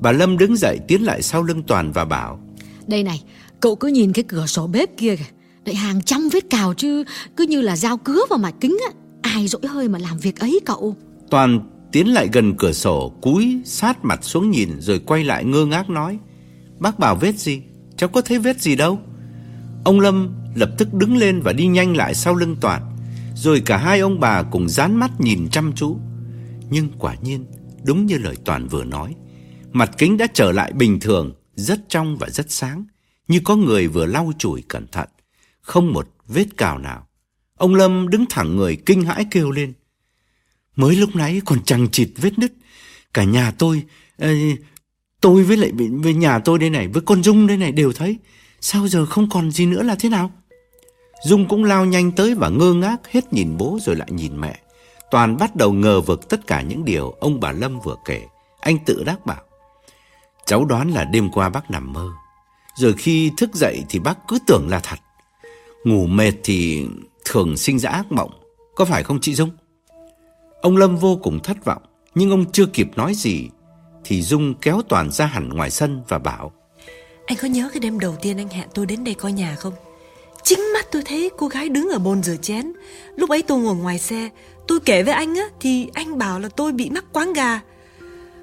[0.00, 2.40] Bà Lâm đứng dậy tiến lại sau lưng Toàn và bảo.
[2.86, 3.22] Đây này,
[3.60, 5.24] cậu cứ nhìn cái cửa sổ bếp kia kìa.
[5.64, 7.04] Đấy hàng trăm vết cào chứ
[7.36, 8.94] cứ như là dao cứa vào mặt kính á.
[9.22, 10.96] Ai dỗi hơi mà làm việc ấy cậu.
[11.30, 11.60] Toàn
[11.92, 15.90] tiến lại gần cửa sổ, cúi sát mặt xuống nhìn rồi quay lại ngơ ngác
[15.90, 16.18] nói.
[16.78, 17.62] Bác bảo vết gì?
[17.96, 18.98] Cháu có thấy vết gì đâu.
[19.84, 22.97] Ông Lâm lập tức đứng lên và đi nhanh lại sau lưng Toàn.
[23.42, 25.98] Rồi cả hai ông bà cùng dán mắt nhìn chăm chú.
[26.70, 27.46] Nhưng quả nhiên,
[27.84, 29.14] đúng như lời Toàn vừa nói,
[29.72, 32.84] mặt kính đã trở lại bình thường, rất trong và rất sáng,
[33.28, 35.08] như có người vừa lau chùi cẩn thận,
[35.60, 37.06] không một vết cào nào.
[37.56, 39.72] Ông Lâm đứng thẳng người kinh hãi kêu lên.
[40.76, 42.52] Mới lúc nãy còn chẳng chịt vết nứt.
[43.14, 43.82] Cả nhà tôi,
[45.20, 48.18] tôi với lại với nhà tôi đây này, với con Dung đây này đều thấy.
[48.60, 50.32] Sao giờ không còn gì nữa là thế nào?
[51.24, 54.58] Dung cũng lao nhanh tới và ngơ ngác hết nhìn bố rồi lại nhìn mẹ.
[55.10, 58.22] Toàn bắt đầu ngờ vực tất cả những điều ông bà Lâm vừa kể.
[58.60, 59.42] Anh tự đắc bảo.
[60.46, 62.08] Cháu đoán là đêm qua bác nằm mơ.
[62.76, 64.98] Rồi khi thức dậy thì bác cứ tưởng là thật.
[65.84, 66.86] Ngủ mệt thì
[67.24, 68.30] thường sinh ra ác mộng.
[68.74, 69.50] Có phải không chị Dung?
[70.60, 71.82] Ông Lâm vô cùng thất vọng.
[72.14, 73.48] Nhưng ông chưa kịp nói gì
[74.04, 76.52] thì Dung kéo Toàn ra hẳn ngoài sân và bảo.
[77.26, 79.72] Anh có nhớ cái đêm đầu tiên anh hẹn tôi đến đây coi nhà không?
[80.48, 82.72] Chính mắt tôi thấy cô gái đứng ở bồn rửa chén.
[83.16, 84.28] Lúc ấy tôi ngồi ngoài xe,
[84.68, 87.60] Tôi kể với anh á, Thì anh bảo là tôi bị mắc quáng gà.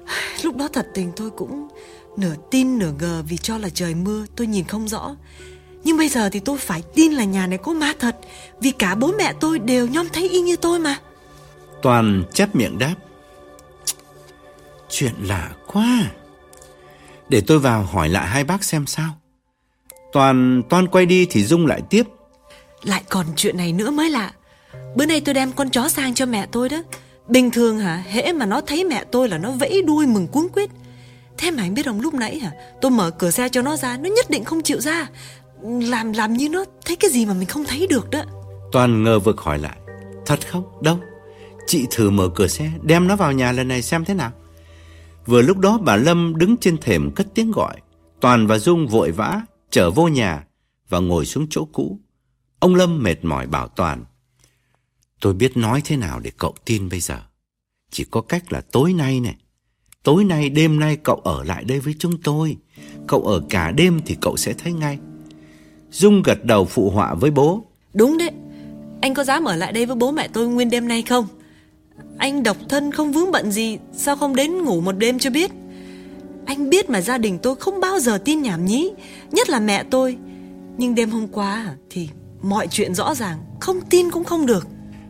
[0.42, 1.68] Lúc đó thật tình tôi cũng
[2.16, 5.16] Nửa tin nửa ngờ Vì cho là trời mưa, tôi nhìn không rõ.
[5.84, 8.16] Nhưng bây giờ thì tôi phải tin là nhà này có ma thật,
[8.60, 10.98] Vì cả bố mẹ tôi đều nhom thấy y như tôi mà.
[11.82, 12.94] Toàn chép miệng đáp.
[14.90, 16.10] Chuyện lạ quá.
[17.28, 19.14] Để tôi vào hỏi lại hai bác xem sao.
[20.16, 22.02] Toàn Toàn quay đi thì Dung lại tiếp.
[22.82, 24.32] Lại còn chuyện này nữa mới lạ.
[24.94, 26.82] Bữa nay tôi đem con chó sang cho mẹ tôi đó.
[27.28, 27.96] Bình thường hả?
[27.96, 30.70] Hễ mà nó thấy mẹ tôi là nó vẫy đuôi mừng cuống quyết
[31.38, 32.50] Thế mà anh biết không lúc nãy hả?
[32.80, 35.06] Tôi mở cửa xe cho nó ra Nó nhất định không chịu ra.
[35.62, 38.22] Làm làm như nó thấy cái gì mà mình không thấy được đó.
[38.72, 39.76] Toàn ngờ vực hỏi lại.
[40.26, 40.64] Thật không?
[40.82, 40.98] Đâu?
[41.66, 44.30] Chị thử mở cửa xe Đem nó vào nhà lần này xem thế nào.
[45.26, 47.76] Vừa lúc đó bà Lâm đứng trên thềm cất tiếng gọi.
[48.20, 49.40] Toàn và Dung vội vã
[49.76, 50.44] trở vô nhà
[50.88, 52.00] và ngồi xuống chỗ cũ.
[52.58, 54.04] Ông Lâm mệt mỏi bảo Toàn.
[55.20, 57.18] Tôi biết nói thế nào để cậu tin bây giờ.
[57.90, 59.36] Chỉ có cách là tối nay này.
[60.02, 62.56] Tối nay, đêm nay cậu ở lại đây với chúng tôi.
[63.08, 64.98] Cậu ở cả đêm thì cậu sẽ thấy ngay.
[65.90, 67.64] Dung gật đầu phụ họa với bố.
[67.94, 68.30] Đúng đấy.
[69.00, 71.26] Anh có dám ở lại đây với bố mẹ tôi nguyên đêm nay không?
[72.18, 75.50] Anh độc thân không vướng bận gì Sao không đến ngủ một đêm cho biết
[76.46, 78.92] anh biết mà gia đình tôi không bao giờ tin nhảm nhí
[79.30, 80.16] Nhất là mẹ tôi.
[80.78, 82.08] Nhưng đêm hôm qua thì
[82.42, 84.66] mọi chuyện rõ ràng Không tin cũng không được.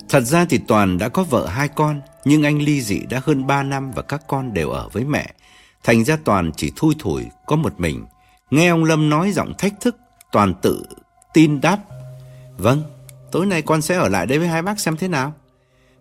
[0.09, 3.47] Thật ra thì Toàn đã có vợ hai con Nhưng anh ly dị đã hơn
[3.47, 5.35] 3 năm Và các con đều ở với mẹ.
[5.85, 8.05] Thành ra Toàn chỉ thui thủi có một mình.
[8.51, 9.97] Nghe ông Lâm nói giọng thách thức
[10.33, 10.83] Toàn tự
[11.35, 11.79] tin đáp
[12.59, 12.83] Vâng,
[13.33, 15.35] tối nay con sẽ ở lại đây với hai bác xem thế nào?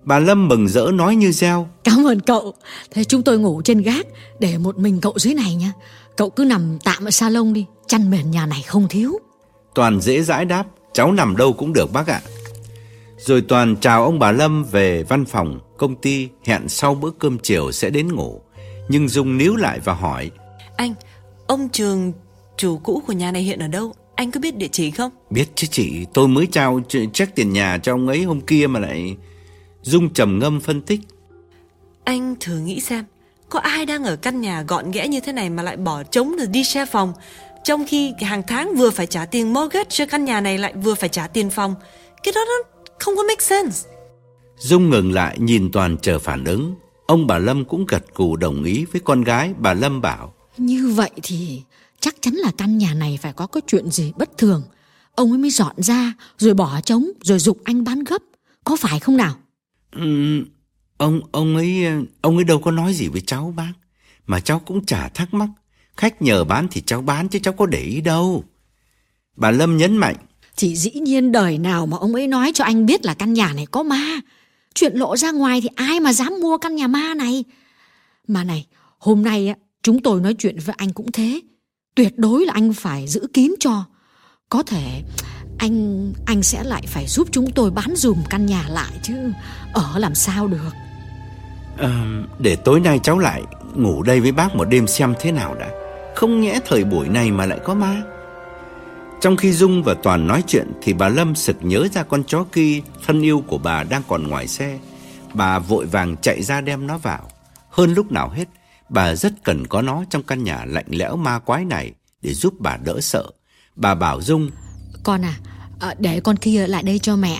[0.05, 1.67] Bà Lâm mừng rỡ nói như reo.
[1.83, 2.53] Cảm ơn cậu.
[2.91, 4.07] Thế chúng tôi ngủ trên gác
[4.39, 5.71] Để một mình cậu dưới này nha.
[6.15, 9.19] Cậu cứ nằm tạm ở salon đi Chăn mền nhà này không thiếu.
[9.75, 12.21] Toàn dễ dãi đáp Cháu nằm đâu cũng được bác ạ.
[13.17, 17.37] Rồi Toàn chào ông bà Lâm về văn phòng Công ty hẹn sau bữa cơm
[17.39, 18.41] chiều sẽ đến ngủ.
[18.89, 20.31] Nhưng Dung níu lại và hỏi
[20.77, 20.93] Anh,
[21.47, 22.13] ông Trường
[22.57, 23.93] Chủ cũ của nhà này hiện ở đâu?
[24.15, 25.11] Anh có biết địa chỉ không?
[25.29, 26.81] Biết chứ chị Tôi mới trao
[27.13, 29.15] check tiền nhà cho ông ấy hôm kia mà lại
[29.85, 30.99] Dung trầm ngâm phân tích.
[32.03, 33.05] Anh thử nghĩ xem
[33.49, 36.35] Có ai đang ở căn nhà gọn ghẽ như thế này Mà lại bỏ trống
[36.37, 37.13] rồi đi xe phòng
[37.63, 40.93] Trong khi hàng tháng vừa phải trả tiền mortgage Cho căn nhà này lại vừa
[40.93, 41.75] phải trả tiền phòng?
[42.23, 43.89] Cái đó nó không có make sense.
[44.59, 46.75] Dung ngừng lại nhìn Toàn chờ phản ứng.
[47.05, 50.33] Ông bà Lâm cũng gật cù đồng ý với con gái Bà Lâm bảo.
[50.57, 51.61] Như vậy thì
[51.99, 54.63] chắc chắn là căn nhà này phải có cái chuyện gì bất thường.
[55.15, 58.21] Ông ấy mới dọn ra Rồi bỏ trống Rồi dục anh bán gấp.
[58.63, 59.35] Có phải không nào
[60.97, 61.85] Ông ông ấy
[62.21, 63.73] ông ấy đâu có nói gì với cháu bác,
[64.27, 65.49] Mà cháu cũng chả thắc mắc.
[65.97, 68.43] Khách nhờ bán thì cháu bán chứ cháu có để ý đâu.
[69.35, 70.15] Bà Lâm nhấn mạnh.
[70.57, 73.53] Thì dĩ nhiên đời nào mà ông ấy nói cho anh biết là căn nhà
[73.53, 74.19] này có ma.
[74.73, 77.43] Chuyện lộ ra ngoài thì ai mà dám mua căn nhà ma này?
[78.27, 78.65] Mà này,
[79.05, 81.41] Hôm nay chúng tôi nói chuyện với anh cũng thế.
[81.95, 83.83] Tuyệt đối là anh phải giữ kín cho.
[84.49, 85.03] Có thể
[85.57, 89.13] anh anh sẽ lại phải giúp chúng tôi bán dùm căn nhà lại chứ.
[89.75, 90.71] Ở làm sao được?
[91.77, 92.05] À,
[92.39, 93.43] Để tối nay cháu lại
[93.75, 95.69] ngủ đây với bác một đêm xem thế nào đã.
[96.15, 98.01] Không nhẽ thời buổi này mà lại có ma?
[99.21, 102.45] Trong khi Dung và Toàn nói chuyện Thì bà Lâm sực nhớ ra con chó
[102.51, 104.79] kia Thân yêu của bà đang còn ngoài xe.
[105.33, 107.29] Bà vội vàng chạy ra đem nó vào.
[107.69, 108.45] Hơn lúc nào hết
[108.89, 111.91] Bà rất cần có nó trong căn nhà lạnh lẽo ma quái này
[112.21, 113.23] Để giúp bà đỡ sợ.
[113.75, 114.49] Bà bảo Dung
[115.03, 115.33] Con à,
[115.79, 117.39] à để con kia lại đây cho mẹ.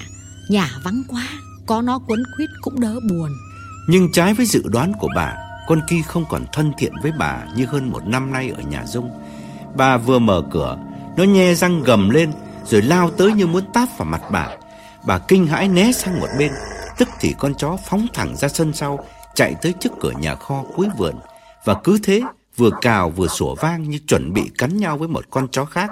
[0.49, 1.27] Nhà vắng quá
[1.65, 3.29] có nó quấn quýt cũng đỡ buồn.
[3.87, 5.35] Nhưng trái với dự đoán của bà,
[5.67, 8.85] Con Ki không còn thân thiện với bà Như hơn một năm nay ở nhà
[8.85, 9.09] Dung
[9.75, 10.77] Bà vừa mở cửa,
[11.17, 12.31] Nó nhe răng gầm lên,
[12.65, 14.47] Rồi lao tới như muốn táp vào mặt bà.
[15.07, 16.51] Bà kinh hãi né sang một bên,
[16.97, 18.99] Tức thì con chó phóng thẳng ra sân sau,
[19.35, 21.15] Chạy tới trước cửa nhà kho cuối vườn.
[21.63, 22.21] Và cứ thế,
[22.57, 25.91] vừa cào vừa sủa vang Như chuẩn bị cắn nhau với một con chó khác.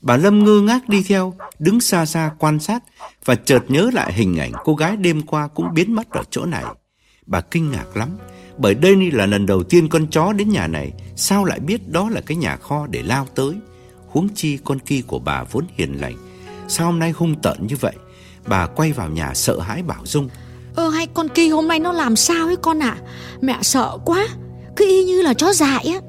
[0.00, 2.82] Bà Lâm ngơ ngác đi theo, đứng xa xa quan sát
[3.24, 6.44] và chợt nhớ lại hình ảnh cô gái đêm qua cũng biến mất ở chỗ
[6.44, 6.64] này.
[7.26, 8.08] Bà kinh ngạc lắm,
[8.58, 12.10] bởi đây là lần đầu tiên con chó đến nhà này, sao lại biết đó
[12.10, 13.54] là cái nhà kho để lao tới.
[14.08, 16.16] Huống chi con kia của bà vốn hiền lành,
[16.68, 17.94] sao hôm nay hung tợn như vậy?
[18.46, 20.28] Bà quay vào nhà sợ hãi bảo Dung.
[20.74, 22.96] Ơ hay con kia hôm nay nó làm sao ấy con ạ?
[22.98, 23.04] À?
[23.40, 24.28] Mẹ sợ quá,
[24.76, 26.00] cứ y như là chó dại á.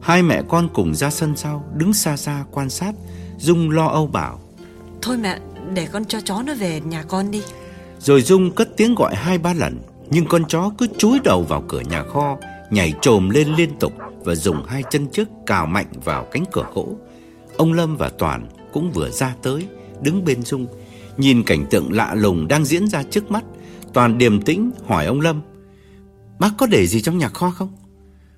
[0.00, 2.92] Hai mẹ con cùng ra sân sau, đứng xa xa quan sát
[3.40, 4.40] Dung lo âu bảo
[5.02, 5.38] Thôi mẹ
[5.74, 7.42] để con cho chó nó về nhà con đi.
[7.98, 9.78] Rồi Dung cất tiếng gọi hai ba lần
[10.10, 12.36] Nhưng con chó cứ chúi đầu vào cửa nhà kho
[12.70, 13.92] Nhảy trồm lên liên tục
[14.24, 16.96] Và dùng hai chân trước cào mạnh vào cánh cửa gỗ.
[17.56, 19.66] Ông Lâm và Toàn cũng vừa ra tới
[20.02, 20.66] Đứng bên Dung
[21.16, 23.44] Nhìn cảnh tượng lạ lùng đang diễn ra trước mắt.
[23.92, 25.40] Toàn điềm tĩnh hỏi ông Lâm
[26.38, 27.72] Bác có để gì trong nhà kho không?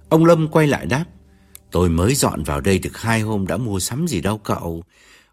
[0.08, 1.04] Ông Lâm quay lại đáp
[1.72, 4.84] Tôi mới dọn vào đây được hai hôm đã mua sắm gì đâu cậu.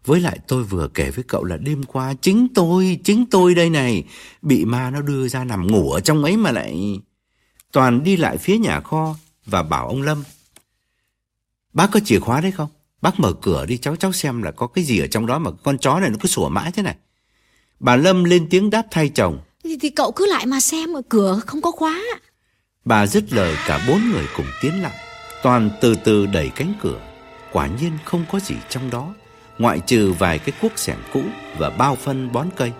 [0.04, 3.70] Với lại tôi vừa kể với cậu là đêm qua chính tôi, chính tôi đây
[3.70, 4.04] này,
[4.42, 7.00] bị ma nó đưa ra nằm ngủ ở trong ấy mà lại...
[7.72, 10.24] Toàn đi lại phía nhà kho và bảo ông Lâm.
[11.72, 12.68] Bác có chìa khóa đấy không?
[13.02, 15.50] Bác mở cửa đi cháu cháu xem là có cái gì ở trong đó mà
[15.62, 16.96] con chó này nó cứ sủa mãi thế này.
[17.80, 19.38] Bà Lâm lên tiếng đáp thay chồng.
[19.64, 22.02] Thì, thì cậu cứ lại mà xem ở cửa không có khóa.
[22.84, 25.09] Bà dứt lời cả bốn người cùng tiến lại.
[25.42, 27.00] Toàn từ từ đẩy cánh cửa.
[27.52, 29.14] Quả nhiên không có gì trong đó
[29.58, 31.22] Ngoại trừ vài cái cuốc sẻng cũ
[31.58, 32.72] Và bao phân bón cây.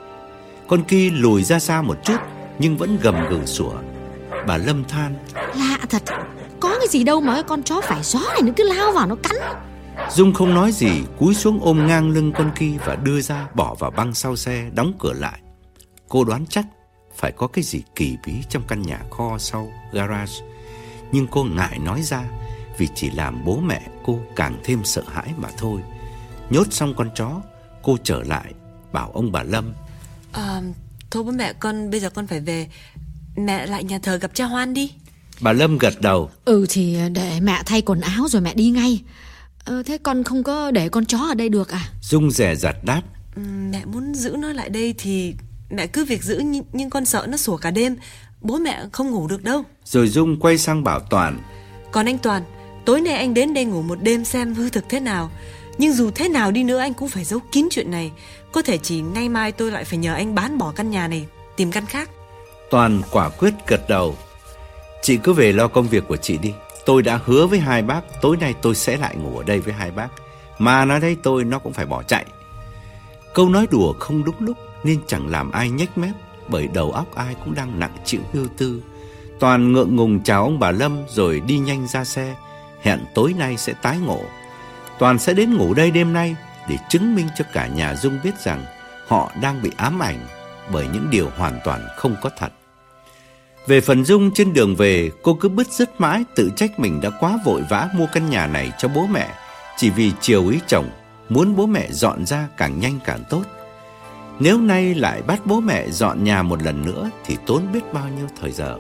[0.69, 2.17] Con kia lùi ra xa một chút
[2.59, 3.73] Nhưng vẫn gầm gừ sủa.
[4.47, 6.03] Bà Lâm than Lạ thật
[6.61, 9.07] Có cái gì đâu mà cái con chó phải gió này Nó cứ lao vào
[9.07, 9.37] nó cắn.
[10.11, 13.75] Dung không nói gì Cúi xuống ôm ngang lưng con kia Và đưa ra bỏ
[13.79, 15.41] vào băng sau xe Đóng cửa lại.
[16.09, 16.65] Cô đoán chắc
[17.17, 20.33] phải có cái gì kỳ bí trong căn nhà kho sau garage.
[21.13, 22.23] Nhưng cô ngại nói ra
[22.81, 25.81] vì chỉ làm bố mẹ cô càng thêm sợ hãi mà thôi.
[26.51, 27.41] Nhốt xong con chó,
[27.83, 28.53] cô trở lại
[28.93, 29.73] bảo ông bà Lâm.
[30.33, 30.63] À,
[31.11, 32.69] thôi bố mẹ con bây giờ con phải về.
[33.37, 34.93] Mẹ lại nhà thờ gặp cha Hoan đi.
[35.41, 36.31] Bà Lâm gật đầu.
[36.45, 39.03] Ừ thì để mẹ thay quần áo rồi mẹ đi ngay.
[39.65, 41.89] Ờ, thế con không có để con chó ở đây được à?
[42.03, 43.03] Dung rẻ giặt đáp.
[43.37, 45.35] Ừ, mẹ muốn giữ nó lại đây thì
[45.71, 47.97] mẹ cứ việc giữ nhưng, nhưng con sợ nó sủa cả đêm.
[48.41, 49.63] Bố mẹ không ngủ được đâu.
[49.85, 51.39] Rồi Dung quay sang bảo Toàn.
[51.93, 52.43] Còn anh Toàn,
[52.85, 55.31] Tối nay anh đến đây ngủ một đêm xem hư thực thế nào.
[55.79, 58.13] Nhưng dù thế nào đi nữa, anh cũng phải giấu kín chuyện này.
[58.53, 61.27] Có thể chỉ ngay mai tôi lại phải nhờ anh bán bỏ căn nhà này,
[61.57, 62.11] Tìm căn khác.
[62.71, 64.17] Toàn quả quyết gật đầu.
[65.03, 66.53] Chị cứ về lo công việc của chị đi.
[66.87, 69.75] Tôi đã hứa với hai bác, Tối nay tôi sẽ lại ngủ ở đây với
[69.75, 70.09] hai bác.
[70.59, 72.27] Mà nó thấy tôi nó cũng phải bỏ chạy.
[73.35, 76.13] Câu nói đùa không đúng lúc, Nên chẳng làm ai nhếch mép,
[76.49, 78.83] Bởi đầu óc ai cũng đang nặng chịu ưu tư.
[79.39, 82.35] Toàn ngượng ngùng chào ông bà Lâm, Rồi đi nhanh ra xe
[82.83, 84.21] hẹn tối nay sẽ tái ngộ.
[84.99, 86.37] Toàn sẽ đến ngủ đây đêm nay
[86.69, 88.65] để chứng minh cho cả nhà Dung biết rằng
[89.09, 90.27] họ đang bị ám ảnh
[90.73, 92.53] bởi những điều hoàn toàn không có thật.
[93.67, 97.11] Về phần Dung trên đường về, cô cứ bứt rứt mãi tự trách mình đã
[97.21, 99.35] quá vội vã mua căn nhà này cho bố mẹ
[99.77, 100.91] chỉ vì chiều ý chồng
[101.29, 103.43] muốn bố mẹ dọn ra càng nhanh càng tốt.
[104.39, 108.09] Nếu nay lại bắt bố mẹ dọn nhà một lần nữa thì tốn biết bao
[108.09, 108.79] nhiêu thời giờ.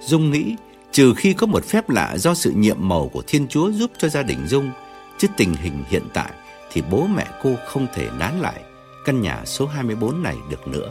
[0.00, 0.56] Dung nghĩ
[0.96, 4.08] trừ khi có một phép lạ do sự nhiệm màu của Thiên Chúa giúp cho
[4.08, 4.70] gia đình Dung,
[5.18, 6.32] chứ tình hình hiện tại
[6.72, 8.60] thì bố mẹ cô không thể nán lại
[9.04, 10.90] căn nhà số 24 này được nữa.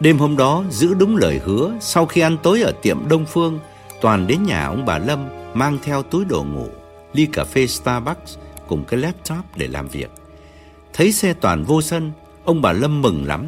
[0.00, 3.58] Đêm hôm đó giữ đúng lời hứa, sau khi ăn tối ở tiệm Đông Phương,
[4.00, 6.68] Toàn đến nhà ông bà Lâm mang theo túi đồ ngủ,
[7.12, 8.36] ly cà phê Starbucks
[8.68, 10.10] cùng cái laptop để làm việc.
[10.92, 12.12] Thấy xe Toàn vô sân,
[12.44, 13.46] ông bà Lâm mừng lắm.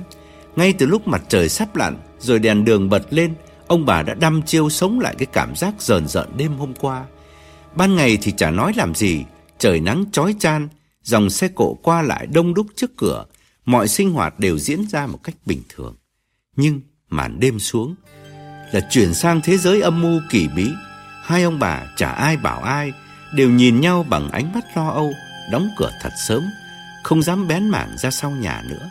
[0.57, 3.35] Ngay từ lúc mặt trời sắp lặn, rồi đèn đường bật lên,
[3.71, 7.05] ông bà đã đăm chiêu sống lại cái cảm giác rờn rợn đêm hôm qua.
[7.75, 9.25] Ban ngày thì chả nói làm gì,
[9.59, 10.69] trời nắng chói chan,
[11.03, 13.25] dòng xe cộ qua lại đông đúc trước cửa,
[13.65, 15.97] mọi sinh hoạt đều diễn ra một cách bình thường.
[16.57, 17.95] Nhưng màn đêm xuống
[18.73, 20.71] là chuyển sang thế giới âm mưu kỳ bí.
[21.23, 22.93] Hai ông bà chả ai bảo ai,
[23.35, 25.13] đều nhìn nhau bằng ánh mắt lo âu,
[25.53, 26.43] đóng cửa thật sớm,
[27.03, 28.91] không dám bén mảng ra sau nhà nữa.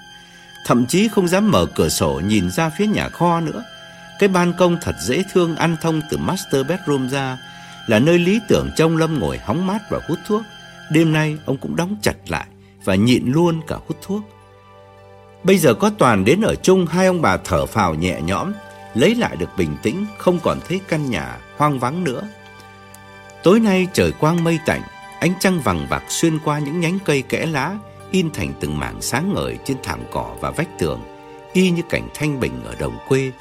[0.66, 3.64] Thậm chí không dám mở cửa sổ nhìn ra phía nhà kho nữa.
[4.20, 7.38] Cái ban công thật dễ thương ăn thông từ master bedroom ra
[7.88, 10.42] là nơi lý tưởng trông Lâm ngồi hóng mát và hút thuốc.
[10.92, 12.48] Đêm nay ông cũng đóng chặt lại
[12.84, 14.22] và nhịn luôn cả hút thuốc.
[15.44, 18.54] Bây giờ có Toàn đến ở chung hai ông bà thở phào nhẹ nhõm,
[18.94, 22.22] lấy lại được bình tĩnh, không còn thấy căn nhà hoang vắng nữa.
[23.44, 24.82] Tối nay trời quang mây tạnh,
[25.20, 27.78] ánh trăng vàng bạc xuyên qua những nhánh cây kẽ lá,
[28.12, 31.02] in thành từng mảng sáng ngời trên thảm cỏ và vách tường,
[31.54, 33.32] y như cảnh thanh bình ở đồng quê.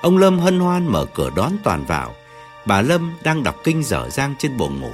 [0.00, 2.14] Ông Lâm hân hoan mở cửa đón Toàn vào.
[2.66, 4.92] Bà Lâm đang đọc kinh dở dang trên buồng ngủ.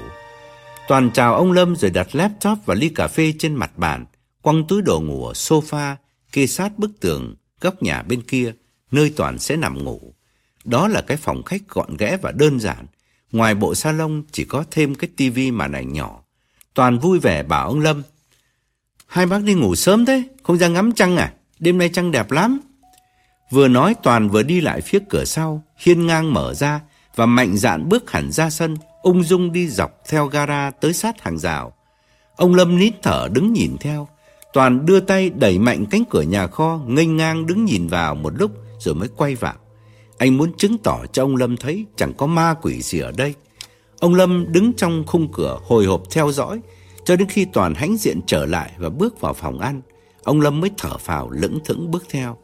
[0.88, 4.06] Toàn chào ông Lâm rồi đặt laptop và ly cà phê trên mặt bàn,
[4.42, 5.94] quăng túi đồ ngủ ở sofa,
[6.32, 8.52] kê sát bức tường, góc nhà bên kia,
[8.90, 10.14] nơi Toàn sẽ nằm ngủ.
[10.64, 12.86] Đó là cái phòng khách gọn ghẽ và đơn giản.
[13.32, 16.22] Ngoài bộ salon chỉ có thêm cái tivi màn ảnh nhỏ.
[16.74, 18.02] Toàn vui vẻ bảo ông Lâm.
[19.06, 21.32] Hai bác đi ngủ sớm thế, không ra ngắm trăng à?
[21.58, 22.60] Đêm nay trăng đẹp lắm.
[23.54, 26.80] Vừa nói Toàn vừa đi lại phía cửa sau, hiên ngang mở ra
[27.16, 31.22] và mạnh dạn bước hẳn ra sân, ung dung đi dọc theo gara tới sát
[31.22, 31.72] hàng rào.
[32.36, 34.08] Ông Lâm nít thở đứng nhìn theo.
[34.52, 38.32] Toàn đưa tay đẩy mạnh cánh cửa nhà kho, nghênh ngang đứng nhìn vào một
[38.38, 39.54] lúc rồi mới quay vào.
[40.18, 43.34] Anh muốn chứng tỏ cho ông Lâm thấy chẳng có ma quỷ gì ở đây.
[44.00, 46.60] Ông Lâm đứng trong khung cửa hồi hộp theo dõi,
[47.04, 49.80] cho đến khi Toàn hãnh diện trở lại và bước vào phòng ăn.
[50.24, 52.38] Ông Lâm mới thở phào lững thững bước theo.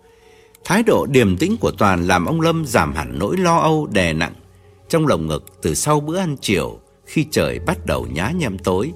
[0.65, 4.13] Thái độ điềm tĩnh của Toàn làm ông Lâm giảm hẳn nỗi lo âu đè
[4.13, 4.35] nặng
[4.89, 8.93] trong lồng ngực từ sau bữa ăn chiều khi trời bắt đầu nhá nhem tối.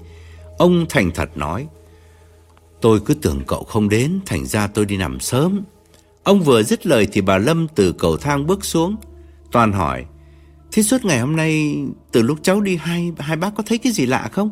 [0.59, 1.67] Ông thành thật nói,
[2.81, 5.63] tôi cứ tưởng cậu không đến, thành ra tôi đi nằm sớm.
[6.23, 8.97] Ông vừa dứt lời thì bà Lâm từ cầu thang bước xuống.
[9.53, 10.05] Toàn hỏi,
[10.73, 11.77] thế suốt ngày hôm nay
[12.13, 14.51] từ lúc cháu đi hai, hai bác có thấy cái gì lạ không?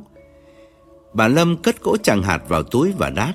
[1.13, 3.35] Bà Lâm cất cỗ chẳng hạt vào túi và đáp.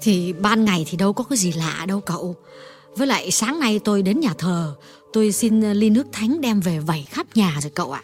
[0.00, 2.36] Thì ban ngày thì đâu có cái gì lạ đâu cậu.
[2.96, 4.76] Với lại sáng nay tôi đến nhà thờ,
[5.12, 8.02] tôi xin ly nước thánh đem về vẩy khắp nhà rồi cậu ạ.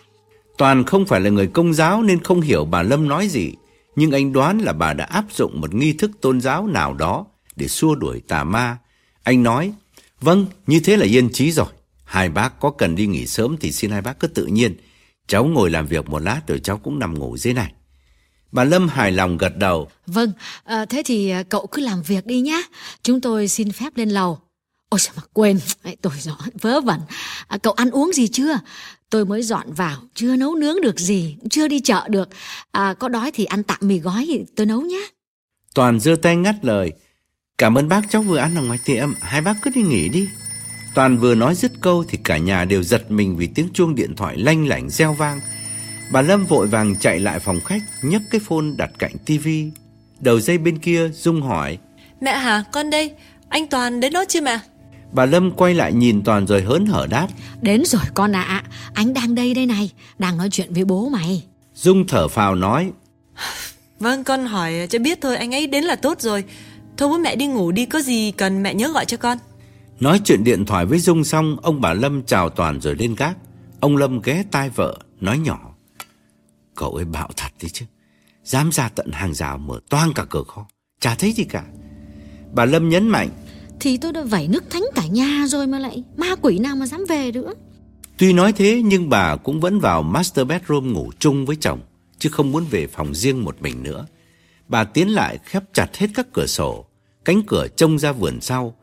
[0.58, 3.52] Toàn không phải là người công giáo nên không hiểu bà Lâm nói gì,
[3.96, 7.26] nhưng anh đoán là bà đã áp dụng một nghi thức tôn giáo nào đó
[7.56, 8.78] để xua đuổi tà ma.
[9.22, 9.72] Anh nói,
[10.20, 11.66] vâng, như thế là yên trí rồi.
[12.04, 14.76] Hai bác có cần đi nghỉ sớm thì xin hai bác cứ tự nhiên.
[15.26, 17.72] Cháu ngồi làm việc một lát rồi cháu cũng nằm ngủ dưới này.
[18.52, 19.88] Bà Lâm hài lòng gật đầu.
[20.06, 20.32] Vâng,
[20.64, 22.58] à, thế thì cậu cứ làm việc đi nhá.
[23.02, 24.38] Chúng tôi xin phép lên lầu.
[24.94, 25.60] Ôi sao mà quên,
[26.02, 27.00] tôi dọn vớ vẩn.
[27.48, 28.58] À, cậu ăn uống gì chưa?
[29.10, 32.28] Tôi mới dọn vào, chưa nấu nướng được gì, chưa đi chợ được.
[32.70, 35.08] À, có đói thì ăn tạm mì gói tôi nấu nhé.
[35.74, 36.92] Toàn giơ tay ngắt lời.
[37.58, 40.28] Cảm ơn bác cháu vừa ăn ở ngoài tiệm, hai bác cứ đi nghỉ đi.
[40.94, 44.16] Toàn vừa nói dứt câu thì cả nhà đều giật mình vì tiếng chuông điện
[44.16, 45.40] thoại lanh lảnh reo vang.
[46.12, 49.70] Bà Lâm vội vàng chạy lại phòng khách, nhấc cái phone đặt cạnh tivi.
[50.20, 51.78] Đầu dây bên kia Dung hỏi.
[52.20, 53.12] Mẹ hả, con đây,
[53.48, 54.58] anh Toàn đến đó chưa mẹ?
[55.14, 57.28] Bà Lâm quay lại nhìn Toàn rồi hớn hở đáp.
[57.62, 58.64] Đến rồi con ạ, à,
[58.94, 61.44] anh đang đây đây này, đang nói chuyện với bố mày.
[61.74, 62.92] Dung thở phào nói.
[64.00, 66.44] Vâng, con hỏi cho biết thôi, anh ấy đến là tốt rồi.
[66.96, 69.38] Thôi bố mẹ đi ngủ đi, có gì cần mẹ nhớ gọi cho con.
[70.00, 73.36] Nói chuyện điện thoại với Dung xong, ông bà Lâm chào Toàn rồi lên gác.
[73.80, 75.74] Ông Lâm ghé tai vợ, nói nhỏ.
[76.74, 77.86] Cậu ấy bạo thật đi chứ.
[78.44, 80.66] Dám ra tận hàng rào mở toang cả cửa kho.
[81.00, 81.64] Chả thấy gì cả.
[82.52, 83.28] Bà Lâm nhấn mạnh.
[83.80, 86.86] Thì tôi đã vẩy nước thánh cả nhà rồi mà lại ma quỷ nào mà
[86.86, 87.54] dám về nữa.
[88.18, 91.80] Tuy nói thế nhưng bà cũng vẫn vào master bedroom ngủ chung với chồng.
[92.18, 94.06] chứ không muốn về phòng riêng một mình nữa.
[94.68, 96.84] Bà tiến lại khép chặt hết các cửa sổ,
[97.24, 98.74] cánh cửa trông ra vườn sau.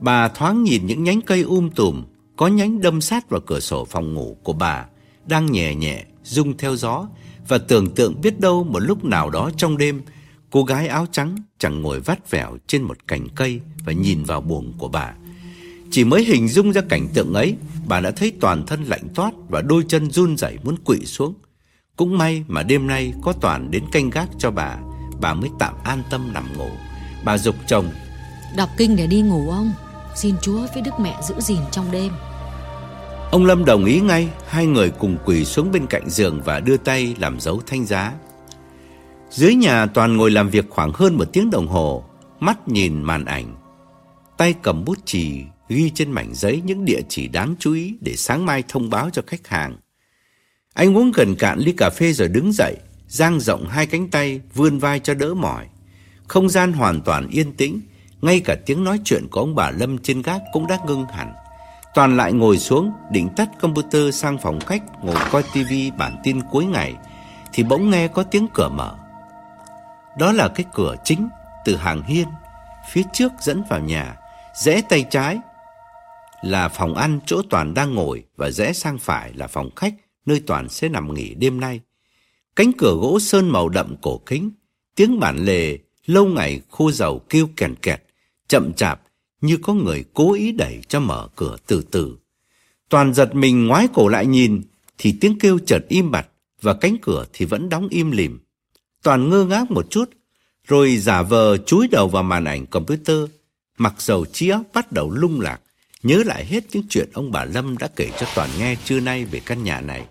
[0.00, 2.04] Bà thoáng nhìn những nhánh cây um tùm,
[2.36, 4.86] có nhánh đâm sát vào cửa sổ phòng ngủ của bà,
[5.26, 7.08] đang nhẹ nhẹ, rung theo gió,
[7.48, 10.02] và tưởng tượng biết đâu một lúc nào đó trong đêm,
[10.50, 14.40] cô gái áo trắng chẳng ngồi vắt vẻo trên một cành cây và nhìn vào
[14.40, 15.12] buồng của bà.
[15.90, 17.56] Chỉ mới hình dung ra cảnh tượng ấy,
[17.86, 21.34] bà đã thấy toàn thân lạnh toát và đôi chân run rẩy muốn quỵ xuống.
[21.96, 24.76] Cũng may mà đêm nay có Toàn đến canh gác cho bà,
[25.20, 26.68] bà mới tạm an tâm nằm ngủ.
[27.24, 27.90] Bà dục chồng.
[28.56, 29.72] Đọc kinh để đi ngủ ông,
[30.14, 32.12] xin Chúa với Đức Mẹ giữ gìn trong đêm.
[33.30, 36.76] Ông Lâm đồng ý ngay, hai người cùng quỳ xuống bên cạnh giường và đưa
[36.76, 38.12] tay làm dấu thanh giá.
[39.30, 42.04] Dưới nhà Toàn ngồi làm việc khoảng hơn một tiếng đồng hồ,
[42.40, 43.54] mắt nhìn màn ảnh.
[44.36, 48.16] Tay cầm bút chì ghi trên mảnh giấy những địa chỉ đáng chú ý để
[48.16, 49.76] sáng mai thông báo cho khách hàng.
[50.74, 52.76] Anh uống gần cạn ly cà phê rồi đứng dậy,
[53.08, 55.66] dang rộng hai cánh tay, vươn vai cho đỡ mỏi.
[56.28, 57.80] Không gian hoàn toàn yên tĩnh,
[58.22, 61.32] ngay cả tiếng nói chuyện của ông bà Lâm trên gác cũng đã ngưng hẳn.
[61.94, 66.40] Toàn lại ngồi xuống, định tắt computer sang phòng khách, ngồi coi tivi bản tin
[66.50, 66.94] cuối ngày,
[67.52, 68.94] thì bỗng nghe có tiếng cửa mở.
[70.18, 71.28] Đó là cái cửa chính
[71.64, 72.28] từ hàng hiên,
[72.90, 74.16] phía trước dẫn vào nhà,
[74.56, 75.38] rẽ tay trái
[76.42, 79.94] là phòng ăn chỗ Toàn đang ngồi và rẽ sang phải là phòng khách
[80.26, 81.80] nơi Toàn sẽ nằm nghỉ đêm nay.
[82.56, 84.50] Cánh cửa gỗ sơn màu đậm cổ kính,
[84.94, 88.02] tiếng bản lề lâu ngày khô dầu kêu kèn kẹt,
[88.48, 89.00] chậm chạp
[89.40, 92.16] như có người cố ý đẩy cho mở cửa từ từ.
[92.88, 94.62] Toàn giật mình ngoái cổ lại nhìn
[94.98, 96.28] thì tiếng kêu chợt im bặt
[96.62, 98.38] và cánh cửa thì vẫn đóng im lìm.
[99.02, 100.10] Toàn ngơ ngác một chút
[100.68, 103.18] rồi giả vờ chúi đầu vào màn ảnh computer,
[103.78, 105.60] mặc dầu trí óc bắt đầu lung lạc,
[106.02, 109.24] nhớ lại hết những chuyện ông bà Lâm đã kể cho Toàn nghe trưa nay
[109.24, 110.04] về căn nhà này.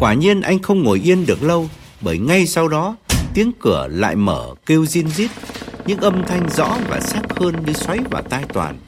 [0.00, 1.70] Quả nhiên anh không ngồi yên được lâu,
[2.00, 2.96] bởi ngay sau đó
[3.34, 5.30] tiếng cửa lại mở kêu zin rít,
[5.86, 8.78] những âm thanh rõ và sắc hơn như xoáy vào tai Toàn.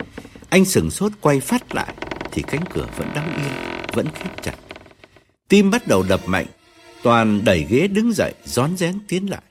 [0.48, 1.94] Anh sừng sốt quay phát lại
[2.32, 4.54] thì cánh cửa vẫn đóng yên, vẫn khép chặt.
[5.48, 6.46] Tim bắt đầu đập mạnh,
[7.02, 9.42] Toàn đẩy ghế đứng dậy, rón rén tiến lại.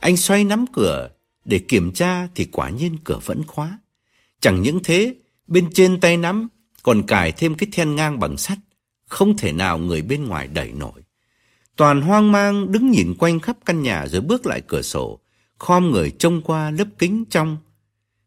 [0.00, 1.08] Anh xoay nắm cửa
[1.44, 3.78] để kiểm tra thì quả nhiên cửa vẫn khóa.
[4.40, 5.14] Chẳng những thế,
[5.46, 6.48] bên trên tay nắm
[6.82, 8.58] còn cài thêm cái then ngang bằng sắt,
[9.06, 11.02] không thể nào người bên ngoài đẩy nổi.
[11.76, 15.20] Toàn hoang mang đứng nhìn quanh khắp căn nhà rồi bước lại cửa sổ,
[15.58, 17.56] khom người trông qua lớp kính trong.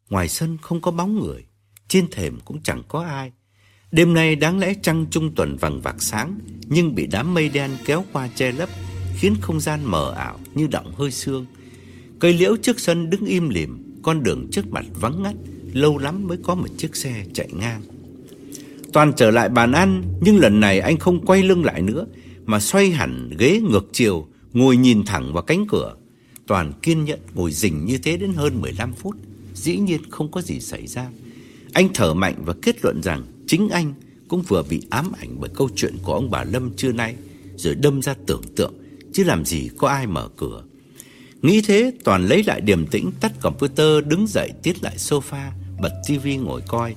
[0.10, 1.46] Ngoài sân không có bóng người,
[1.88, 3.32] trên thềm cũng chẳng có ai.
[3.92, 7.72] Đêm nay đáng lẽ trăng trung tuần vàng vạc sáng, nhưng bị đám mây đen
[7.86, 8.70] kéo qua che lấp,
[9.16, 11.46] khiến không gian mờ ảo như động hơi sương.
[12.20, 15.36] Cây liễu trước sân đứng im lìm, con đường trước mặt vắng ngắt,
[15.74, 17.82] lâu lắm mới có một chiếc xe chạy ngang.
[18.94, 22.06] Toàn trở lại bàn ăn, nhưng lần này anh không quay lưng lại nữa,
[22.46, 25.96] mà xoay hẳn ghế ngược chiều, ngồi nhìn thẳng vào cánh cửa.
[26.48, 29.16] Toàn kiên nhẫn ngồi rình như thế đến hơn 15 phút,
[29.54, 31.08] dĩ nhiên không có gì xảy ra.
[31.74, 33.94] Anh thở mạnh và kết luận rằng chính anh
[34.28, 37.16] cũng vừa bị ám ảnh bởi câu chuyện của ông bà Lâm trưa nay,
[37.56, 38.74] rồi đâm ra tưởng tượng,
[39.14, 40.64] chứ làm gì có ai mở cửa.
[41.42, 45.92] Nghĩ thế, Toàn lấy lại điềm tĩnh, tắt computer, đứng dậy tiết lại sofa, bật
[46.08, 46.96] tivi ngồi coi.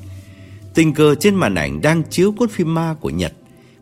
[0.75, 3.33] Tình cờ trên màn ảnh đang chiếu cuốn phim ma của Nhật,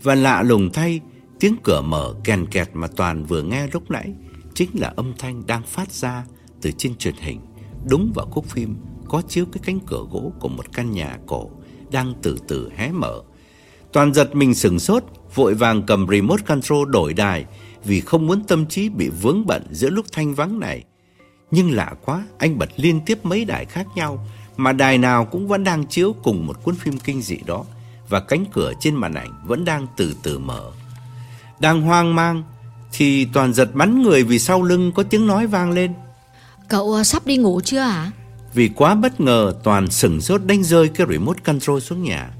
[0.02, 1.00] và lạ lùng thay,
[1.40, 4.12] tiếng cửa mở kèn kẹt mà Toàn vừa nghe lúc nãy
[4.54, 6.24] chính là âm thanh đang phát ra
[6.62, 7.40] từ trên truyền hình,
[7.84, 8.76] đúng vào khúc phim
[9.08, 11.50] có chiếu cái cánh cửa gỗ của một căn nhà cổ
[11.90, 13.22] đang từ từ hé mở.
[13.92, 15.04] Toàn giật mình sừng sốt,
[15.34, 17.44] vội vàng cầm remote control đổi đài
[17.84, 20.84] vì không muốn tâm trí bị vướng bận giữa lúc thanh vắng này.
[21.50, 24.26] Nhưng lạ quá, anh bật liên tiếp mấy đài khác nhau,
[24.56, 27.64] mà đài nào cũng vẫn đang chiếu cùng một cuốn phim kinh dị đó,
[28.08, 30.70] và cánh cửa trên màn ảnh vẫn đang từ từ mở.
[31.60, 32.42] Đang hoang mang,
[32.92, 35.94] thì toàn giật bắn người vì sau lưng có tiếng nói vang lên.
[36.68, 38.10] Cậu à, sắp đi ngủ chưa hả?
[38.54, 42.30] Vì quá bất ngờ, toàn sừng sốt đánh rơi cái remote control xuống nhà.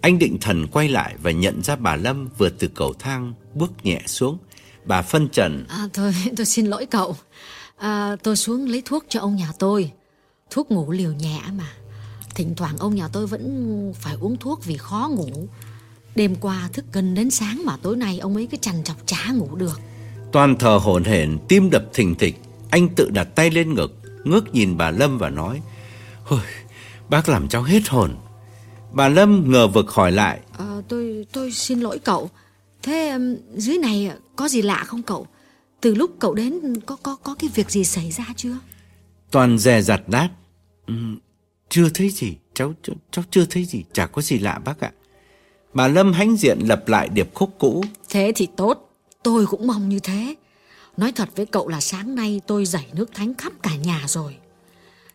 [0.00, 3.72] Anh định thần quay lại và nhận ra bà Lâm vừa từ cầu thang bước
[3.82, 4.38] nhẹ xuống.
[4.84, 5.66] Bà phân trần.
[5.68, 7.16] À, thôi, tôi xin lỗi cậu.
[7.76, 9.90] À, tôi xuống lấy thuốc cho ông nhà tôi.
[10.50, 11.72] Thuốc ngủ liều nhẹ mà.
[12.34, 15.48] Thỉnh thoảng ông nhà tôi vẫn phải uống thuốc vì khó ngủ.
[16.14, 19.32] Đêm qua thức gần đến sáng mà tối nay ông ấy cứ chằn chọc chả
[19.32, 19.80] ngủ được.
[20.32, 22.40] Toàn thờ hổn hển, tim đập thình thịch.
[22.70, 23.92] Anh tự đặt tay lên ngực,
[24.24, 25.60] ngước nhìn bà Lâm và nói:
[26.28, 26.40] "Ôi,
[27.08, 28.16] bác làm cháu hết hồn."
[28.92, 32.30] Bà Lâm ngờ vực hỏi lại: à, "Tôi tôi xin lỗi cậu.
[32.82, 33.18] Thế
[33.56, 35.26] dưới này có gì lạ không cậu?
[35.80, 38.58] Từ lúc cậu đến có có có cái việc gì xảy ra chưa?"
[39.30, 40.28] Toàn dè dặt đáp:
[40.86, 41.18] um,
[41.68, 44.92] "Chưa thấy gì, cháu, cháu cháu chưa thấy gì, chả có gì lạ bác ạ."
[45.74, 47.84] Bà Lâm hãnh diện lập lại điệp khúc cũ.
[48.08, 48.90] Thế thì tốt,
[49.22, 50.34] tôi cũng mong như thế.
[50.96, 54.36] Nói thật với cậu là sáng nay tôi dạy nước thánh khắp cả nhà rồi.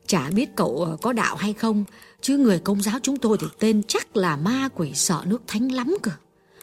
[0.08, 1.84] Chả biết cậu ờ, có đạo hay không,
[2.22, 5.72] chứ người công giáo chúng tôi thì tên chắc là ma quỷ sợ nước thánh
[5.72, 6.12] lắm cơ.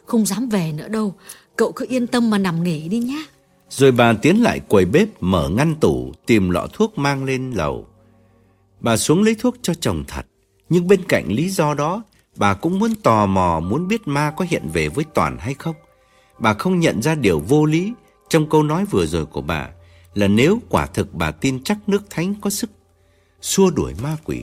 [0.07, 1.15] Không dám về nữa đâu,
[1.57, 3.25] cậu cứ yên tâm mà nằm nghỉ đi nhá.
[3.69, 7.87] Rồi bà tiến lại quầy bếp mở ngăn tủ tìm lọ thuốc mang lên lầu.
[8.81, 10.27] Bà xuống lấy thuốc cho chồng thật.
[10.69, 12.03] Nhưng bên cạnh lý do đó,
[12.37, 15.75] bà cũng muốn tò mò muốn biết ma có hiện về với Toàn hay không.
[16.39, 17.93] Bà không nhận ra điều vô lý
[18.29, 19.69] trong câu nói vừa rồi của bà
[20.15, 22.71] là nếu quả thực bà tin chắc nước thánh có sức
[23.41, 24.43] xua đuổi ma quỷ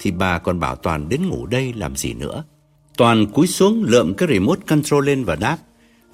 [0.00, 2.44] thì bà còn bảo Toàn đến ngủ đây làm gì nữa.
[2.96, 5.58] Toàn cúi xuống lượm cái remote control lên và đáp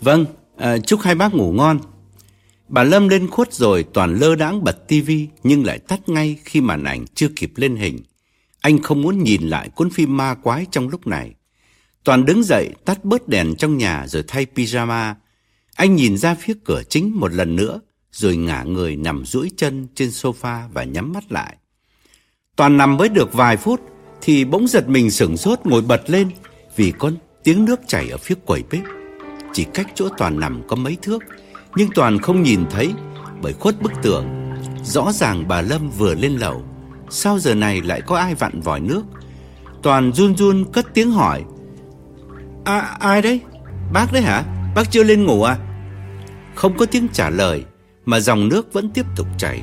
[0.01, 0.25] Vâng,
[0.57, 1.79] à, chúc hai bác ngủ ngon.
[2.71, 6.61] Bà Lâm lên khuất rồi, Toàn lơ đãng bật tivi nhưng lại tắt ngay khi
[6.61, 7.99] màn ảnh chưa kịp lên hình.
[8.61, 11.35] Anh không muốn nhìn lại cuốn phim ma quái trong lúc này.
[12.05, 15.15] Toàn đứng dậy, tắt bớt đèn trong nhà rồi thay pyjama.
[15.75, 17.81] Anh nhìn ra phía cửa chính một lần nữa,
[18.13, 21.57] rồi ngả người nằm duỗi chân trên sofa và nhắm mắt lại.
[22.57, 23.81] Toàn nằm mới được vài phút
[24.21, 26.31] thì bỗng giật mình sửng sốt ngồi bật lên
[26.77, 27.13] vì có
[27.45, 28.83] tiếng nước chảy ở phía quầy bếp.
[29.53, 31.23] Chỉ cách chỗ Toàn nằm có mấy thước
[31.77, 32.93] nhưng Toàn không nhìn thấy
[33.43, 34.27] bởi khuất bức tường.
[34.83, 36.63] Rõ ràng bà Lâm vừa lên lầu.
[37.11, 39.03] Sao giờ này lại có ai vặn vòi nước?
[39.83, 41.45] Toàn run run cất tiếng hỏi.
[42.65, 43.41] À, ai đấy?
[43.93, 44.45] Bác đấy hả?
[44.75, 45.57] Bác chưa lên ngủ à?
[46.55, 47.65] Không có tiếng trả lời
[48.05, 49.61] mà dòng nước vẫn tiếp tục chảy.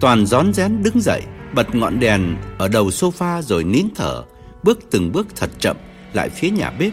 [0.00, 1.22] Toàn rón rén đứng dậy,
[1.54, 4.22] bật ngọn đèn ở đầu sofa rồi nín thở,
[4.62, 5.76] bước từng bước thật chậm
[6.12, 6.92] lại phía nhà bếp.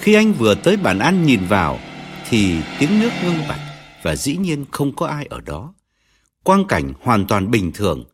[0.00, 1.78] Khi anh vừa tới bàn ăn nhìn vào
[2.28, 3.58] thì tiếng nước ngưng bặt
[4.02, 5.74] và dĩ nhiên không có ai ở đó.
[6.42, 8.04] Quang cảnh hoàn toàn bình thường,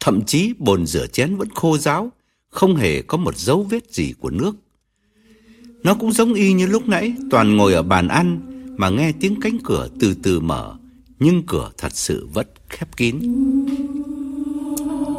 [0.00, 2.12] thậm chí bồn rửa chén vẫn khô ráo,
[2.48, 4.56] không hề có một dấu vết gì của nước.
[5.82, 8.40] Nó cũng giống y như lúc nãy, toàn ngồi ở bàn ăn
[8.76, 10.74] mà nghe tiếng cánh cửa từ từ mở,
[11.18, 13.18] nhưng cửa thật sự vẫn khép kín.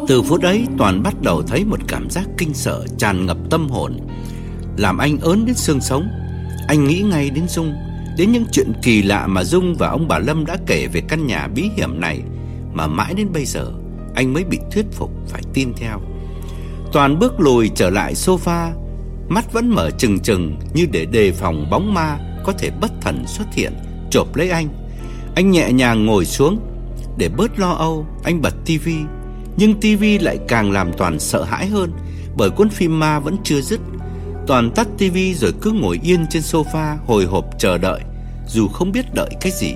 [0.07, 3.69] Từ phút ấy, Toàn bắt đầu thấy một cảm giác kinh sợ tràn ngập tâm
[3.69, 3.97] hồn,
[4.77, 6.07] làm anh ớn đến xương sống.
[6.67, 7.73] Anh nghĩ ngay đến Dung,
[8.17, 11.27] đến những chuyện kỳ lạ mà Dung và ông bà Lâm đã kể về căn
[11.27, 12.21] nhà bí hiểm này
[12.73, 13.71] mà mãi đến bây giờ
[14.15, 16.01] anh mới bị thuyết phục phải tin theo.
[16.93, 18.71] Toàn bước lùi trở lại sofa,
[19.29, 23.23] mắt vẫn mở trừng trừng như để đề phòng bóng ma có thể bất thần
[23.27, 23.73] xuất hiện
[24.11, 24.67] chộp lấy anh.
[25.35, 26.59] Anh nhẹ nhàng ngồi xuống
[27.17, 28.97] để bớt lo âu, anh bật tivi,
[29.57, 31.91] nhưng tivi lại càng làm Toàn sợ hãi hơn
[32.37, 33.79] bởi cuốn phim ma vẫn chưa dứt.
[34.47, 38.01] Toàn tắt tivi rồi cứ ngồi yên trên sofa hồi hộp chờ đợi,
[38.47, 39.73] dù không biết đợi cái gì.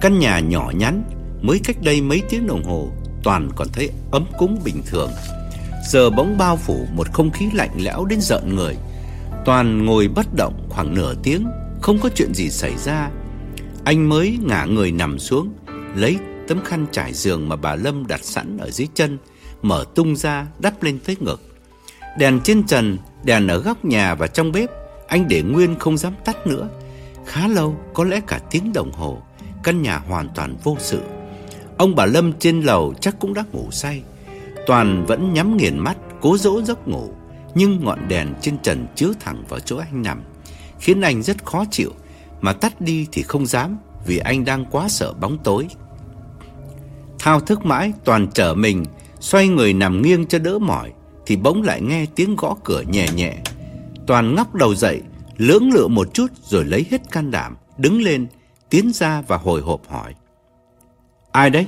[0.00, 1.02] Căn nhà nhỏ nhắn,
[1.42, 2.88] mới cách đây mấy tiếng đồng hồ,
[3.24, 5.10] Toàn còn thấy ấm cúng bình thường.
[5.88, 8.76] Giờ bỗng bao phủ một không khí lạnh lẽo đến giận người.
[9.44, 11.46] Toàn ngồi bất động khoảng nửa tiếng,
[11.82, 13.10] không có chuyện gì xảy ra.
[13.84, 15.52] Anh mới ngả người nằm xuống,
[15.94, 16.16] lấy
[16.48, 19.18] tấm khăn trải giường mà bà Lâm đặt sẵn ở dưới chân,
[19.62, 21.42] mở tung ra đắp lên tới ngực.
[22.18, 24.70] Đèn trên trần, đèn ở góc nhà và trong bếp,
[25.06, 26.68] anh để nguyên không dám tắt nữa.
[27.26, 29.22] Khá lâu, có lẽ cả tiếng đồng hồ,
[29.62, 31.00] căn nhà hoàn toàn vô sự.
[31.76, 34.02] Ông bà Lâm trên lầu chắc cũng đã ngủ say.
[34.66, 37.12] Toàn vẫn nhắm nghiền mắt, cố dỗ giấc ngủ,
[37.54, 40.22] nhưng ngọn đèn trên trần chiếu thẳng vào chỗ anh nằm,
[40.80, 41.90] khiến anh rất khó chịu,
[42.40, 45.68] mà tắt đi thì không dám vì anh đang quá sợ bóng tối.
[47.18, 48.84] Thao thức mãi, Toàn trở mình,
[49.20, 50.92] xoay người nằm nghiêng cho đỡ mỏi,
[51.26, 53.36] thì bỗng lại nghe tiếng gõ cửa nhẹ nhẹ.
[54.06, 55.02] Toàn ngóc đầu dậy,
[55.36, 58.26] lưỡng lự một chút rồi lấy hết can đảm, đứng lên,
[58.70, 60.14] tiến ra và hồi hộp hỏi.
[61.32, 61.66] Ai đấy?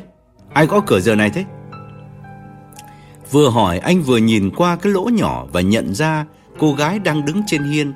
[0.52, 1.44] Ai gõ cửa giờ này thế?
[3.30, 6.26] Vừa hỏi anh vừa nhìn qua cái lỗ nhỏ và nhận ra
[6.58, 7.92] cô gái đang đứng trên hiên.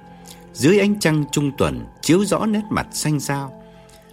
[0.52, 3.62] Dưới ánh trăng trung tuần chiếu rõ nét mặt xanh xao.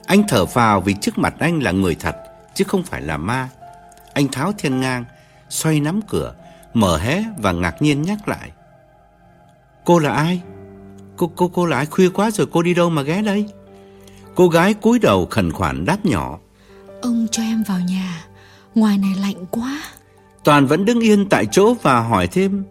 [0.06, 2.16] Anh thở phào vì trước mặt anh là người thật
[2.56, 3.50] chứ không phải là ma.
[4.14, 5.06] Anh tháo thiên ngang,
[5.50, 6.36] xoay nắm cửa,
[6.80, 8.52] mở hé và ngạc nhiên nhắc lại.
[9.86, 10.42] Cô là ai?
[11.18, 11.86] Cô cô cô là ai?
[11.86, 13.46] Khuya quá rồi cô đi đâu mà ghé đây?
[14.36, 16.40] Cô gái cúi đầu khẩn khoản đáp nhỏ.
[17.02, 18.26] Ông cho em vào nhà,
[18.76, 19.82] ngoài này lạnh quá.
[20.44, 22.64] Toàn vẫn đứng yên tại chỗ và hỏi thêm.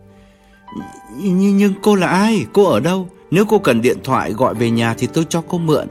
[1.17, 2.47] Nhưng, nhưng cô là ai?
[2.53, 3.09] Cô ở đâu?
[3.31, 5.87] Nếu cô cần điện thoại gọi về nhà thì tôi cho cô mượn.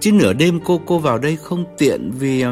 [0.00, 2.44] Chứ nửa đêm cô cô vào đây không tiện vì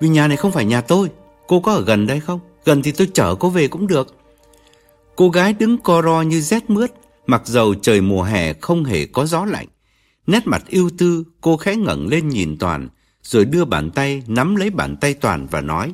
[0.00, 1.08] vì nhà này không phải nhà tôi.
[1.46, 2.40] Cô có ở gần đây không?
[2.64, 4.19] Gần thì tôi chở cô về cũng được.
[5.20, 6.92] Cô gái đứng co ro như rét mướt,
[7.26, 9.66] mặc dầu trời mùa hè không hề có gió lạnh.
[10.26, 12.88] Nét mặt ưu tư, cô khẽ ngẩng lên nhìn Toàn,
[13.22, 15.92] rồi đưa bàn tay nắm lấy bàn tay Toàn và nói.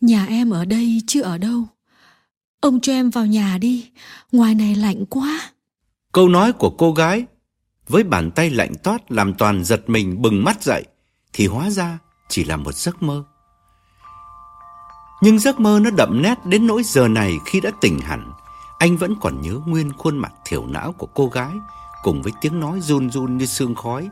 [0.00, 1.64] Nhà em ở đây chứ ở đâu.
[2.60, 3.90] Ông cho em vào nhà đi,
[4.32, 5.40] ngoài này lạnh quá.
[6.12, 7.24] Câu nói của cô gái
[7.88, 10.84] với bàn tay lạnh toát làm Toàn giật mình bừng mắt dậy,
[11.32, 11.98] thì hóa ra
[12.28, 13.24] chỉ là một giấc mơ.
[15.22, 18.32] Nhưng giấc mơ nó đậm nét đến nỗi giờ này khi đã tỉnh hẳn,
[18.82, 21.50] anh vẫn còn nhớ nguyên khuôn mặt thiểu não của cô gái
[22.02, 24.08] cùng với tiếng nói run run như sương khói.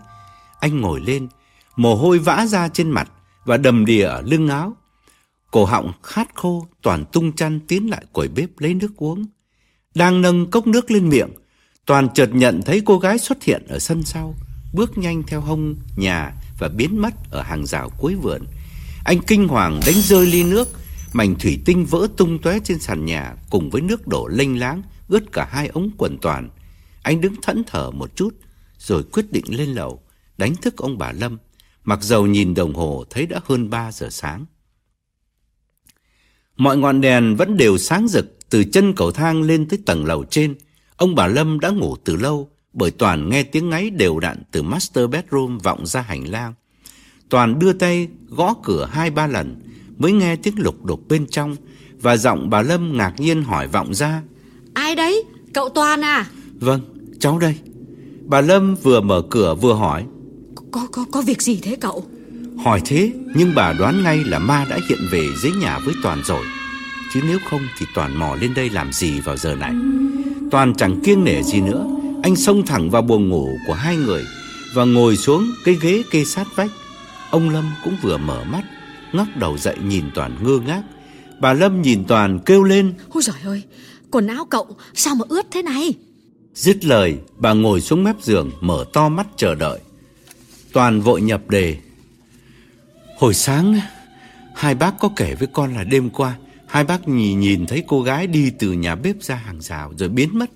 [0.60, 1.28] Anh ngồi lên,
[1.76, 3.10] mồ hôi vã ra trên mặt
[3.44, 4.76] và đầm đìa ở lưng áo.
[5.50, 9.26] Cổ họng khát khô, toàn tung chăn tiến lại quầy bếp lấy nước uống.
[9.94, 11.30] Đang nâng cốc nước lên miệng,
[11.86, 14.34] toàn chợt nhận thấy cô gái xuất hiện ở sân sau,
[14.72, 18.42] bước nhanh theo hông nhà và biến mất ở hàng rào cuối vườn.
[19.04, 20.68] Anh kinh hoàng đánh rơi ly nước,
[21.12, 24.82] mảnh thủy tinh vỡ tung tóe trên sàn nhà cùng với nước đổ lênh láng
[25.08, 26.48] ướt cả hai ống quần toàn.
[27.02, 28.34] Anh đứng thẫn thờ một chút
[28.78, 30.02] rồi quyết định lên lầu
[30.38, 31.38] đánh thức ông bà Lâm,
[31.84, 34.44] mặc dầu nhìn đồng hồ thấy đã hơn 3 giờ sáng.
[36.56, 40.24] Mọi ngọn đèn vẫn đều sáng rực từ chân cầu thang lên tới tầng lầu
[40.24, 40.54] trên.
[40.96, 44.62] Ông bà Lâm đã ngủ từ lâu bởi Toàn nghe tiếng ngáy đều đặn từ
[44.62, 46.54] master bedroom vọng ra hành lang.
[47.28, 49.62] Toàn đưa tay gõ cửa hai ba lần
[50.00, 51.56] mới nghe tiếng lục đục bên trong
[52.00, 54.22] và giọng bà Lâm ngạc nhiên hỏi vọng ra.
[54.74, 55.24] Ai đấy?
[55.54, 56.26] Cậu Toàn à?
[56.60, 56.80] Vâng,
[57.20, 57.54] cháu đây.
[58.24, 60.04] Bà Lâm vừa mở cửa vừa hỏi.
[60.72, 62.04] Có có có việc gì thế cậu?
[62.64, 66.22] Hỏi thế nhưng bà đoán ngay là ma đã hiện về dưới nhà với Toàn
[66.24, 66.44] rồi.
[67.12, 69.74] Chứ nếu không thì Toàn mò lên đây làm gì vào giờ này.
[70.50, 71.86] Toàn chẳng kiêng nể gì nữa.
[72.22, 74.24] Anh xông thẳng vào buồng ngủ của hai người
[74.74, 76.70] và ngồi xuống cái ghế kê sát vách.
[77.30, 78.62] Ông Lâm cũng vừa mở mắt,
[79.12, 80.82] ngóc đầu dậy nhìn Toàn ngơ ngác.
[81.40, 82.94] Bà Lâm nhìn Toàn kêu lên.
[83.08, 83.62] Ôi giời ơi,
[84.10, 85.94] quần áo cậu sao mà ướt thế này?
[86.54, 89.78] Dứt lời, bà ngồi xuống mép giường, mở to mắt chờ đợi.
[90.72, 91.76] Toàn vội nhập đề.
[93.18, 93.80] Hồi sáng,
[94.54, 98.02] hai bác có kể với con là đêm qua, hai bác nhìn, nhìn thấy cô
[98.02, 100.50] gái đi từ nhà bếp ra hàng rào rồi biến mất.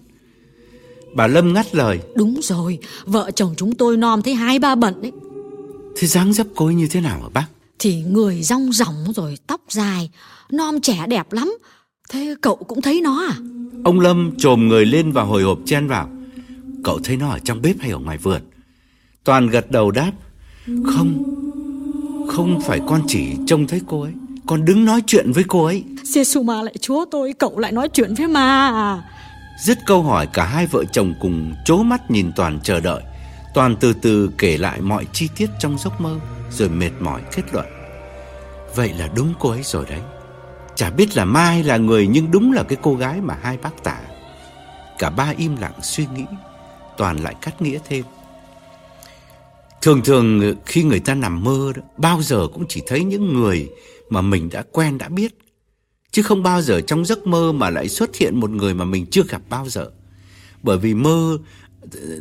[1.14, 2.00] Bà Lâm ngắt lời.
[2.14, 5.12] Đúng rồi, vợ chồng chúng tôi nom thấy hai ba bận đấy.
[5.96, 7.46] Thế dáng dấp cô ấy như thế nào hả bác?
[7.78, 10.10] Thì người rong ròng rồi tóc dài,
[10.50, 11.58] nom trẻ đẹp lắm.
[12.08, 13.34] Thế cậu cũng thấy nó à?
[13.84, 16.08] Ông Lâm trồm người lên và hồi hộp chen vào.
[16.84, 18.42] Cậu thấy nó ở trong bếp hay ở ngoài vườn?
[19.24, 20.12] Toàn gật đầu đáp.
[20.66, 21.22] Không,
[22.28, 24.12] không phải con chỉ trông thấy cô ấy.
[24.46, 25.84] Con đứng nói chuyện với cô ấy.
[26.02, 29.02] giê ma lại chúa tôi, cậu lại nói chuyện với ma à?
[29.64, 33.02] Dứt câu hỏi cả hai vợ chồng cùng chố mắt nhìn Toàn chờ đợi.
[33.54, 36.20] Toàn từ từ kể lại mọi chi tiết trong giấc mơ
[36.54, 37.66] rồi mệt mỏi kết luận.
[38.74, 40.00] Vậy là đúng cô ấy rồi đấy.
[40.74, 43.56] Chả biết là ma hay là người nhưng đúng là cái cô gái mà hai
[43.56, 44.00] bác tả.
[44.98, 46.24] Cả ba im lặng suy nghĩ,
[46.96, 48.04] Toàn lại cắt nghĩa thêm.
[49.82, 53.70] Thường thường khi người ta nằm mơ đó, bao giờ cũng chỉ thấy những người
[54.10, 55.38] mà mình đã quen đã biết.
[56.10, 59.06] Chứ không bao giờ trong giấc mơ mà lại xuất hiện một người mà mình
[59.10, 59.90] chưa gặp bao giờ.
[60.62, 61.38] Bởi vì mơ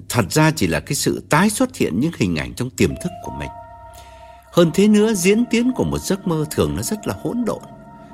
[0.10, 3.12] thật ra chỉ là cái sự tái xuất hiện những hình ảnh trong tiềm thức
[3.24, 3.50] của mình.
[4.54, 7.62] Hơn thế nữa, diễn tiến của một giấc mơ thường nó rất là hỗn độn.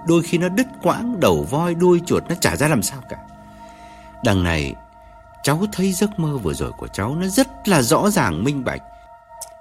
[0.07, 3.18] Đôi khi nó đứt quãng, đầu voi, đuôi chuột nó chả ra làm sao cả.
[4.24, 4.74] Đằng này,
[5.44, 8.82] cháu thấy giấc mơ vừa rồi của cháu nó rất là rõ ràng minh bạch.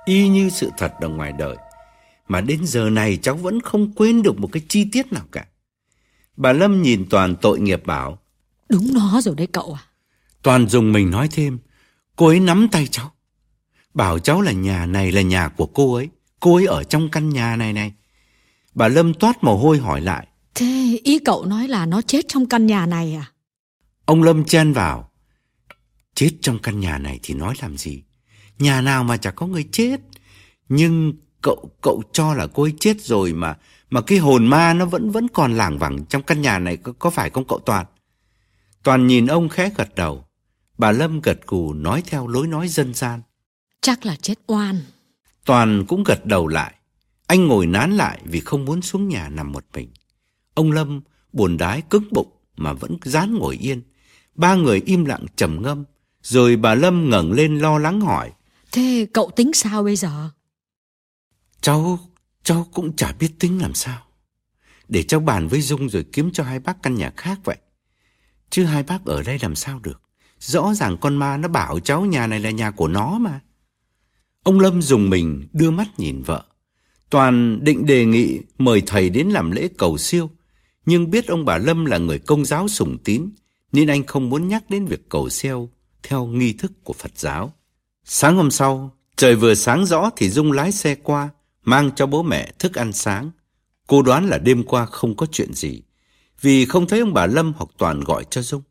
[0.05, 1.56] Y như sự thật ở ngoài đời.
[2.28, 5.46] Mà đến giờ này cháu vẫn không quên được một cái chi tiết nào cả.
[6.36, 8.18] Bà Lâm nhìn Toàn tội nghiệp bảo.
[8.68, 9.82] Đúng nó rồi đấy cậu à.
[10.42, 11.59] Toàn dùng mình nói thêm.
[12.16, 13.12] Cô ấy nắm tay cháu.
[13.94, 16.09] Bảo cháu là nhà này là nhà của cô ấy.
[16.40, 17.93] Cô ấy ở trong căn nhà này này.
[18.74, 20.27] Bà Lâm toát mồ hôi hỏi lại.
[20.55, 23.27] Thế ý cậu nói là nó chết trong căn nhà này à?
[24.05, 25.10] Ông Lâm chen vào.
[26.15, 28.02] Chết trong căn nhà này thì nói làm gì?
[28.59, 30.01] Nhà nào mà chả có người chết.
[30.69, 31.12] Nhưng
[31.43, 33.56] cậu cậu cho là cô ấy chết rồi mà
[33.90, 36.93] mà cái hồn ma nó vẫn vẫn còn lảng vảng trong căn nhà này có,
[36.98, 37.86] có phải không cậu Toàn?
[38.82, 40.24] Toàn nhìn ông khẽ gật đầu.
[40.78, 43.23] Bà Lâm gật gù nói theo lối nói dân gian.
[43.81, 44.81] Chắc là chết oan.
[45.48, 46.74] Toàn cũng gật đầu lại.
[47.26, 49.90] Anh ngồi nán lại vì không muốn xuống nhà nằm một mình.
[50.54, 51.00] Ông Lâm
[51.32, 53.82] buồn đái cứng bụng mà vẫn dán ngồi yên.
[54.34, 55.84] Ba người im lặng trầm ngâm.
[56.22, 58.32] Rồi bà Lâm ngẩng lên lo lắng hỏi.
[58.72, 60.30] Thế cậu tính sao bây giờ?
[61.60, 61.98] Cháu,
[62.42, 64.02] cháu cũng chả biết tính làm sao.
[64.88, 67.56] Để cháu bàn với Dung rồi kiếm cho hai bác căn nhà khác vậy.
[68.50, 70.02] Chứ hai bác ở đây làm sao được.
[70.38, 73.40] Rõ ràng con ma nó bảo cháu nhà này là nhà của nó mà.
[74.48, 76.44] Ông Lâm dùng mình đưa mắt nhìn vợ.
[77.10, 80.30] Toàn định đề nghị mời thầy đến làm lễ cầu siêu.
[80.86, 83.30] Nhưng biết ông bà Lâm là người công giáo sùng tín,
[83.72, 85.70] nên anh không muốn nhắc đến việc cầu siêu
[86.02, 87.52] theo nghi thức của Phật giáo.
[88.04, 91.28] Sáng hôm sau, trời vừa sáng rõ thì Dung lái xe qua,
[91.64, 93.30] mang cho bố mẹ thức ăn sáng.
[93.86, 95.82] Cô đoán là đêm qua không có chuyện gì,
[96.40, 98.62] vì không thấy ông bà Lâm hoặc Toàn gọi cho Dung.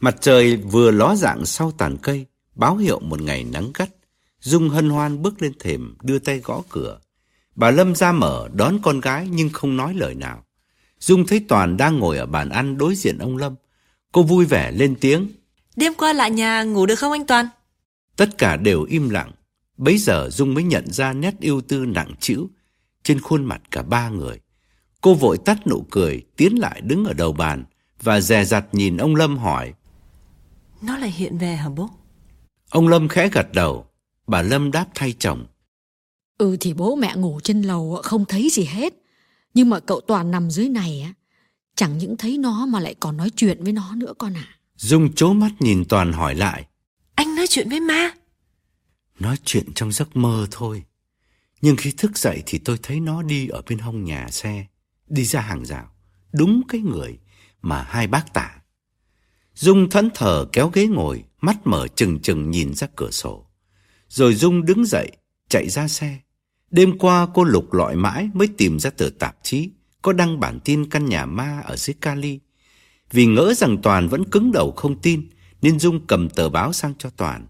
[0.00, 3.90] Mặt trời vừa ló dạng sau tàn cây, báo hiệu một ngày nắng gắt.
[4.40, 6.98] Dung hân hoan bước lên thềm, đưa tay gõ cửa.
[7.54, 10.44] Bà Lâm ra mở đón con gái nhưng không nói lời nào.
[10.98, 13.54] Dung thấy Toàn đang ngồi ở bàn ăn đối diện ông Lâm.
[14.12, 15.28] Cô vui vẻ lên tiếng.
[15.76, 17.48] Đêm qua lại nhà ngủ được không anh Toàn?
[18.16, 19.32] Tất cả đều im lặng.
[19.76, 22.48] Bấy giờ Dung mới nhận ra nét yêu tư nặng trĩu
[23.02, 24.40] trên khuôn mặt cả ba người.
[25.00, 27.64] Cô vội tắt nụ cười, tiến lại đứng ở đầu bàn
[28.02, 29.74] và dè dặt nhìn ông Lâm hỏi.
[30.82, 31.90] Nó lại hiện về hả bố?
[32.70, 33.86] Ông Lâm khẽ gật đầu,
[34.30, 35.46] bà Lâm đáp thay chồng.
[36.38, 38.94] Ừ thì bố mẹ ngủ trên lầu không thấy gì hết.
[39.54, 41.12] Nhưng mà cậu Toàn nằm dưới này á,
[41.74, 44.46] chẳng những thấy nó mà lại còn nói chuyện với nó nữa con ạ.
[44.48, 44.56] À.
[44.76, 46.66] Dung chố mắt nhìn Toàn hỏi lại.
[47.14, 48.14] Anh nói chuyện với ma?
[49.18, 50.84] Nói chuyện trong giấc mơ thôi.
[51.60, 54.66] Nhưng khi thức dậy thì tôi thấy nó đi ở bên hông nhà xe,
[55.08, 55.90] đi ra hàng rào.
[56.32, 57.18] Đúng cái người
[57.62, 58.56] mà hai bác tả.
[59.54, 63.49] Dung thẫn thờ kéo ghế ngồi, mắt mở chừng chừng nhìn ra cửa sổ.
[64.10, 65.10] Rồi Dung đứng dậy,
[65.48, 66.18] chạy ra xe.
[66.70, 69.70] Đêm qua cô lục lọi mãi mới tìm ra tờ tạp chí
[70.02, 72.40] có đăng bản tin căn nhà ma ở dưới Cali.
[73.12, 75.28] Vì ngỡ rằng Toàn vẫn cứng đầu không tin,
[75.62, 77.46] nên Dung cầm tờ báo sang cho Toàn.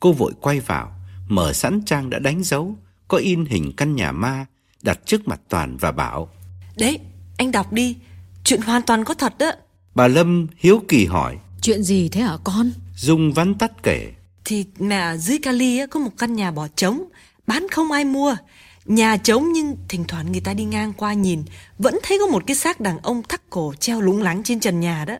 [0.00, 2.76] Cô vội quay vào, mở sẵn trang đã đánh dấu,
[3.08, 4.46] có in hình căn nhà ma,
[4.82, 6.28] đặt trước mặt Toàn và bảo.
[6.76, 6.98] Đấy,
[7.36, 7.96] anh đọc đi,
[8.44, 9.52] chuyện hoàn toàn có thật đó.
[9.94, 11.38] Bà Lâm hiếu kỳ hỏi.
[11.60, 12.70] Chuyện gì thế hả con?
[12.96, 14.12] Dung vắn tắt kể.
[14.44, 17.04] Thì mẹ ở dưới Cali có một căn nhà bỏ trống,
[17.46, 18.36] bán không ai mua.
[18.84, 21.42] Nhà trống nhưng thỉnh thoảng người ta đi ngang qua nhìn,
[21.78, 24.80] vẫn thấy có một cái xác đàn ông thắt cổ treo lúng lắng trên trần
[24.80, 25.14] nhà đó.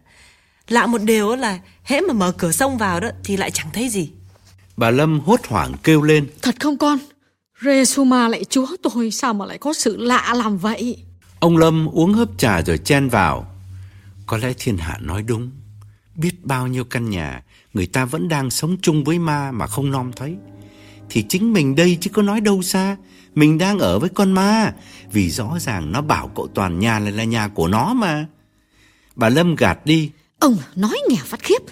[0.68, 3.88] Lạ một điều là hễ mà mở cửa sông vào đó thì lại chẳng thấy
[3.88, 4.10] gì.
[4.76, 6.30] Bà Lâm hốt hoảng kêu lên.
[6.42, 6.98] Thật không con?
[7.64, 11.04] Resuma lại chúa tôi sao mà lại có sự lạ làm vậy?
[11.38, 13.46] Ông Lâm uống hớp trà rồi chen vào.
[14.26, 15.50] Có lẽ thiên hạ nói đúng.
[16.14, 17.42] Biết bao nhiêu căn nhà
[17.74, 20.36] người ta vẫn đang sống chung với ma mà không nom thấy.
[21.10, 22.96] Thì chính mình đây chứ có nói đâu xa.
[23.34, 24.72] Mình đang ở với con ma.
[25.12, 28.26] Vì rõ ràng nó bảo cậu Toàn nhà lại là nhà của nó mà.
[29.16, 30.10] Bà Lâm gạt đi.
[30.38, 31.62] Ông nói nghèo phát khiếp.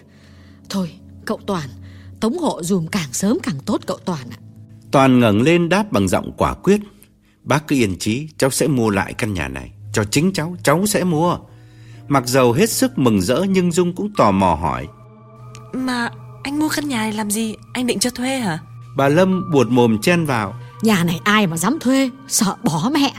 [0.68, 0.92] Thôi,
[1.24, 1.68] cậu Toàn,
[2.20, 4.38] tống hộ dùm càng sớm càng tốt cậu Toàn ạ.
[4.90, 6.80] Toàn ngẩng lên đáp bằng giọng quả quyết.
[7.42, 9.70] Bác cứ yên chí, cháu sẽ mua lại căn nhà này.
[9.92, 11.38] Cho chính cháu, cháu sẽ mua.
[12.08, 14.88] Mặc dầu hết sức mừng rỡ nhưng Dung cũng tò mò hỏi.
[15.72, 16.10] Mà
[16.42, 17.56] anh mua căn nhà này làm gì?
[17.72, 18.58] Anh định cho thuê hả?
[18.96, 20.54] Bà Lâm buột mồm chen vào.
[20.82, 23.12] Nhà này ai mà dám thuê, sợ bỏ mẹ.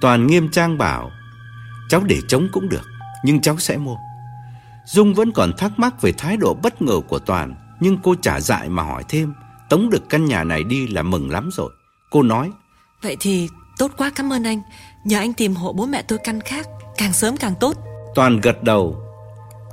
[0.00, 1.10] Toàn nghiêm trang bảo.
[1.88, 2.82] Cháu để chống cũng được,
[3.24, 3.96] nhưng cháu sẽ mua.
[4.86, 8.40] Dung vẫn còn thắc mắc về thái độ bất ngờ của Toàn, nhưng cô trả
[8.40, 9.34] dại mà hỏi thêm.
[9.68, 11.70] Tống được căn nhà này đi là mừng lắm rồi.
[12.10, 12.50] Cô nói.
[13.02, 13.48] Vậy thì
[13.78, 14.62] tốt quá cảm ơn anh.
[15.04, 16.66] Nhờ anh tìm hộ bố mẹ tôi căn khác,
[16.96, 17.76] càng sớm càng tốt.
[18.14, 19.05] Toàn gật đầu.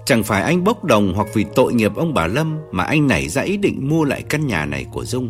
[0.05, 3.29] Chẳng phải anh bốc đồng hoặc vì tội nghiệp ông bà Lâm mà anh nảy
[3.29, 5.29] ra ý định mua lại căn nhà này của Dung.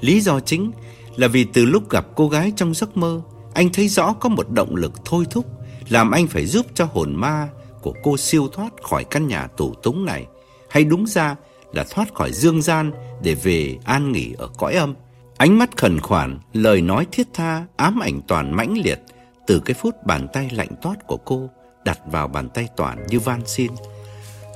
[0.00, 0.70] Lý do chính
[1.16, 3.22] là vì từ lúc gặp cô gái trong giấc mơ,
[3.54, 5.46] anh thấy rõ có một động lực thôi thúc
[5.88, 7.48] làm anh phải giúp cho hồn ma
[7.82, 10.26] của cô siêu thoát khỏi căn nhà tù túng này.
[10.70, 11.36] Hay đúng ra
[11.72, 12.92] là thoát khỏi dương gian
[13.22, 14.94] để về an nghỉ ở cõi âm.
[15.36, 19.00] Ánh mắt khẩn khoản, lời nói thiết tha, ám ảnh Toàn mãnh liệt
[19.46, 21.50] từ cái phút bàn tay lạnh toát của cô
[21.84, 23.72] đặt vào bàn tay Toàn như van xin.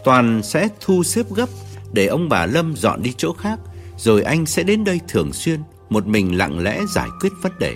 [0.04, 1.48] Toàn sẽ thu xếp gấp
[1.92, 3.58] để ông bà Lâm dọn đi chỗ khác,
[3.96, 5.60] rồi anh sẽ đến đây thường xuyên,
[5.90, 7.74] một mình lặng lẽ giải quyết vấn đề.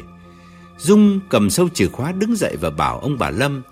[0.79, 3.63] Dung cầm sâu chìa khóa đứng dậy và bảo ông bà Lâm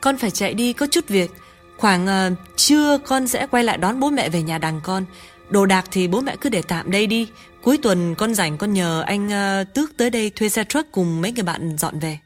[0.00, 1.30] Con phải chạy đi có chút việc.
[1.76, 5.04] Khoảng uh, trưa con sẽ quay lại đón bố mẹ về nhà đằng con.
[5.50, 7.28] Đồ đạc thì bố mẹ cứ để tạm đây đi.
[7.62, 11.20] Cuối tuần con rảnh con nhờ anh uh, Tước tới đây thuê xe truck cùng
[11.20, 12.18] mấy người bạn dọn về.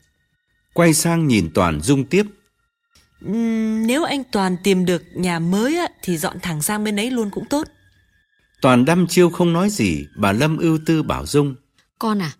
[0.73, 2.27] Quay sang nhìn Toàn Dung tiếp
[3.31, 7.11] uhm, Nếu anh Toàn tìm được nhà mới á, thì dọn thẳng sang bên ấy
[7.11, 7.69] luôn cũng tốt.
[8.63, 11.55] Toàn đăm chiêu không nói gì Bà Lâm ưu tư bảo Dung.
[11.99, 12.33] Con à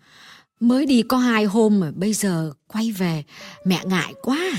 [0.59, 3.23] Mới đi có hai hôm mà bây giờ quay về
[3.65, 4.51] Mẹ ngại quá.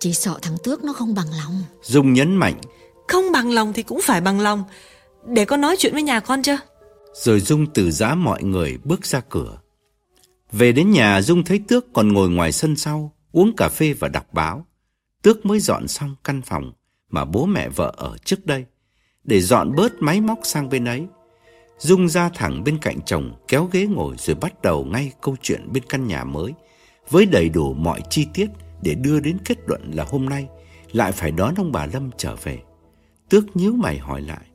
[0.00, 1.62] Chỉ sợ thằng Tước nó không bằng lòng.
[1.82, 2.60] Dung nhấn mạnh.
[3.08, 4.64] Không bằng lòng thì cũng phải bằng lòng.
[5.26, 6.58] Để con nói chuyện với nhà con chưa?
[7.14, 9.58] Rồi Dung từ giã mọi người bước ra cửa.
[10.52, 14.08] Về đến nhà Dung thấy Tước còn ngồi ngoài sân sau Uống cà phê và
[14.08, 14.66] đọc báo
[15.28, 16.72] Tước mới dọn xong căn phòng
[17.10, 18.64] Mà bố mẹ vợ ở trước đây
[19.24, 21.06] Để dọn bớt máy móc sang bên ấy
[21.78, 25.72] Dung ra thẳng bên cạnh chồng kéo ghế ngồi rồi bắt đầu ngay câu chuyện
[25.72, 26.52] bên căn nhà mới
[27.10, 28.46] với đầy đủ mọi chi tiết
[28.82, 30.48] để đưa đến kết luận là hôm nay
[30.92, 32.58] lại phải đón ông bà Lâm trở về.
[33.28, 34.46] Tước nhíu mày hỏi lại.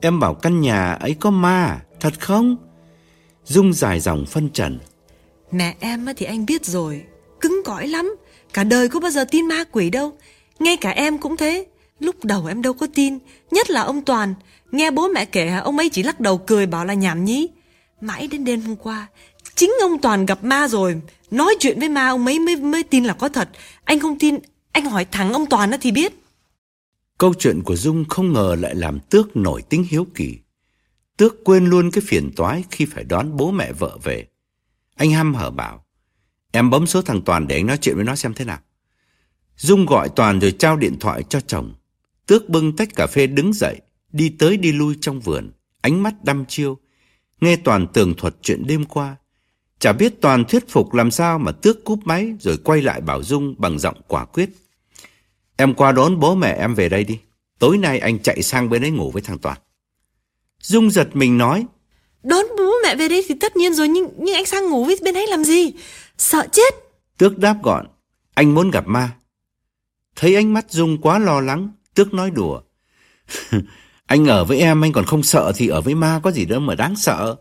[0.00, 2.56] Em bảo căn nhà ấy có ma, thật không?
[3.44, 4.78] Dung dài dòng phân trần.
[5.50, 7.04] Mẹ em thì anh biết rồi,
[7.40, 8.16] cứng cỏi lắm.
[8.52, 10.16] Cả đời có bao giờ tin ma quỷ đâu.
[10.58, 11.66] Ngay cả em cũng thế.
[12.00, 13.18] Lúc đầu em đâu có tin,
[13.50, 14.34] nhất là ông Toàn.
[14.72, 17.48] Nghe bố mẹ kể ông ấy chỉ lắc đầu cười bảo là nhảm nhí.
[18.00, 19.06] Mãi đến đêm hôm qua,
[19.58, 21.00] Chính ông Toàn gặp ma rồi
[21.30, 23.48] Nói chuyện với ma ông ấy mới, mới tin là có thật
[23.84, 24.34] Anh không tin
[24.72, 26.12] Anh hỏi thẳng ông Toàn thì biết
[27.18, 30.38] Câu chuyện của Dung không ngờ lại làm Tước nổi tính hiếu kỳ.
[31.16, 34.26] Tước quên luôn cái phiền toái khi phải đón bố mẹ vợ về.
[34.96, 35.84] Anh hăm hở bảo,
[36.58, 38.58] em bấm số thằng Toàn để anh nói chuyện với nó xem thế nào.
[39.56, 41.74] Dung gọi Toàn rồi trao điện thoại cho chồng.
[42.26, 43.80] Tước bưng tách cà phê đứng dậy,
[44.12, 46.78] đi tới đi lui trong vườn, ánh mắt đăm chiêu.
[47.40, 49.16] Nghe Toàn tường thuật chuyện đêm qua.
[49.78, 53.22] Chả biết Toàn thuyết phục làm sao mà Tước cúp máy rồi quay lại bảo
[53.22, 54.50] Dung bằng giọng quả quyết.
[55.56, 57.18] Em qua đón bố mẹ em về đây đi.
[57.58, 59.58] Tối nay anh chạy sang bên ấy ngủ với thằng Toàn.
[60.62, 61.66] Dung giật mình nói.
[62.22, 64.98] Đón bố mẹ về đây thì tất nhiên rồi nhưng nhưng anh sang ngủ với
[65.02, 65.72] bên ấy làm gì?
[66.18, 66.74] Sợ chết.
[67.18, 67.86] Tước đáp gọn.
[68.34, 69.16] Anh muốn gặp ma.
[70.16, 72.60] Thấy ánh mắt Dung quá lo lắng, Tước nói đùa.
[74.06, 76.60] anh ở với em anh còn không sợ thì ở với ma có gì đâu
[76.60, 77.36] mà đáng sợ.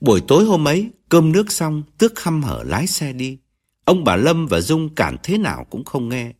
[0.00, 3.38] Buổi tối hôm ấy, cơm nước xong, Tước hăm hở lái xe đi.
[3.84, 6.32] Ông bà Lâm và Dung cản thế nào cũng không nghe.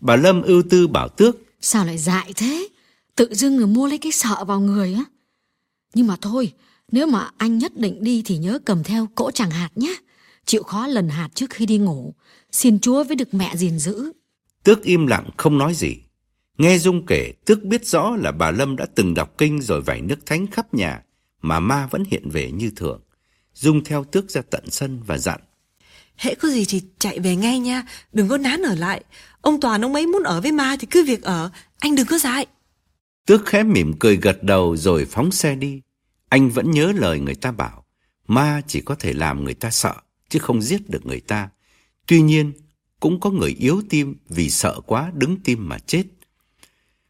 [0.00, 1.36] Bà Lâm ưu tư bảo Tước.
[1.60, 2.68] Sao lại dại thế?
[3.16, 5.04] Tự dưng người mua lấy cái sợ vào người á.
[5.94, 6.52] Nhưng mà thôi,
[6.92, 9.94] nếu mà anh nhất định đi thì nhớ cầm theo cỗ chẳng hạt nhé.
[10.46, 12.14] Chịu khó lần hạt trước khi đi ngủ.
[12.52, 14.12] Xin Chúa với được mẹ gìn giữ.
[14.64, 15.96] Tước im lặng không nói gì.
[16.58, 20.00] Nghe Dung kể, Tước biết rõ là bà Lâm đã từng đọc kinh rồi vẩy
[20.00, 21.02] nước thánh khắp nhà,
[21.40, 23.00] mà ma vẫn hiện về như thường.
[23.54, 25.40] Dung theo Tước ra tận sân và dặn.
[26.16, 29.04] Hễ có gì thì chạy về ngay nha, đừng có nán ở lại.
[29.40, 32.18] Ông Toàn ông ấy muốn ở với ma thì cứ việc ở, anh đừng có
[32.18, 32.46] dại.
[33.26, 35.80] Tước khẽ mỉm cười gật đầu rồi phóng xe đi.
[36.28, 37.84] Anh vẫn nhớ lời người ta bảo,
[38.26, 39.94] ma chỉ có thể làm người ta sợ,
[40.34, 41.48] chứ không giết được người ta.
[42.06, 42.52] Tuy nhiên,
[43.00, 46.04] cũng có người yếu tim vì sợ quá đứng tim mà chết.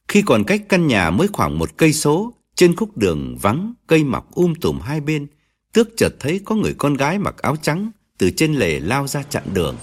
[0.09, 4.05] Khi còn cách căn nhà mới khoảng một cây số, trên khúc đường vắng, cây
[4.05, 5.27] mọc um tùm hai bên,
[5.73, 9.23] Tước chợt thấy có người con gái mặc áo trắng từ trên lề lao ra
[9.23, 9.77] chặn đường.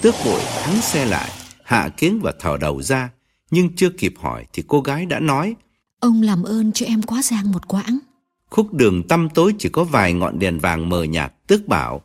[0.00, 1.30] Tước vội thắng xe lại,
[1.64, 3.10] hạ kiếng và thò đầu ra,
[3.50, 5.54] nhưng chưa kịp hỏi thì cô gái đã nói
[6.00, 7.98] Ông làm ơn cho em quá giang một quãng.
[8.50, 12.02] Khúc đường tăm tối chỉ có vài ngọn đèn vàng mờ nhạt, tước bảo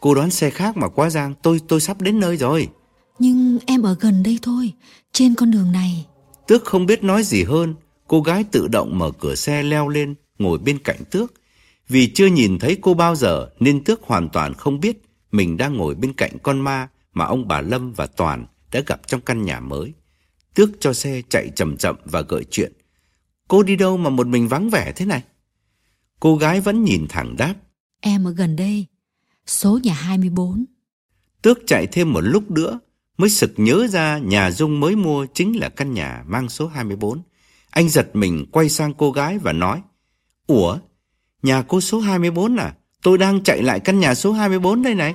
[0.00, 2.68] Cô đón xe khác mà quá giang, tôi tôi sắp đến nơi rồi.
[3.18, 4.72] Nhưng em ở gần đây thôi,
[5.12, 6.06] trên con đường này.
[6.46, 7.74] Tước không biết nói gì hơn,
[8.06, 11.32] cô gái tự động mở cửa xe leo lên, ngồi bên cạnh Tước.
[11.88, 15.02] Vì chưa nhìn thấy cô bao giờ nên Tước hoàn toàn không biết
[15.32, 19.00] mình đang ngồi bên cạnh con ma mà ông bà Lâm và Toàn đã gặp
[19.06, 19.92] trong căn nhà mới.
[20.54, 22.72] Tước cho xe chạy chậm chậm và gợi chuyện.
[23.48, 25.22] Cô đi đâu mà một mình vắng vẻ thế này?
[26.20, 27.54] Cô gái vẫn nhìn thẳng đáp.
[28.00, 28.86] Em ở gần đây,
[29.46, 30.64] số nhà 24.
[31.42, 32.78] Tước chạy thêm một lúc nữa
[33.18, 37.22] mới sực nhớ ra nhà Dung mới mua chính là căn nhà mang số 24.
[37.70, 39.82] Anh giật mình quay sang cô gái và nói
[40.46, 40.78] Ủa,
[41.42, 42.74] nhà cô số 24 à?
[43.02, 45.14] Tôi đang chạy lại căn nhà số 24 đây này.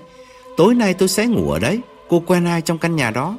[0.58, 1.80] Tối nay tôi sẽ ngủ ở đấy.
[2.10, 3.38] Cô quen ai trong căn nhà đó?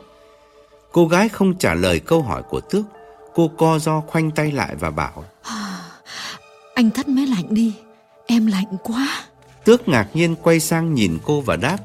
[0.93, 2.85] Cô gái không trả lời câu hỏi của Tước.
[3.35, 5.25] Cô co do khoanh tay lại và bảo
[6.75, 7.75] Anh thắt máy lạnh đi,
[8.27, 9.25] em lạnh quá.
[9.65, 11.79] Tước ngạc nhiên quay sang nhìn cô và đáp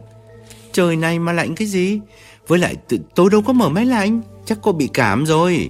[0.72, 2.00] Trời này mà lạnh cái gì?
[2.48, 2.76] Với lại
[3.16, 5.70] tôi đâu có mở máy lạnh, chắc cô bị cảm rồi.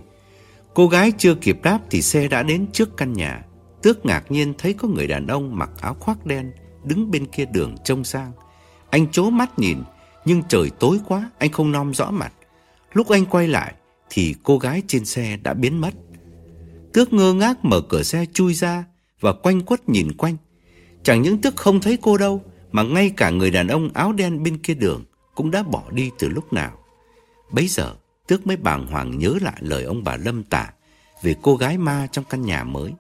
[0.74, 3.44] Cô gái chưa kịp đáp thì xe đã đến trước căn nhà.
[3.82, 6.52] Tước ngạc nhiên thấy có người đàn ông mặc áo khoác đen
[6.84, 8.32] đứng bên kia đường trông sang.
[8.90, 9.78] Anh chố mắt nhìn,
[10.26, 12.34] nhưng trời tối quá, anh không nom rõ mặt.
[12.94, 13.74] Lúc anh quay lại,
[14.10, 15.94] thì cô gái trên xe đã biến mất.
[16.94, 18.86] Tước ngơ ngác mở cửa xe chui ra
[19.20, 20.38] và quanh quất nhìn quanh.
[21.04, 24.44] Chẳng những Tước không thấy cô đâu, mà ngay cả người đàn ông áo đen
[24.44, 25.04] bên kia đường
[25.36, 26.72] cũng đã bỏ đi từ lúc nào.
[27.52, 27.96] Bấy giờ,
[28.28, 30.70] Tước mới bàng hoàng nhớ lại lời ông bà Lâm tả
[31.24, 32.94] về cô gái ma trong căn nhà mới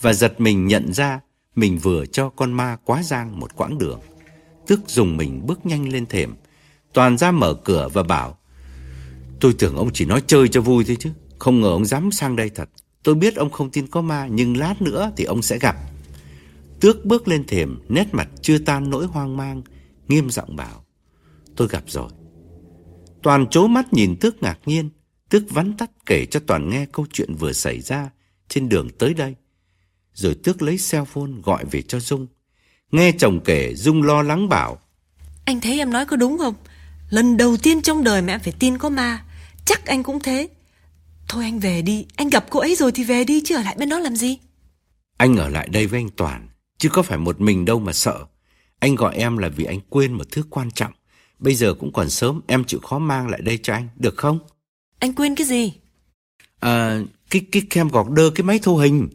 [0.00, 1.20] và giật mình nhận ra
[1.54, 4.00] mình vừa cho con ma quá giang một quãng đường.
[4.66, 6.34] Tước dùng mình bước nhanh lên thềm,
[6.92, 8.38] toàn ra mở cửa và bảo
[9.40, 12.36] Tôi tưởng ông chỉ nói chơi cho vui thôi chứ Không ngờ ông dám sang
[12.36, 12.68] đây thật
[13.02, 15.76] Tôi biết ông không tin có ma Nhưng lát nữa thì ông sẽ gặp
[16.80, 19.62] Tước bước lên thềm Nét mặt chưa tan nỗi hoang mang
[20.08, 20.84] Nghiêm giọng bảo
[21.56, 22.10] Tôi gặp rồi.
[23.22, 24.90] Toàn chố mắt nhìn Tước ngạc nhiên
[25.28, 28.10] Tước vắn tắt kể cho Toàn nghe câu chuyện vừa xảy ra
[28.48, 29.34] Trên đường tới đây.
[30.12, 32.26] Rồi Tước lấy cell phone gọi về cho Dung.
[32.92, 34.78] Nghe chồng kể Dung lo lắng bảo
[35.44, 36.54] Anh thấy em nói có đúng không?
[37.10, 39.24] Lần đầu tiên trong đời mẹ phải tin có ma.
[39.64, 40.48] Chắc anh cũng thế.
[41.28, 43.76] Thôi anh về đi Anh gặp cô ấy rồi thì về đi chứ ở lại
[43.78, 44.38] bên đó làm gì?
[45.16, 46.47] Anh ở lại đây với anh Toàn
[46.78, 48.26] Chứ có phải một mình đâu mà sợ
[48.78, 50.92] Anh gọi em là vì anh quên một thứ quan trọng
[51.38, 54.38] Bây giờ cũng còn sớm Em chịu khó mang lại đây cho anh Được không
[54.98, 55.72] Anh quên cái gì
[56.60, 57.00] À
[57.30, 59.08] cái, cái kem gọt đơ cái máy thu hình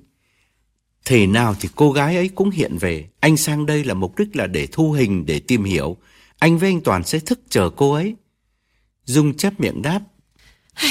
[1.05, 3.07] Thể nào thì cô gái ấy cũng hiện về.
[3.19, 5.97] Anh sang đây là mục đích là để thu hình, để tìm hiểu.
[6.39, 8.15] Anh với anh Toàn sẽ thức chờ cô ấy.
[9.05, 9.99] Dung chép miệng đáp.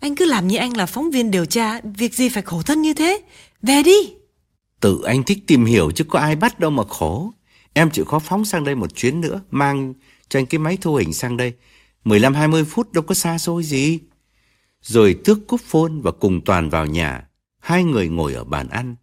[0.00, 2.82] Anh cứ làm như anh là phóng viên điều tra, việc gì phải khổ thân
[2.82, 3.20] như thế.
[3.62, 4.12] Về đi.
[4.80, 7.32] Tự anh thích tìm hiểu chứ có ai bắt đâu mà khổ.
[7.72, 9.94] Em chịu khó phóng sang đây một chuyến nữa, mang
[10.28, 11.52] cho anh cái máy thu hình sang đây.
[12.04, 13.98] 15-20 phút đâu có xa xôi gì.
[14.82, 17.28] Rồi tước cúp phone và cùng Toàn vào nhà.
[17.58, 18.96] Hai người ngồi ở bàn ăn.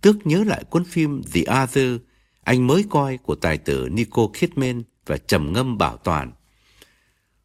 [0.00, 2.00] Tước nhớ lại cuốn phim The Other
[2.50, 6.32] anh mới coi của tài tử Nico Kidman và trầm ngâm bảo Toàn.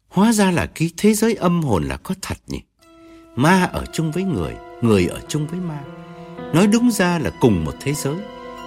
[0.08, 2.60] Hóa ra là cái thế giới âm hồn là có thật nhỉ.
[3.36, 5.84] Ma ở chung với người, người ở chung với ma.
[6.52, 8.16] Nói đúng ra là cùng một thế giới,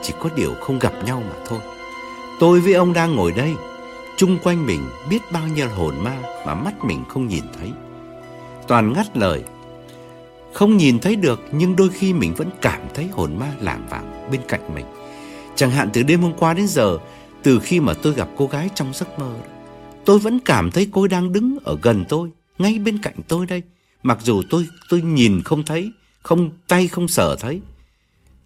[0.01, 1.59] chỉ có điều không gặp nhau mà thôi.
[2.39, 3.53] Tôi với ông đang ngồi đây,
[4.17, 7.71] chung quanh mình biết bao nhiêu hồn ma mà mắt mình không nhìn thấy.
[8.67, 9.43] Toàn ngắt lời,
[10.53, 14.29] không nhìn thấy được nhưng đôi khi mình vẫn cảm thấy hồn ma lảng vảng
[14.31, 14.85] bên cạnh mình.
[15.55, 16.97] Chẳng hạn từ đêm hôm qua đến giờ,
[17.43, 19.35] từ khi mà tôi gặp cô gái trong giấc mơ,
[20.05, 23.61] tôi vẫn cảm thấy cô đang đứng ở gần tôi, ngay bên cạnh tôi đây.
[24.03, 25.91] Mặc dù tôi tôi nhìn không thấy,
[26.29, 27.61] không tay không sở thấy.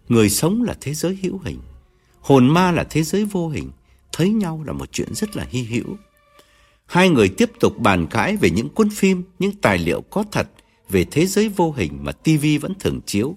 [0.08, 1.60] Người sống là thế giới hữu hình,
[2.20, 3.70] hồn ma là thế giới vô hình,
[4.12, 5.96] thấy nhau là một chuyện rất là hy hữu.
[6.86, 10.48] Hai người tiếp tục bàn cãi về những cuốn phim, những tài liệu có thật
[10.90, 13.36] về thế giới vô hình mà TV vẫn thường chiếu.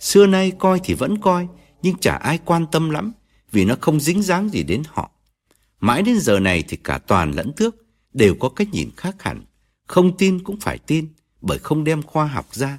[0.00, 1.48] Xưa nay coi thì vẫn coi,
[1.82, 3.12] nhưng chả ai quan tâm lắm
[3.52, 5.10] vì nó không dính dáng gì đến họ.
[5.80, 7.76] Mãi đến giờ này thì cả Toàn lẫn Tước
[8.12, 9.44] đều có cách nhìn khác hẳn.
[9.86, 11.08] Không tin cũng phải tin
[11.40, 12.78] bởi không đem khoa học ra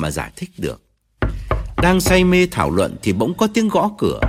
[0.00, 0.82] mà giải thích được.
[1.76, 4.20] Đang say mê thảo luận thì bỗng có tiếng gõ cửa.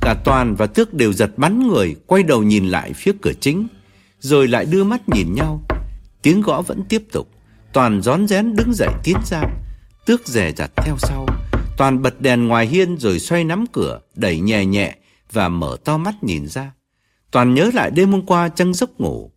[0.00, 3.68] Cả Toàn và Tước đều giật bắn người, quay đầu nhìn lại phía cửa chính,
[4.20, 5.62] rồi lại đưa mắt nhìn nhau.
[6.22, 7.28] Tiếng gõ vẫn tiếp tục.
[7.72, 9.42] Toàn rón rén đứng dậy tiến ra,
[10.06, 11.26] Tước rè rặt theo sau.
[11.76, 14.96] Toàn bật đèn ngoài hiên rồi xoay nắm cửa, đẩy nhẹ nhẹ
[15.32, 16.72] và mở to mắt nhìn ra.
[17.30, 19.30] Toàn nhớ lại đêm hôm qua chân giấc ngủ.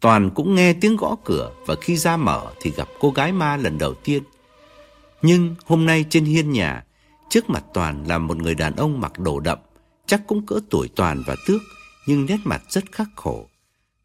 [0.00, 3.56] Toàn cũng nghe tiếng gõ cửa và khi ra mở thì gặp cô gái ma
[3.56, 4.22] lần đầu tiên.
[5.26, 6.84] Nhưng hôm nay trên hiên nhà,
[7.30, 9.58] trước mặt Toàn là một người đàn ông mặc đồ đậm,
[10.06, 11.60] chắc cũng cỡ tuổi Toàn và Tước,
[12.06, 13.46] nhưng nét mặt rất khắc khổ.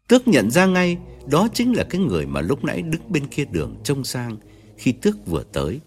[0.08, 3.44] Tước nhận ra ngay đó chính là cái người mà lúc nãy đứng bên kia
[3.44, 4.36] đường trông sang
[4.76, 5.80] khi Tước vừa tới.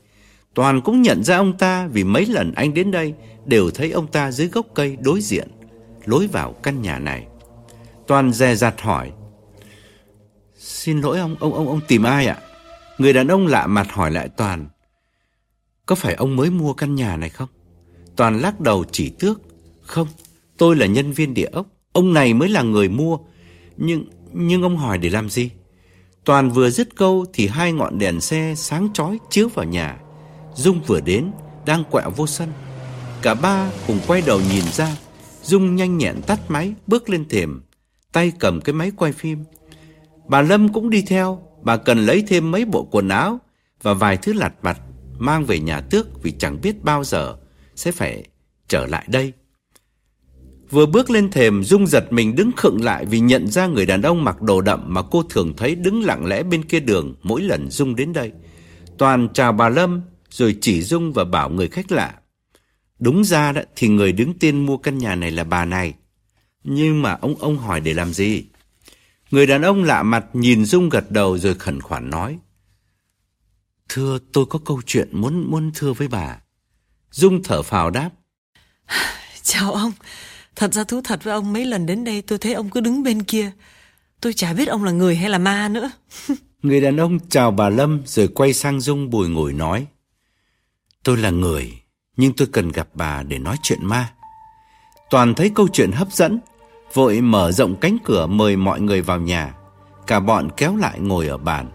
[0.54, 3.14] Toàn cũng nhận ra ông ta vì mấy lần anh đến đây
[3.46, 5.48] đều thấy ông ta dưới gốc cây đối diện,
[6.06, 7.28] lối vào căn nhà này.
[8.08, 9.12] Toàn dè dặt hỏi.
[10.58, 12.38] Xin lỗi ông, ông ông ông tìm ai ạ?
[12.98, 14.68] Người đàn ông lạ mặt hỏi lại Toàn.
[15.86, 17.50] Có phải ông mới mua căn nhà này không?
[18.16, 19.42] Toàn lắc đầu chỉ tước.
[19.82, 20.08] Không,
[20.58, 21.68] tôi là nhân viên địa ốc.
[21.92, 23.18] Ông này mới là người mua.
[23.78, 25.50] Nhưng, nhưng ông hỏi để làm gì?
[26.26, 29.98] Toàn vừa dứt câu thì hai ngọn đèn xe sáng chói chiếu vào nhà.
[30.56, 31.32] Dung vừa đến,
[31.66, 32.50] đang quẹo vô sân.
[33.22, 34.98] Cả ba cùng quay đầu nhìn ra.
[35.44, 37.62] Dung nhanh nhẹn tắt máy, bước lên thềm,
[38.12, 39.44] tay cầm cái máy quay phim.
[40.28, 43.40] Bà Lâm cũng đi theo, bà cần lấy thêm mấy bộ quần áo
[43.82, 44.78] và vài thứ lặt vặt
[45.26, 47.36] mang về nhà tước vì chẳng biết bao giờ
[47.76, 48.24] sẽ phải
[48.68, 49.34] trở lại đây.
[50.70, 54.02] Vừa bước lên thềm, Dung giật mình đứng khựng lại vì nhận ra người đàn
[54.02, 57.42] ông mặc đồ đậm mà cô thường thấy đứng lặng lẽ bên kia đường mỗi
[57.42, 58.32] lần Dung đến đây.
[58.98, 62.14] Toàn chào bà Lâm, rồi chỉ Dung và bảo người khách lạ.
[63.00, 65.94] Đúng ra đó, thì người đứng tên mua căn nhà này là bà này.
[66.64, 68.44] Nhưng mà ông ông hỏi để làm gì?
[69.32, 72.38] Người đàn ông lạ mặt nhìn Dung gật đầu rồi khẩn khoản nói.
[73.96, 76.38] Thưa, tôi có câu chuyện muốn muốn thưa với bà.
[77.12, 78.10] Dung thở phào đáp.
[79.44, 79.92] Chào ông.
[80.56, 83.04] Thật ra thú thật với ông mấy lần đến đây tôi thấy ông cứ đứng
[83.04, 83.52] bên kia.
[84.22, 85.92] Tôi chả biết ông là người hay là ma nữa.
[86.64, 89.86] Người đàn ông chào bà Lâm rồi quay sang Dung bùi ngồi nói.
[91.04, 91.74] Tôi là người,
[92.18, 94.14] nhưng tôi cần gặp bà để nói chuyện ma.
[95.10, 96.40] Toàn thấy câu chuyện hấp dẫn,
[96.94, 99.56] vội mở rộng cánh cửa mời mọi người vào nhà.
[100.08, 101.72] Cả bọn kéo lại ngồi ở bàn.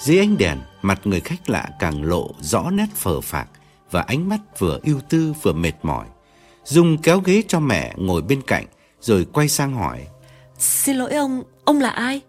[0.00, 3.48] Dưới ánh đèn, mặt người khách lạ càng lộ rõ nét phờ phạc
[3.90, 6.06] và ánh mắt vừa ưu tư vừa mệt mỏi.
[6.64, 8.66] Dung kéo ghế cho mẹ ngồi bên cạnh
[9.00, 10.06] rồi quay sang hỏi.
[10.58, 12.20] Xin lỗi ông, ông là ai?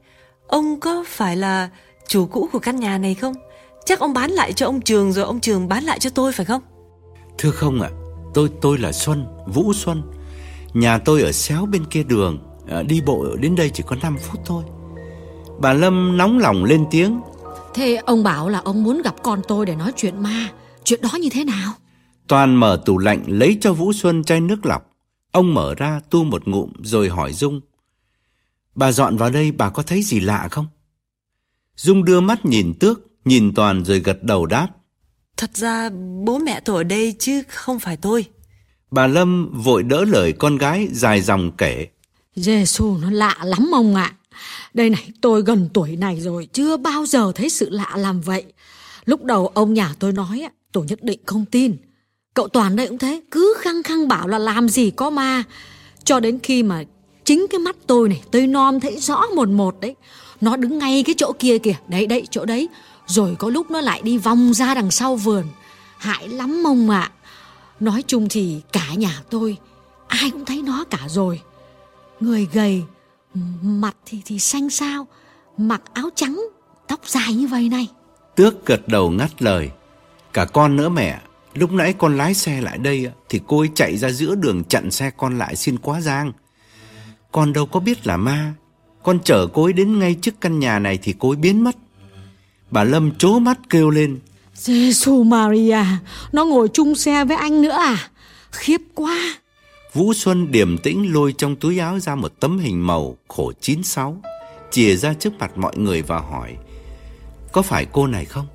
[0.48, 1.70] Ông có phải là
[2.08, 3.34] chủ cũ của căn nhà này không?
[3.86, 6.46] Chắc ông bán lại cho ông Trường rồi ông Trường bán lại cho tôi phải
[6.46, 6.62] không?
[7.38, 7.90] Thưa không ạ,
[8.34, 10.04] tôi tôi là Xuân, Vũ Xuân.
[10.74, 14.18] Nhà tôi ở xéo bên kia đường, à, đi bộ đến đây chỉ có 5
[14.18, 14.64] phút thôi.
[15.60, 17.22] Bà Lâm nóng lòng lên tiếng.
[17.74, 20.50] Thế ông bảo là ông muốn gặp con tôi để nói chuyện ma,
[20.84, 21.74] chuyện đó như thế nào?
[22.28, 24.92] Toàn mở tủ lạnh lấy cho Vũ Xuân chai nước lọc.
[25.32, 27.62] Ông mở ra tu một ngụm rồi hỏi Dung.
[28.76, 30.68] Bà dọn vào đây bà có thấy gì lạ không?
[31.76, 34.68] Dung đưa mắt nhìn tước, nhìn Toàn rồi gật đầu đáp.
[35.38, 35.90] Thật ra
[36.26, 38.26] bố mẹ tôi ở đây chứ không phải tôi.
[38.92, 41.88] Bà Lâm vội đỡ lời con gái dài dòng kể.
[42.36, 44.14] Giêsu nó lạ lắm ông ạ.
[44.74, 48.44] Đây này, tôi gần tuổi này rồi, chưa bao giờ thấy sự lạ làm vậy.
[49.06, 51.78] Lúc đầu ông nhà tôi nói, tôi nhất định không tin.
[52.34, 55.44] Cậu Toàn đây cũng thế, cứ khăng khăng bảo là làm gì có ma.
[56.04, 56.84] Cho đến khi mà
[57.26, 59.96] chính cái mắt tôi này, tôi non thấy rõ một một đấy.
[60.42, 62.70] Nó đứng ngay cái chỗ kia kìa, đấy đấy, chỗ đấy.
[63.08, 65.44] Rồi có lúc nó lại đi vòng ra đằng sau vườn.
[65.98, 67.12] Hại lắm mông ạ.
[67.80, 69.58] Nói chung thì cả nhà tôi,
[70.08, 71.42] ai cũng thấy nó cả rồi.
[72.20, 72.84] Người gầy,
[73.62, 75.08] mặt thì thì xanh xao,
[75.58, 76.42] mặc áo trắng,
[76.88, 77.88] tóc dài như vậy này.
[78.36, 79.70] Tước gật đầu ngắt lời.
[80.34, 81.20] Cả con nữa mẹ,
[81.54, 84.92] lúc nãy con lái xe lại đây thì cô ấy chạy ra giữa đường chặn
[84.92, 86.32] xe con lại xin quá giang.
[87.32, 88.54] Con đâu có biết là ma.
[89.04, 91.76] Con chở cô ấy đến ngay trước căn nhà này thì cô ấy biến mất.
[92.72, 94.20] Bà Lâm chố mắt kêu lên.
[94.54, 95.86] Giêsu Maria,
[96.32, 98.10] nó ngồi chung xe với anh nữa à?
[98.52, 99.36] Khiếp quá.
[99.94, 104.18] Vũ Xuân điềm tĩnh lôi trong túi áo ra một tấm hình màu khổ 96,
[104.72, 106.56] chìa ra trước mặt mọi người và hỏi,
[107.52, 108.48] có phải cô này không?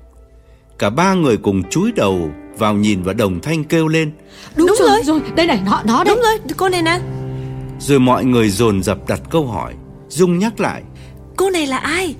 [0.79, 4.11] Cả ba người cùng chúi đầu vào nhìn và đồng thanh kêu lên.
[4.55, 6.15] Đúng, Đúng rồi, rồi, rồi, đây này, nó, nó đấy.
[6.15, 6.99] Đúng rồi, cô này nè.
[7.79, 9.73] Rồi mọi người dồn dập đặt câu hỏi,
[10.09, 10.83] Dung nhắc lại.
[11.35, 12.15] Cô này là ai?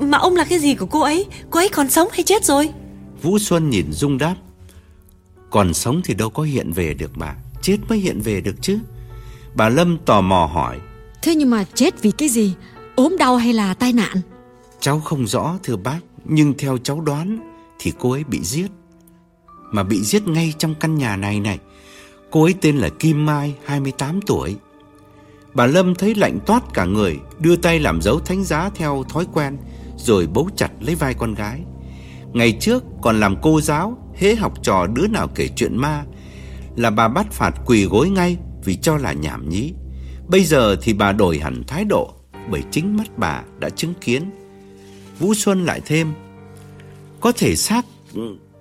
[0.00, 1.26] Mà ông là cái gì của cô ấy?
[1.50, 2.70] Cô ấy còn sống hay chết rồi?
[3.22, 4.34] Vũ Xuân nhìn Dung đáp.
[5.50, 8.78] Còn sống thì đâu có hiện về được bà chết mới hiện về được chứ?
[9.54, 10.78] Bà Lâm tò mò hỏi.
[11.22, 12.54] Thế nhưng mà chết vì cái gì?
[12.96, 14.16] Ốm đau hay là tai nạn?
[14.80, 17.38] Cháu không rõ thưa bác Nhưng theo cháu đoán
[17.78, 18.70] Thì cô ấy bị giết.
[19.72, 21.58] Mà bị giết ngay trong căn nhà này này
[22.30, 24.56] Cô ấy tên là Kim Mai 28 tuổi.
[25.54, 29.26] Bà Lâm thấy lạnh toát cả người Đưa tay làm dấu thánh giá theo thói
[29.32, 29.56] quen
[29.96, 31.60] Rồi bấu chặt lấy vai con gái.
[32.32, 36.04] Ngày trước còn làm cô giáo Hễ học trò đứa nào kể chuyện ma
[36.78, 39.72] là bà bắt phạt quỳ gối ngay vì cho là nhảm nhí.
[40.28, 42.14] Bây giờ thì bà đổi hẳn thái độ
[42.50, 44.30] bởi chính mắt bà đã chứng kiến.
[45.18, 46.12] Vũ Xuân lại thêm,
[47.20, 47.86] có thể xác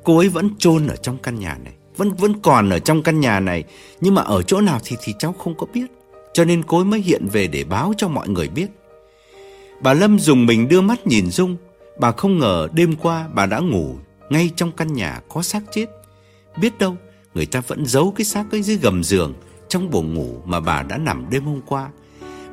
[0.04, 3.20] cô ấy vẫn chôn ở trong căn nhà này, vẫn vẫn còn ở trong căn
[3.20, 3.64] nhà này,
[4.02, 5.86] nhưng mà ở chỗ nào thì thì cháu không có biết,
[6.34, 8.68] cho nên cô ấy mới hiện về để báo cho mọi người biết.
[9.82, 11.58] Bà Lâm dùng mình đưa mắt nhìn Dung,
[12.00, 13.96] bà không ngờ đêm qua bà đã ngủ
[14.30, 15.86] ngay trong căn nhà có xác chết.
[16.62, 16.96] Biết đâu
[17.38, 19.34] người ta vẫn giấu cái xác ấy dưới gầm giường
[19.70, 21.90] trong buồng ngủ mà bà đã nằm đêm hôm qua.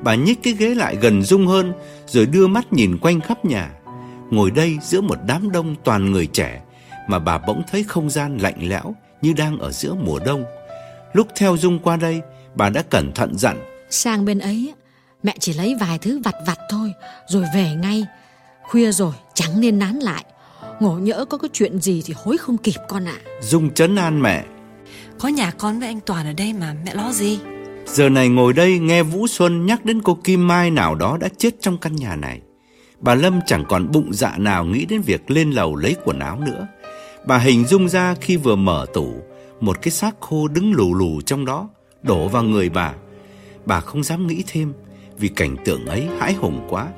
[0.02, 1.73] Bà nhích cái ghế lại gần Dung hơn
[2.06, 3.70] rồi đưa mắt nhìn quanh khắp nhà.
[4.31, 6.62] Ngồi đây giữa một đám đông toàn người trẻ
[7.09, 10.44] mà bà bỗng thấy không gian lạnh lẽo như đang ở giữa mùa đông.
[11.12, 12.20] Lúc theo Dung qua đây,
[12.55, 13.56] bà đã cẩn thận dặn.
[13.90, 14.74] Sang bên ấy,
[15.23, 16.93] mẹ chỉ lấy vài thứ vặt vặt thôi,
[17.28, 18.06] rồi về ngay.
[18.62, 20.24] Khuya rồi, chẳng nên nán lại.
[20.81, 23.19] Ngộ nhỡ có cái chuyện gì thì hối không kịp con ạ.
[23.40, 24.44] Dung chấn an mẹ.
[25.19, 27.39] Có nhà con với anh Toàn ở đây mà, mẹ lo gì?
[27.86, 31.28] Giờ này ngồi đây nghe Vũ Xuân nhắc đến cô Kim Mai nào đó đã
[31.39, 32.41] chết trong căn nhà này.
[33.01, 36.41] Bà Lâm chẳng còn bụng dạ nào nghĩ đến việc lên lầu lấy quần áo
[36.41, 36.66] nữa.
[37.27, 39.15] Bà hình dung ra khi vừa mở tủ,
[39.61, 41.69] Một cái xác khô đứng lù lù trong đó,
[42.03, 42.93] Đổ vào người bà.
[43.66, 44.73] Bà không dám nghĩ thêm,
[45.19, 46.89] Vì cảnh tượng ấy hãi hùng quá.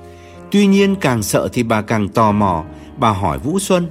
[0.51, 2.65] Tuy nhiên càng sợ thì bà càng tò mò.
[2.99, 3.87] Bà hỏi Vũ Xuân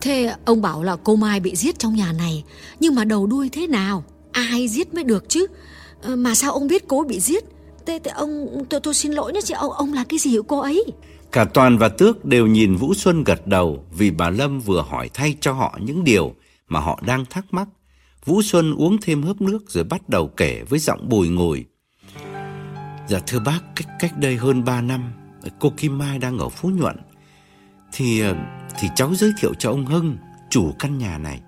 [0.00, 2.44] Thế ông bảo là cô Mai bị giết trong nhà này
[2.80, 4.04] Nhưng mà đầu đuôi thế nào?
[4.32, 5.46] Ai giết mới được chứ?
[6.02, 7.44] Ờ, mà sao ông biết cô bị giết?
[7.86, 10.42] Thế, thế ông tôi, tôi xin lỗi nhé chị ông Ông là cái gì của
[10.42, 10.84] cô ấy?
[11.32, 15.10] Cả Toàn và Tước đều nhìn Vũ Xuân gật đầu Vì bà Lâm vừa hỏi
[15.14, 16.34] thay cho họ những điều
[16.68, 17.68] Mà họ đang thắc mắc.
[18.24, 21.64] Vũ Xuân uống thêm hớp nước Rồi bắt đầu kể với giọng bồi ngồi.
[23.08, 25.12] Dạ thưa bác Cách cách đây hơn 3 năm
[25.60, 26.96] Cô Kim Mai đang ở Phú Nhuận.
[27.92, 28.34] Thì ờ,
[28.78, 30.16] thì cháu giới thiệu cho ông Hưng,
[30.50, 31.40] chủ căn nhà này,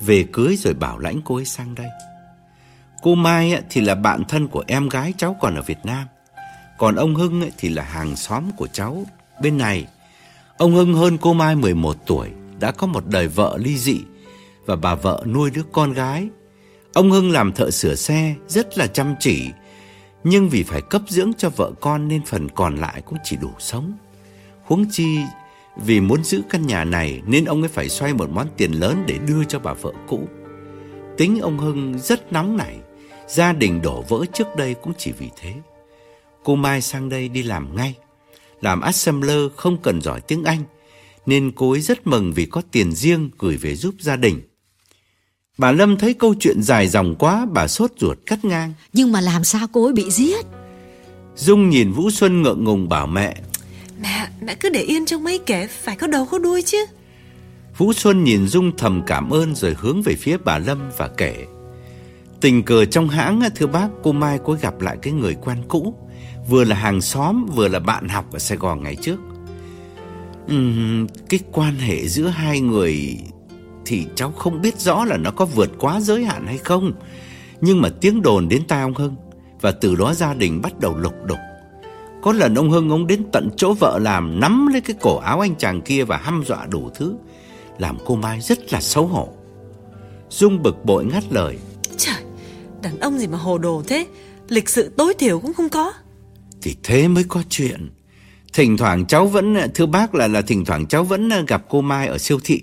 [0.00, 1.88] về cưới rồi bảo lãnh cô ấy sang đây.
[3.02, 6.06] Cô Mai ờ, thì là bạn thân của em gái cháu còn ở Việt Nam.
[6.78, 9.04] Còn ông Hưng ờ, thì là hàng xóm của cháu
[9.40, 9.86] bên này.
[10.56, 12.28] Ông Hưng hơn cô Mai 11 tuổi,
[12.60, 14.00] đã có một đời vợ ly dị
[14.66, 16.28] và bà vợ nuôi đứa con gái.
[16.94, 19.50] Ông Hưng làm thợ sửa xe rất là chăm chỉ,
[20.24, 23.50] nhưng vì phải cấp dưỡng cho vợ con nên phần còn lại cũng chỉ đủ
[23.58, 23.92] sống.
[24.64, 25.18] Huống chi
[25.76, 29.04] vì muốn giữ căn nhà này nên ông ấy phải xoay một món tiền lớn
[29.06, 30.28] để đưa cho bà vợ cũ.
[31.16, 32.76] Tính ông Hưng rất nóng nảy,
[33.28, 35.54] gia đình đổ vỡ trước đây cũng chỉ vì thế.
[36.44, 37.94] Cô Mai sang đây đi làm ngay,
[38.60, 40.62] làm assembler không cần giỏi tiếng Anh,
[41.26, 44.40] nên cô ấy rất mừng vì có tiền riêng gửi về giúp gia đình.
[45.58, 48.72] Bà Lâm thấy câu chuyện dài dòng quá, bà sốt ruột cắt ngang.
[48.92, 50.46] Nhưng mà làm sao cô ấy bị giết?
[51.36, 53.36] Dung nhìn Vũ Xuân ngượng ngùng bảo mẹ
[54.02, 56.86] Mẹ, mẹ cứ để yên cho mấy kẻ Phải có đầu có đuôi chứ
[57.76, 61.46] Vũ Xuân nhìn Dung thầm cảm ơn rồi hướng về phía bà Lâm và kể.
[62.40, 65.94] Tình cờ trong hãng, thưa bác, cô Mai có gặp lại cái người quen cũ.
[66.48, 69.20] Vừa là hàng xóm, vừa là bạn học ở Sài Gòn ngày trước.
[70.54, 73.18] Uhm, cái quan hệ giữa hai người
[73.84, 76.92] thì cháu không biết rõ là nó có vượt quá giới hạn hay không.
[77.60, 79.14] Nhưng mà tiếng đồn đến tai ông Hưng
[79.60, 81.38] và từ đó gia đình bắt đầu lục đục.
[82.22, 85.40] Có lần ông Hưng ông đến tận chỗ vợ làm nắm lấy cái cổ áo
[85.40, 87.14] anh chàng kia và hăm dọa đủ thứ,
[87.78, 89.28] làm cô Mai rất là xấu hổ.
[90.30, 91.58] Dung bực bội ngắt lời.
[91.96, 92.22] Trời,
[92.82, 94.06] đàn ông gì mà hồ đồ thế,
[94.48, 95.92] lịch sự tối thiểu cũng không có.
[96.62, 97.90] Thì thế mới có chuyện.
[98.52, 102.06] Thỉnh thoảng cháu vẫn thưa bác là là thỉnh thoảng cháu vẫn gặp cô Mai
[102.06, 102.60] ở siêu thị.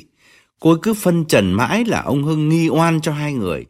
[0.59, 3.65] Cô ấy cứ phân trần mãi là ông Hưng nghi oan cho hai người.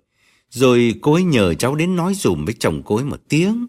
[0.49, 3.68] Rồi cô ấy nhờ cháu đến nói dùm với chồng cô ấy một tiếng.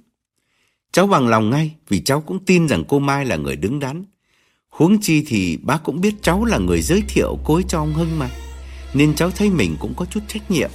[0.92, 4.04] Cháu bằng lòng ngay vì cháu cũng tin rằng cô Mai là người đứng đắn.
[4.68, 7.94] Huống chi thì bác cũng biết cháu là người giới thiệu cô ấy cho ông
[7.94, 8.30] Hưng mà.
[8.94, 10.70] Nên cháu thấy mình cũng có chút trách nhiệm.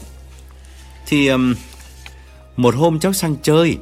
[1.08, 1.56] Thì um,
[2.58, 3.78] một hôm cháu sang chơi,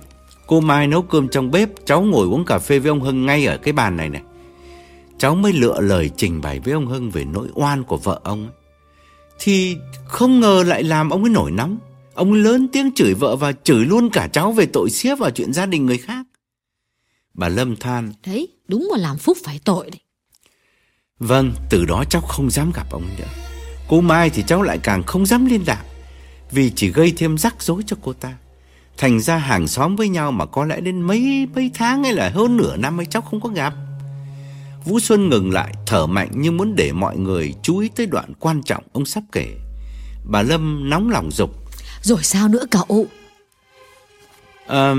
[0.48, 3.46] cô Mai nấu cơm trong bếp, cháu ngồi uống cà phê với ông Hưng ngay
[3.46, 4.22] ở cái bàn này này.
[5.18, 8.44] Cháu mới lựa lời trình bày với ông Hưng về nỗi oan của vợ ông
[8.44, 8.54] ấy.
[9.40, 11.78] Thì không ngờ lại làm ông ấy nổi nóng.
[12.16, 15.54] Ông lớn tiếng chửi vợ và chửi luôn cả cháu về tội xiếp vào chuyện
[15.54, 16.26] gia đình người khác.
[17.34, 18.14] Bà Lâm than.
[18.26, 20.00] Đấy, đúng là làm phúc phải tội đấy.
[21.20, 23.28] Vâng, từ đó cháu không dám gặp ông nữa.
[23.88, 25.84] Cô Mai thì cháu lại càng không dám liên lạc.
[26.52, 28.34] Vì chỉ gây thêm rắc rối cho cô ta.
[28.98, 32.30] Thành ra hàng xóm với nhau mà có lẽ đến mấy mấy tháng hay là
[32.30, 33.74] hơn nửa năm ấy cháu không có gặp.
[34.86, 38.34] Vũ Xuân ngừng lại, thở mạnh như muốn để mọi người chú ý tới đoạn
[38.40, 39.58] quan trọng ông sắp kể.
[40.26, 41.63] Bà Lâm nóng lòng dục
[42.04, 43.08] rồi sao nữa cậu?
[44.68, 44.94] À,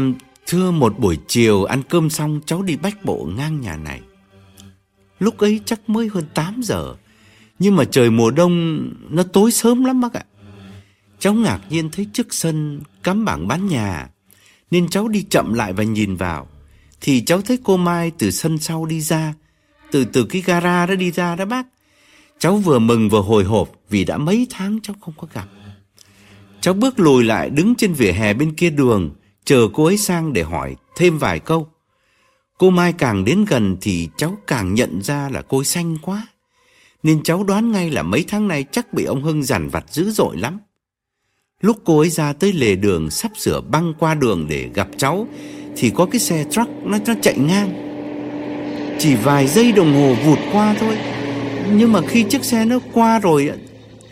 [0.46, 4.00] thưa một buổi chiều ăn cơm xong cháu đi bách bộ ngang nhà này.
[5.18, 6.94] Lúc ấy chắc mới hơn 8 giờ.
[7.58, 10.24] Nhưng mà trời mùa đông nó tối sớm lắm bác ạ.
[11.18, 14.08] Cháu ngạc nhiên thấy trước sân cắm bảng bán nhà.
[14.70, 16.48] Nên cháu đi chậm lại và nhìn vào.
[17.00, 19.34] Thì cháu thấy cô Mai từ sân sau đi ra.
[19.90, 21.66] Từ từ cái gara đó đi ra đó bác.
[22.38, 25.48] Cháu vừa mừng vừa hồi hộp vì đã mấy tháng cháu không có gặp.
[26.64, 29.10] Cháu bước lùi lại đứng trên vỉa hè bên kia đường,
[29.44, 31.68] chờ cô ấy sang để hỏi thêm vài câu.
[32.58, 36.26] Cô Mai càng đến gần thì cháu càng nhận ra là cô ấy xanh quá.
[37.02, 40.10] Nên cháu đoán ngay là mấy tháng nay chắc bị ông Hưng giàn vặt dữ
[40.10, 40.58] dội lắm.
[41.60, 45.28] Lúc cô ấy ra tới lề đường sắp sửa băng qua đường để gặp cháu
[45.76, 47.70] thì có cái xe truck nó, nó chạy ngang.
[48.98, 50.98] Chỉ vài giây đồng hồ vụt qua thôi.
[51.72, 53.50] Nhưng mà khi chiếc xe nó qua rồi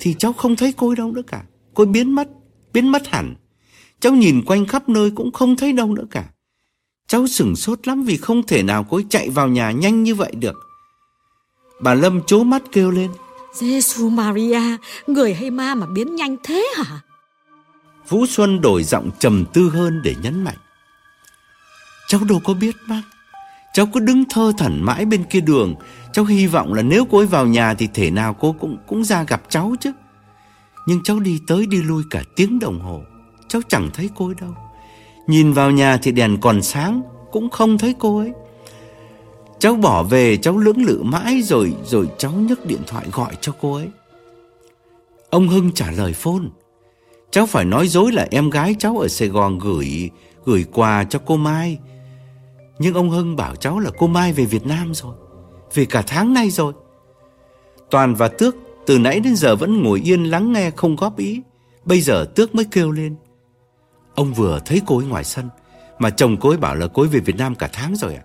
[0.01, 1.43] thì cháu không thấy cô ấy đâu nữa cả.
[1.75, 2.29] Cô ấy biến mất
[2.73, 3.35] biến mất hẳn.
[4.01, 6.25] Cháu nhìn quanh khắp nơi cũng không thấy đâu nữa cả.
[7.07, 10.15] Cháu sửng sốt lắm vì không thể nào cô ấy chạy vào nhà nhanh như
[10.15, 10.57] vậy được.
[11.81, 13.11] Bà Lâm chố mắt kêu lên.
[13.55, 14.77] Giêsu Maria,
[15.07, 17.01] người hay ma mà biến nhanh thế hả?
[18.09, 20.57] Vũ Xuân đổi giọng trầm tư hơn để nhấn mạnh.
[22.09, 23.03] Cháu đâu có biết bác.
[23.73, 25.75] Cháu cứ đứng thơ thẩn mãi bên kia đường.
[26.13, 29.05] Cháu hy vọng là nếu cô ấy vào nhà thì thể nào cô cũng cũng
[29.05, 29.93] ra gặp cháu chứ.
[30.87, 33.01] Nhưng cháu đi tới đi lui cả tiếng đồng hồ.
[33.49, 34.55] Cháu chẳng thấy cô ấy đâu.
[35.27, 37.03] Nhìn vào nhà thì đèn còn sáng,
[37.33, 38.33] Cũng không thấy cô ấy.
[39.59, 43.53] Cháu bỏ về, cháu lưỡng lự mãi rồi Rồi cháu nhấc điện thoại gọi cho
[43.61, 43.89] cô ấy.
[45.31, 46.45] Ông Hưng trả lời phone.
[47.31, 50.11] Cháu phải nói dối là em gái cháu ở Sài Gòn gửi
[50.45, 51.79] Gửi quà cho cô Mai.
[52.79, 55.15] Nhưng ông Hưng bảo cháu là cô Mai về Việt Nam rồi.
[55.75, 56.73] Về cả tháng nay rồi.
[57.91, 58.57] Toàn và Tước
[58.87, 61.43] từ nãy đến giờ vẫn ngồi yên lắng nghe không góp ý.
[61.85, 63.17] Bây giờ Tước mới kêu lên.
[64.15, 65.49] Ông vừa thấy cô ấy ngoài sân
[65.99, 68.23] Mà chồng cô ấy bảo là cô ấy về Việt Nam cả tháng rồi à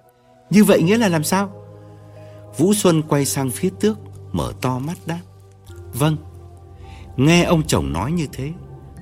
[0.49, 1.51] Như vậy nghĩa là làm sao?
[2.57, 3.97] Vũ Xuân quay sang phía Tước
[4.31, 5.19] Mở to mắt đáp.
[5.93, 6.17] Vâng
[7.17, 8.51] Nghe ông chồng nói như thế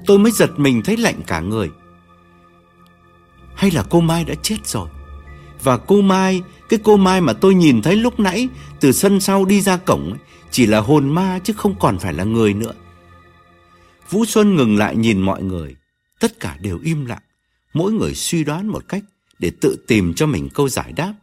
[0.05, 1.69] Tôi mới giật mình thấy lạnh cả người.
[3.55, 4.89] Hay là cô Mai đã chết rồi?
[5.63, 8.49] Và cô Mai Cái cô Mai mà tôi nhìn thấy lúc nãy
[8.79, 10.19] Từ sân sau đi ra cổng ấy,
[10.51, 12.73] chỉ là hồn ma chứ không còn phải là người nữa.
[14.09, 15.75] Vũ Xuân ngừng lại nhìn mọi người,
[16.19, 17.21] tất cả đều im lặng,
[17.73, 19.03] mỗi người suy đoán một cách
[19.39, 21.13] để tự tìm cho mình câu giải đáp.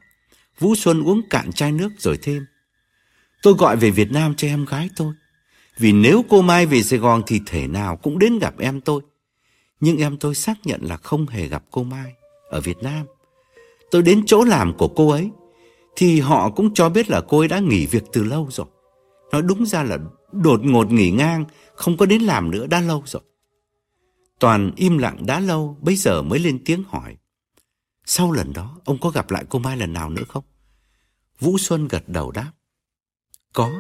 [0.58, 2.46] Vũ Xuân uống cạn chai nước rồi thêm.
[3.42, 5.12] Tôi gọi về Việt Nam cho em gái tôi.
[5.78, 9.02] Vì nếu cô Mai về Sài Gòn thì thể nào cũng đến gặp em tôi.
[9.80, 12.12] Nhưng em tôi xác nhận là không hề gặp cô Mai
[12.50, 13.06] ở Việt Nam.
[13.90, 15.30] Tôi đến chỗ làm của cô ấy
[15.96, 18.66] thì họ cũng cho biết là cô ấy đã nghỉ việc từ lâu rồi
[19.32, 19.98] nó đúng ra là
[20.32, 21.44] đột ngột nghỉ ngang,
[21.74, 23.22] không có đến làm nữa đã lâu rồi.
[24.38, 27.16] Toàn im lặng đã lâu, bây giờ mới lên tiếng hỏi.
[28.04, 30.44] Sau lần đó, ông có gặp lại cô Mai lần nào nữa không?
[31.40, 32.50] Vũ Xuân gật đầu đáp.
[33.52, 33.70] Có.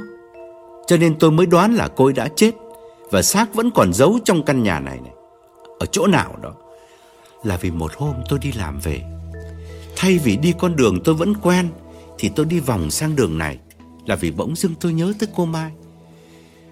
[0.86, 2.54] Cho nên tôi mới đoán là cô ấy đã chết
[3.10, 5.12] Và xác vẫn còn giấu trong căn nhà này này
[5.78, 6.54] Ở chỗ nào đó
[7.44, 9.02] Là vì một hôm tôi đi làm về
[9.96, 11.68] Thay vì đi con đường tôi vẫn quen
[12.18, 13.58] Thì tôi đi vòng sang đường này
[14.06, 15.72] là vì bỗng dưng tôi nhớ tới cô Mai.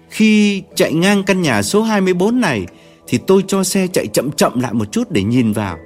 [0.09, 2.65] Khi chạy ngang căn nhà số 24 này,
[3.07, 5.77] Thì tôi cho xe chạy chậm chậm lại một chút để nhìn vào.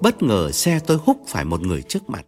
[0.00, 2.26] Bất ngờ xe tôi húc phải một người trước mặt.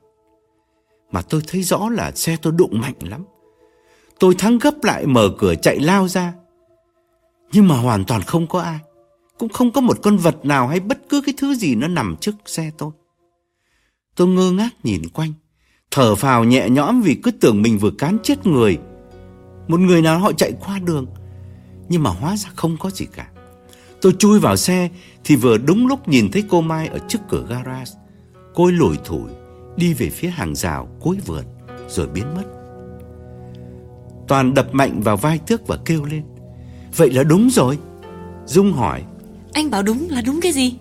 [1.13, 3.25] Mà tôi thấy rõ là xe tôi đụng mạnh lắm.
[4.19, 6.33] Tôi thắng gấp lại mở cửa chạy lao ra.
[7.53, 8.79] Nhưng mà hoàn toàn không có ai.
[9.39, 12.17] Cũng không có một con vật nào hay bất cứ cái thứ gì nó nằm
[12.21, 12.91] trước xe tôi.
[14.15, 15.33] Tôi ngơ ngác nhìn quanh.
[15.91, 18.79] Thở phào nhẹ nhõm vì cứ tưởng mình vừa cán chết người.
[19.69, 21.07] Một người nào họ chạy qua đường
[21.89, 23.29] Nhưng mà hóa ra không có gì cả.
[24.01, 24.89] Tôi chui vào xe
[25.25, 27.93] Thì vừa đúng lúc nhìn thấy cô Mai ở trước cửa garage.
[28.55, 29.31] Cô ấy lủi thủi
[29.77, 31.45] Đi về phía hàng rào cuối vườn
[31.89, 32.45] Rồi biến mất.
[34.29, 36.23] Toàn đập mạnh vào vai Tước và kêu lên
[36.97, 37.79] Vậy là đúng rồi.
[38.47, 39.03] Dung hỏi
[39.53, 40.77] Anh bảo đúng là đúng cái gì?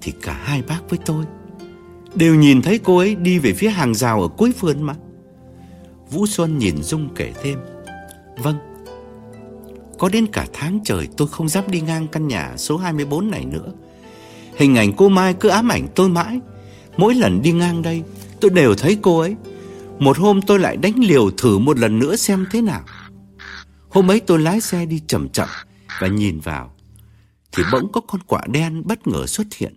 [0.00, 1.24] Thì cả hai bác với tôi
[2.16, 4.94] Đều nhìn thấy cô ấy đi về phía hàng rào ở cuối vườn mà.
[6.10, 7.58] Vũ Xuân nhìn Dung kể thêm.
[8.36, 8.56] Vâng
[9.98, 13.44] Có đến cả tháng trời tôi không dám đi ngang căn nhà số 24 này
[13.44, 13.72] nữa.
[14.56, 16.40] Hình ảnh cô Mai cứ ám ảnh tôi mãi.
[16.96, 18.02] Mỗi lần đi ngang đây,
[18.40, 19.36] Tôi đều thấy cô ấy.
[19.98, 22.84] Một hôm tôi lại đánh liều thử một lần nữa xem thế nào.
[23.88, 25.48] Hôm ấy tôi lái xe đi chậm chậm
[26.00, 26.74] Và nhìn vào,
[27.52, 29.74] Thì bỗng có con quạ đen bất ngờ xuất hiện.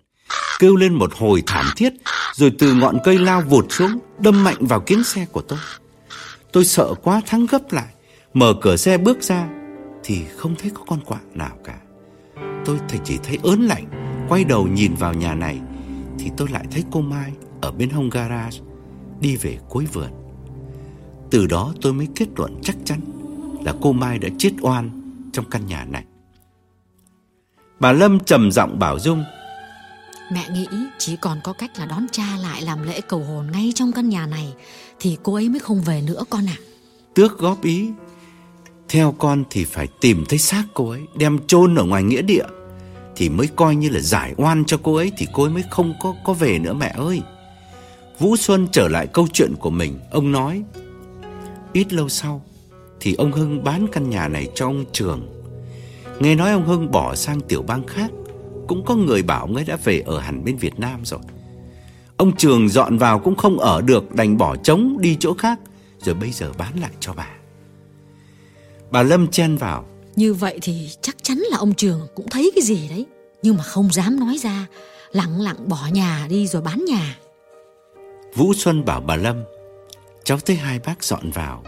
[0.59, 1.93] Kêu lên một hồi thảm thiết,
[2.33, 5.59] Rồi từ ngọn cây lao vụt xuống, Đâm mạnh vào kính xe của tôi.
[6.51, 7.93] Tôi sợ quá thắng gấp lại,
[8.33, 9.47] Mở cửa xe bước ra,
[10.03, 11.77] Thì không thấy có con quạ nào cả.
[12.65, 13.85] Tôi thì chỉ thấy ớn lạnh,
[14.29, 15.59] Quay đầu nhìn vào nhà này,
[16.19, 18.59] Thì tôi lại thấy cô Mai Ở bên hông garage,
[19.19, 20.09] Đi về cuối vườn.
[21.31, 22.99] Từ đó tôi mới kết luận chắc chắn
[23.65, 24.89] Là cô Mai đã chết oan
[25.33, 26.03] Trong căn nhà này.
[27.79, 29.23] Bà Lâm trầm giọng bảo Dung
[30.31, 33.71] Mẹ nghĩ chỉ còn có cách là đón cha lại làm lễ cầu hồn ngay
[33.75, 34.53] trong căn nhà này,
[34.99, 36.57] Thì cô ấy mới không về nữa con ạ.
[37.13, 37.89] Tước góp ý.
[38.89, 42.45] Theo con thì phải tìm thấy xác cô ấy, Đem chôn ở ngoài nghĩa địa,
[43.15, 45.93] Thì mới coi như là giải oan cho cô ấy Thì cô ấy mới không
[46.01, 47.21] có có về nữa mẹ ơi.
[48.19, 49.99] Vũ Xuân trở lại câu chuyện của mình.
[50.11, 50.63] Ông nói,
[51.73, 52.41] Ít lâu sau
[52.99, 55.29] Thì ông Hưng bán căn nhà này cho ông Trường.
[56.19, 58.11] Nghe nói ông Hưng bỏ sang tiểu bang khác
[58.69, 61.19] cũng có người bảo ông ấy đã về ở hẳn bên Việt Nam rồi.
[62.17, 65.59] Ông Trường dọn vào cũng không ở được, đành bỏ trống đi chỗ khác,
[65.99, 67.27] rồi bây giờ bán lại cho bà.
[68.91, 69.85] Bà Lâm chen vào.
[70.15, 73.05] Như vậy thì chắc chắn là ông Trường cũng thấy cái gì đấy,
[73.43, 74.67] nhưng mà không dám nói ra,
[75.11, 77.17] lặng lặng bỏ nhà đi rồi bán nhà.
[78.35, 79.43] Vũ Xuân bảo bà Lâm,
[80.23, 81.63] cháu thấy hai bác dọn vào,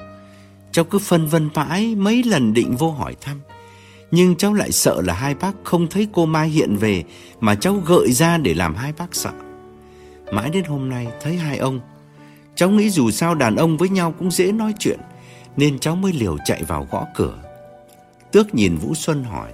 [0.72, 3.41] cháu cứ phân vân mãi mấy lần định vô hỏi thăm.
[4.12, 7.04] Nhưng cháu lại sợ là hai bác không thấy cô Mai hiện về
[7.40, 9.32] Mà cháu gợi ra để làm hai bác sợ.
[10.32, 11.80] Mãi đến hôm nay, thấy hai ông,
[12.56, 15.00] Cháu nghĩ dù sao đàn ông với nhau cũng dễ nói chuyện,
[15.58, 17.38] Nên cháu mới liều chạy vào gõ cửa.
[18.32, 19.52] Tước nhìn Vũ Xuân hỏi,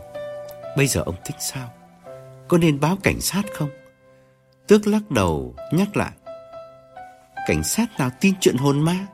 [0.78, 1.70] Bây giờ ông thích sao?
[2.48, 3.70] Có nên báo cảnh sát không?
[4.68, 6.12] Tước lắc đầu, nhắc lại,
[7.48, 9.08] Cảnh sát nào tin chuyện hồn ma?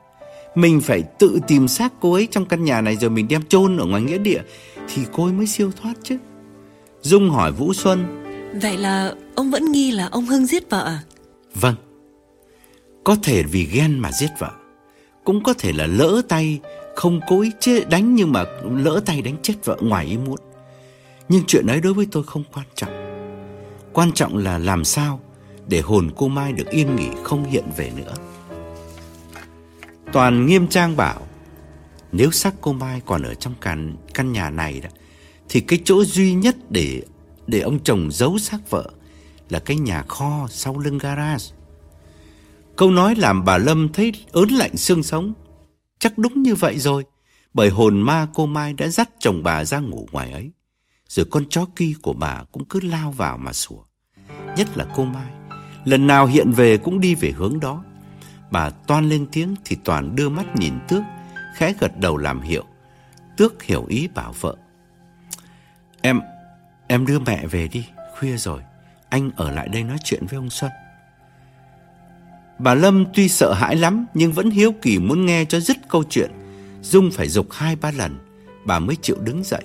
[0.55, 3.77] Mình phải tự tìm xác cô ấy trong căn nhà này Rồi mình đem chôn
[3.77, 4.41] ở ngoài nghĩa địa
[4.87, 6.17] thì cô ấy mới siêu thoát chứ.
[7.01, 8.23] Dung hỏi Vũ Xuân.
[8.61, 10.99] Vậy là ông vẫn nghi là ông Hưng giết vợ à?
[11.55, 11.75] Vâng.
[13.03, 14.51] Có thể vì ghen mà giết vợ.
[15.23, 16.59] Cũng có thể là lỡ tay
[16.95, 20.39] Không cố ý chết đánh Nhưng mà lỡ tay đánh chết vợ ngoài ý muốn.
[21.29, 22.89] Nhưng chuyện ấy đối với tôi không quan trọng.
[23.93, 25.19] Quan trọng là làm sao
[25.67, 28.13] Để hồn cô Mai được yên nghỉ Không hiện về nữa.
[30.13, 31.21] Toàn nghiêm trang bảo
[32.13, 34.89] nếu xác cô Mai còn ở trong căn, căn nhà này đó,
[35.49, 37.01] thì cái chỗ duy nhất để
[37.47, 38.91] để ông chồng giấu xác vợ
[39.49, 41.45] là cái nhà kho sau lưng garage.
[42.75, 45.33] Câu nói làm bà Lâm thấy ớn lạnh xương sống.
[45.99, 47.03] Chắc đúng như vậy rồi,
[47.53, 50.51] bởi hồn ma cô Mai đã dắt chồng bà ra ngủ ngoài ấy.
[51.07, 53.83] Rồi con chó kia của bà cũng cứ lao vào mà sủa.
[54.57, 55.31] Nhất là cô Mai,
[55.85, 57.83] lần nào hiện về cũng đi về hướng đó.
[58.51, 61.01] Bà toan lên tiếng thì Toàn đưa mắt nhìn Tước
[61.55, 62.65] khẽ gật đầu làm hiệu.
[63.37, 64.55] Tước hiểu ý bảo vợ.
[66.01, 66.21] Em,
[66.87, 67.85] em đưa mẹ về đi,
[68.17, 68.61] khuya rồi.
[69.09, 70.71] Anh ở lại đây nói chuyện với ông Xuân.
[72.59, 76.03] Bà Lâm tuy sợ hãi lắm nhưng vẫn hiếu kỳ muốn nghe cho dứt câu
[76.09, 76.31] chuyện.
[76.81, 78.17] Dung phải dục hai ba lần,
[78.65, 79.63] bà mới chịu đứng dậy.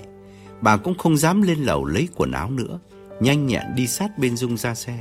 [0.60, 2.78] Bà cũng không dám lên lầu lấy quần áo nữa,
[3.20, 4.98] nhanh nhẹn đi sát bên Dung ra xe.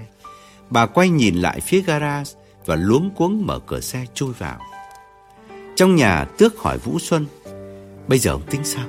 [0.69, 2.31] Bà quay nhìn lại phía garage
[2.65, 4.59] và luống cuống mở cửa xe chui vào.
[5.75, 7.25] Trong nhà Tước hỏi Vũ Xuân
[8.07, 8.85] Bây giờ ông tính sao?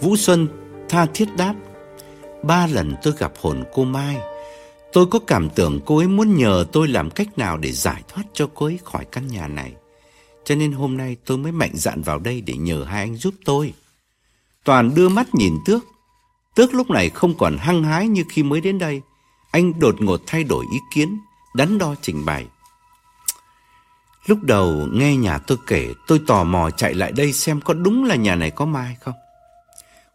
[0.00, 0.48] Vũ Xuân
[0.88, 1.54] tha thiết đáp.
[2.42, 4.16] Ba lần tôi gặp hồn cô Mai.
[4.92, 8.22] Tôi có cảm tưởng cô ấy muốn nhờ tôi làm cách nào để giải thoát
[8.32, 9.72] cho cô ấy khỏi căn nhà này.
[10.44, 13.34] Cho nên hôm nay tôi mới mạnh dạn vào đây để nhờ hai anh giúp
[13.44, 13.74] tôi.
[14.64, 15.84] Toàn đưa mắt nhìn Tước.
[16.54, 19.00] Tước lúc này không còn hăng hái như khi mới đến đây.
[19.50, 21.18] Anh đột ngột thay đổi ý kiến,
[21.54, 22.46] đắn đo trình bày.
[24.26, 28.04] Lúc đầu nghe nhà tôi kể, tôi tò mò chạy lại đây xem có đúng
[28.04, 29.14] là nhà này có ma hay không.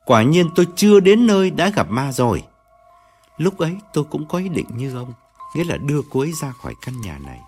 [0.06, 2.44] Quả nhiên tôi chưa đến nơi đã gặp ma rồi.
[3.38, 5.14] Lúc ấy tôi cũng có ý định như ông,
[5.56, 7.40] nghĩa là đưa cô ấy ra khỏi căn nhà này.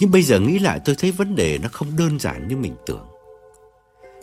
[0.00, 2.74] Nhưng bây giờ nghĩ lại tôi thấy vấn đề nó không đơn giản như mình
[2.86, 3.06] tưởng.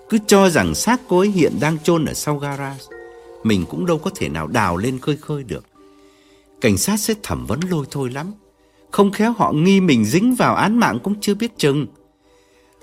[0.10, 2.84] Cứ cho rằng xác cô ấy hiện đang chôn ở sau garage,
[3.44, 5.66] mình cũng đâu có thể nào đào lên khơi khơi được.
[6.62, 8.34] Cảnh sát sẽ thẩm vấn lôi thôi lắm.
[8.92, 11.88] Không khéo họ nghi mình dính vào án mạng cũng chưa biết chừng.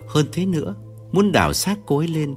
[0.08, 0.74] Hơn thế nữa,
[1.12, 2.34] muốn đào xác cô ấy lên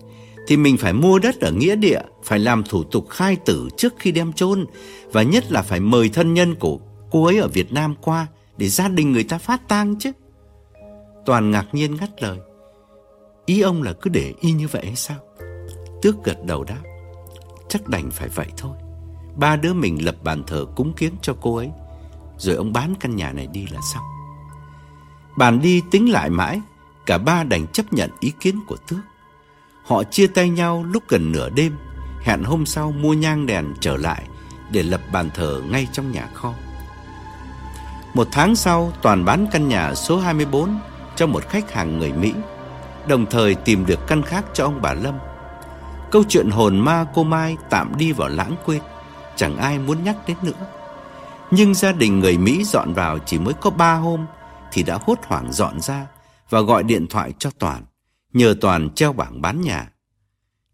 [0.48, 3.94] thì mình phải mua đất ở nghĩa địa, phải làm thủ tục khai tử trước
[3.99, 4.65] khi đem chôn
[5.11, 6.80] và nhất là phải mời thân nhân của
[7.11, 8.27] cô ấy ở Việt Nam qua
[8.57, 10.11] để gia đình người ta phát tang chứ.
[11.26, 12.38] Toàn ngạc nhiên ngắt lời.
[13.45, 15.18] Ý ông là cứ để y như vậy hay sao?
[16.02, 16.81] Tước gật đầu đáp.
[17.69, 18.77] Chắc đành phải vậy thôi.
[19.35, 21.69] Ba đứa mình lập bàn thờ cúng kiến cho cô ấy
[22.38, 24.03] rồi ông bán căn nhà này đi là xong.
[25.38, 26.61] Bàn đi tính lại mãi,
[27.05, 28.99] cả ba đành chấp nhận ý kiến của Tước.
[29.85, 31.77] Họ chia tay nhau lúc gần nửa đêm,
[32.22, 34.23] hẹn hôm sau mua nhang đèn trở lại
[34.72, 36.53] để lập bàn thờ ngay trong nhà kho.
[38.14, 40.80] Một tháng sau, Toàn bán căn nhà số 24
[41.15, 42.34] cho một khách hàng người Mỹ,
[43.07, 45.18] đồng thời tìm được căn khác cho ông bà Lâm.
[46.11, 48.81] Câu chuyện hồn ma cô Mai tạm đi vào lãng quên,
[49.35, 50.68] chẳng ai muốn nhắc đến nữa.
[51.52, 54.26] Nhưng gia đình người Mỹ dọn vào chỉ mới có ba hôm
[54.72, 56.07] thì đã hốt hoảng dọn ra
[56.49, 57.86] và gọi điện thoại cho Toàn,
[58.34, 59.90] nhờ Toàn treo bảng bán nhà.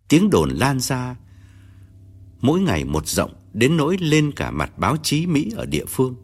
[0.08, 1.16] Tiếng đồn lan ra
[2.42, 6.16] mỗi ngày một rộng đến nỗi lên cả mặt báo chí Mỹ ở địa phương.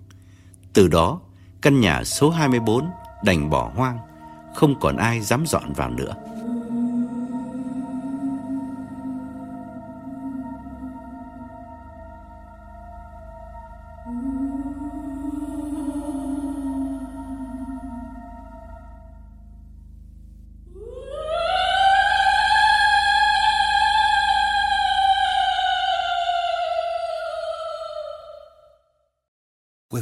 [0.74, 1.22] Từ đó,
[1.62, 2.90] căn nhà số 24
[3.24, 3.98] đành bỏ hoang,
[4.56, 6.16] không còn ai dám dọn vào nữa.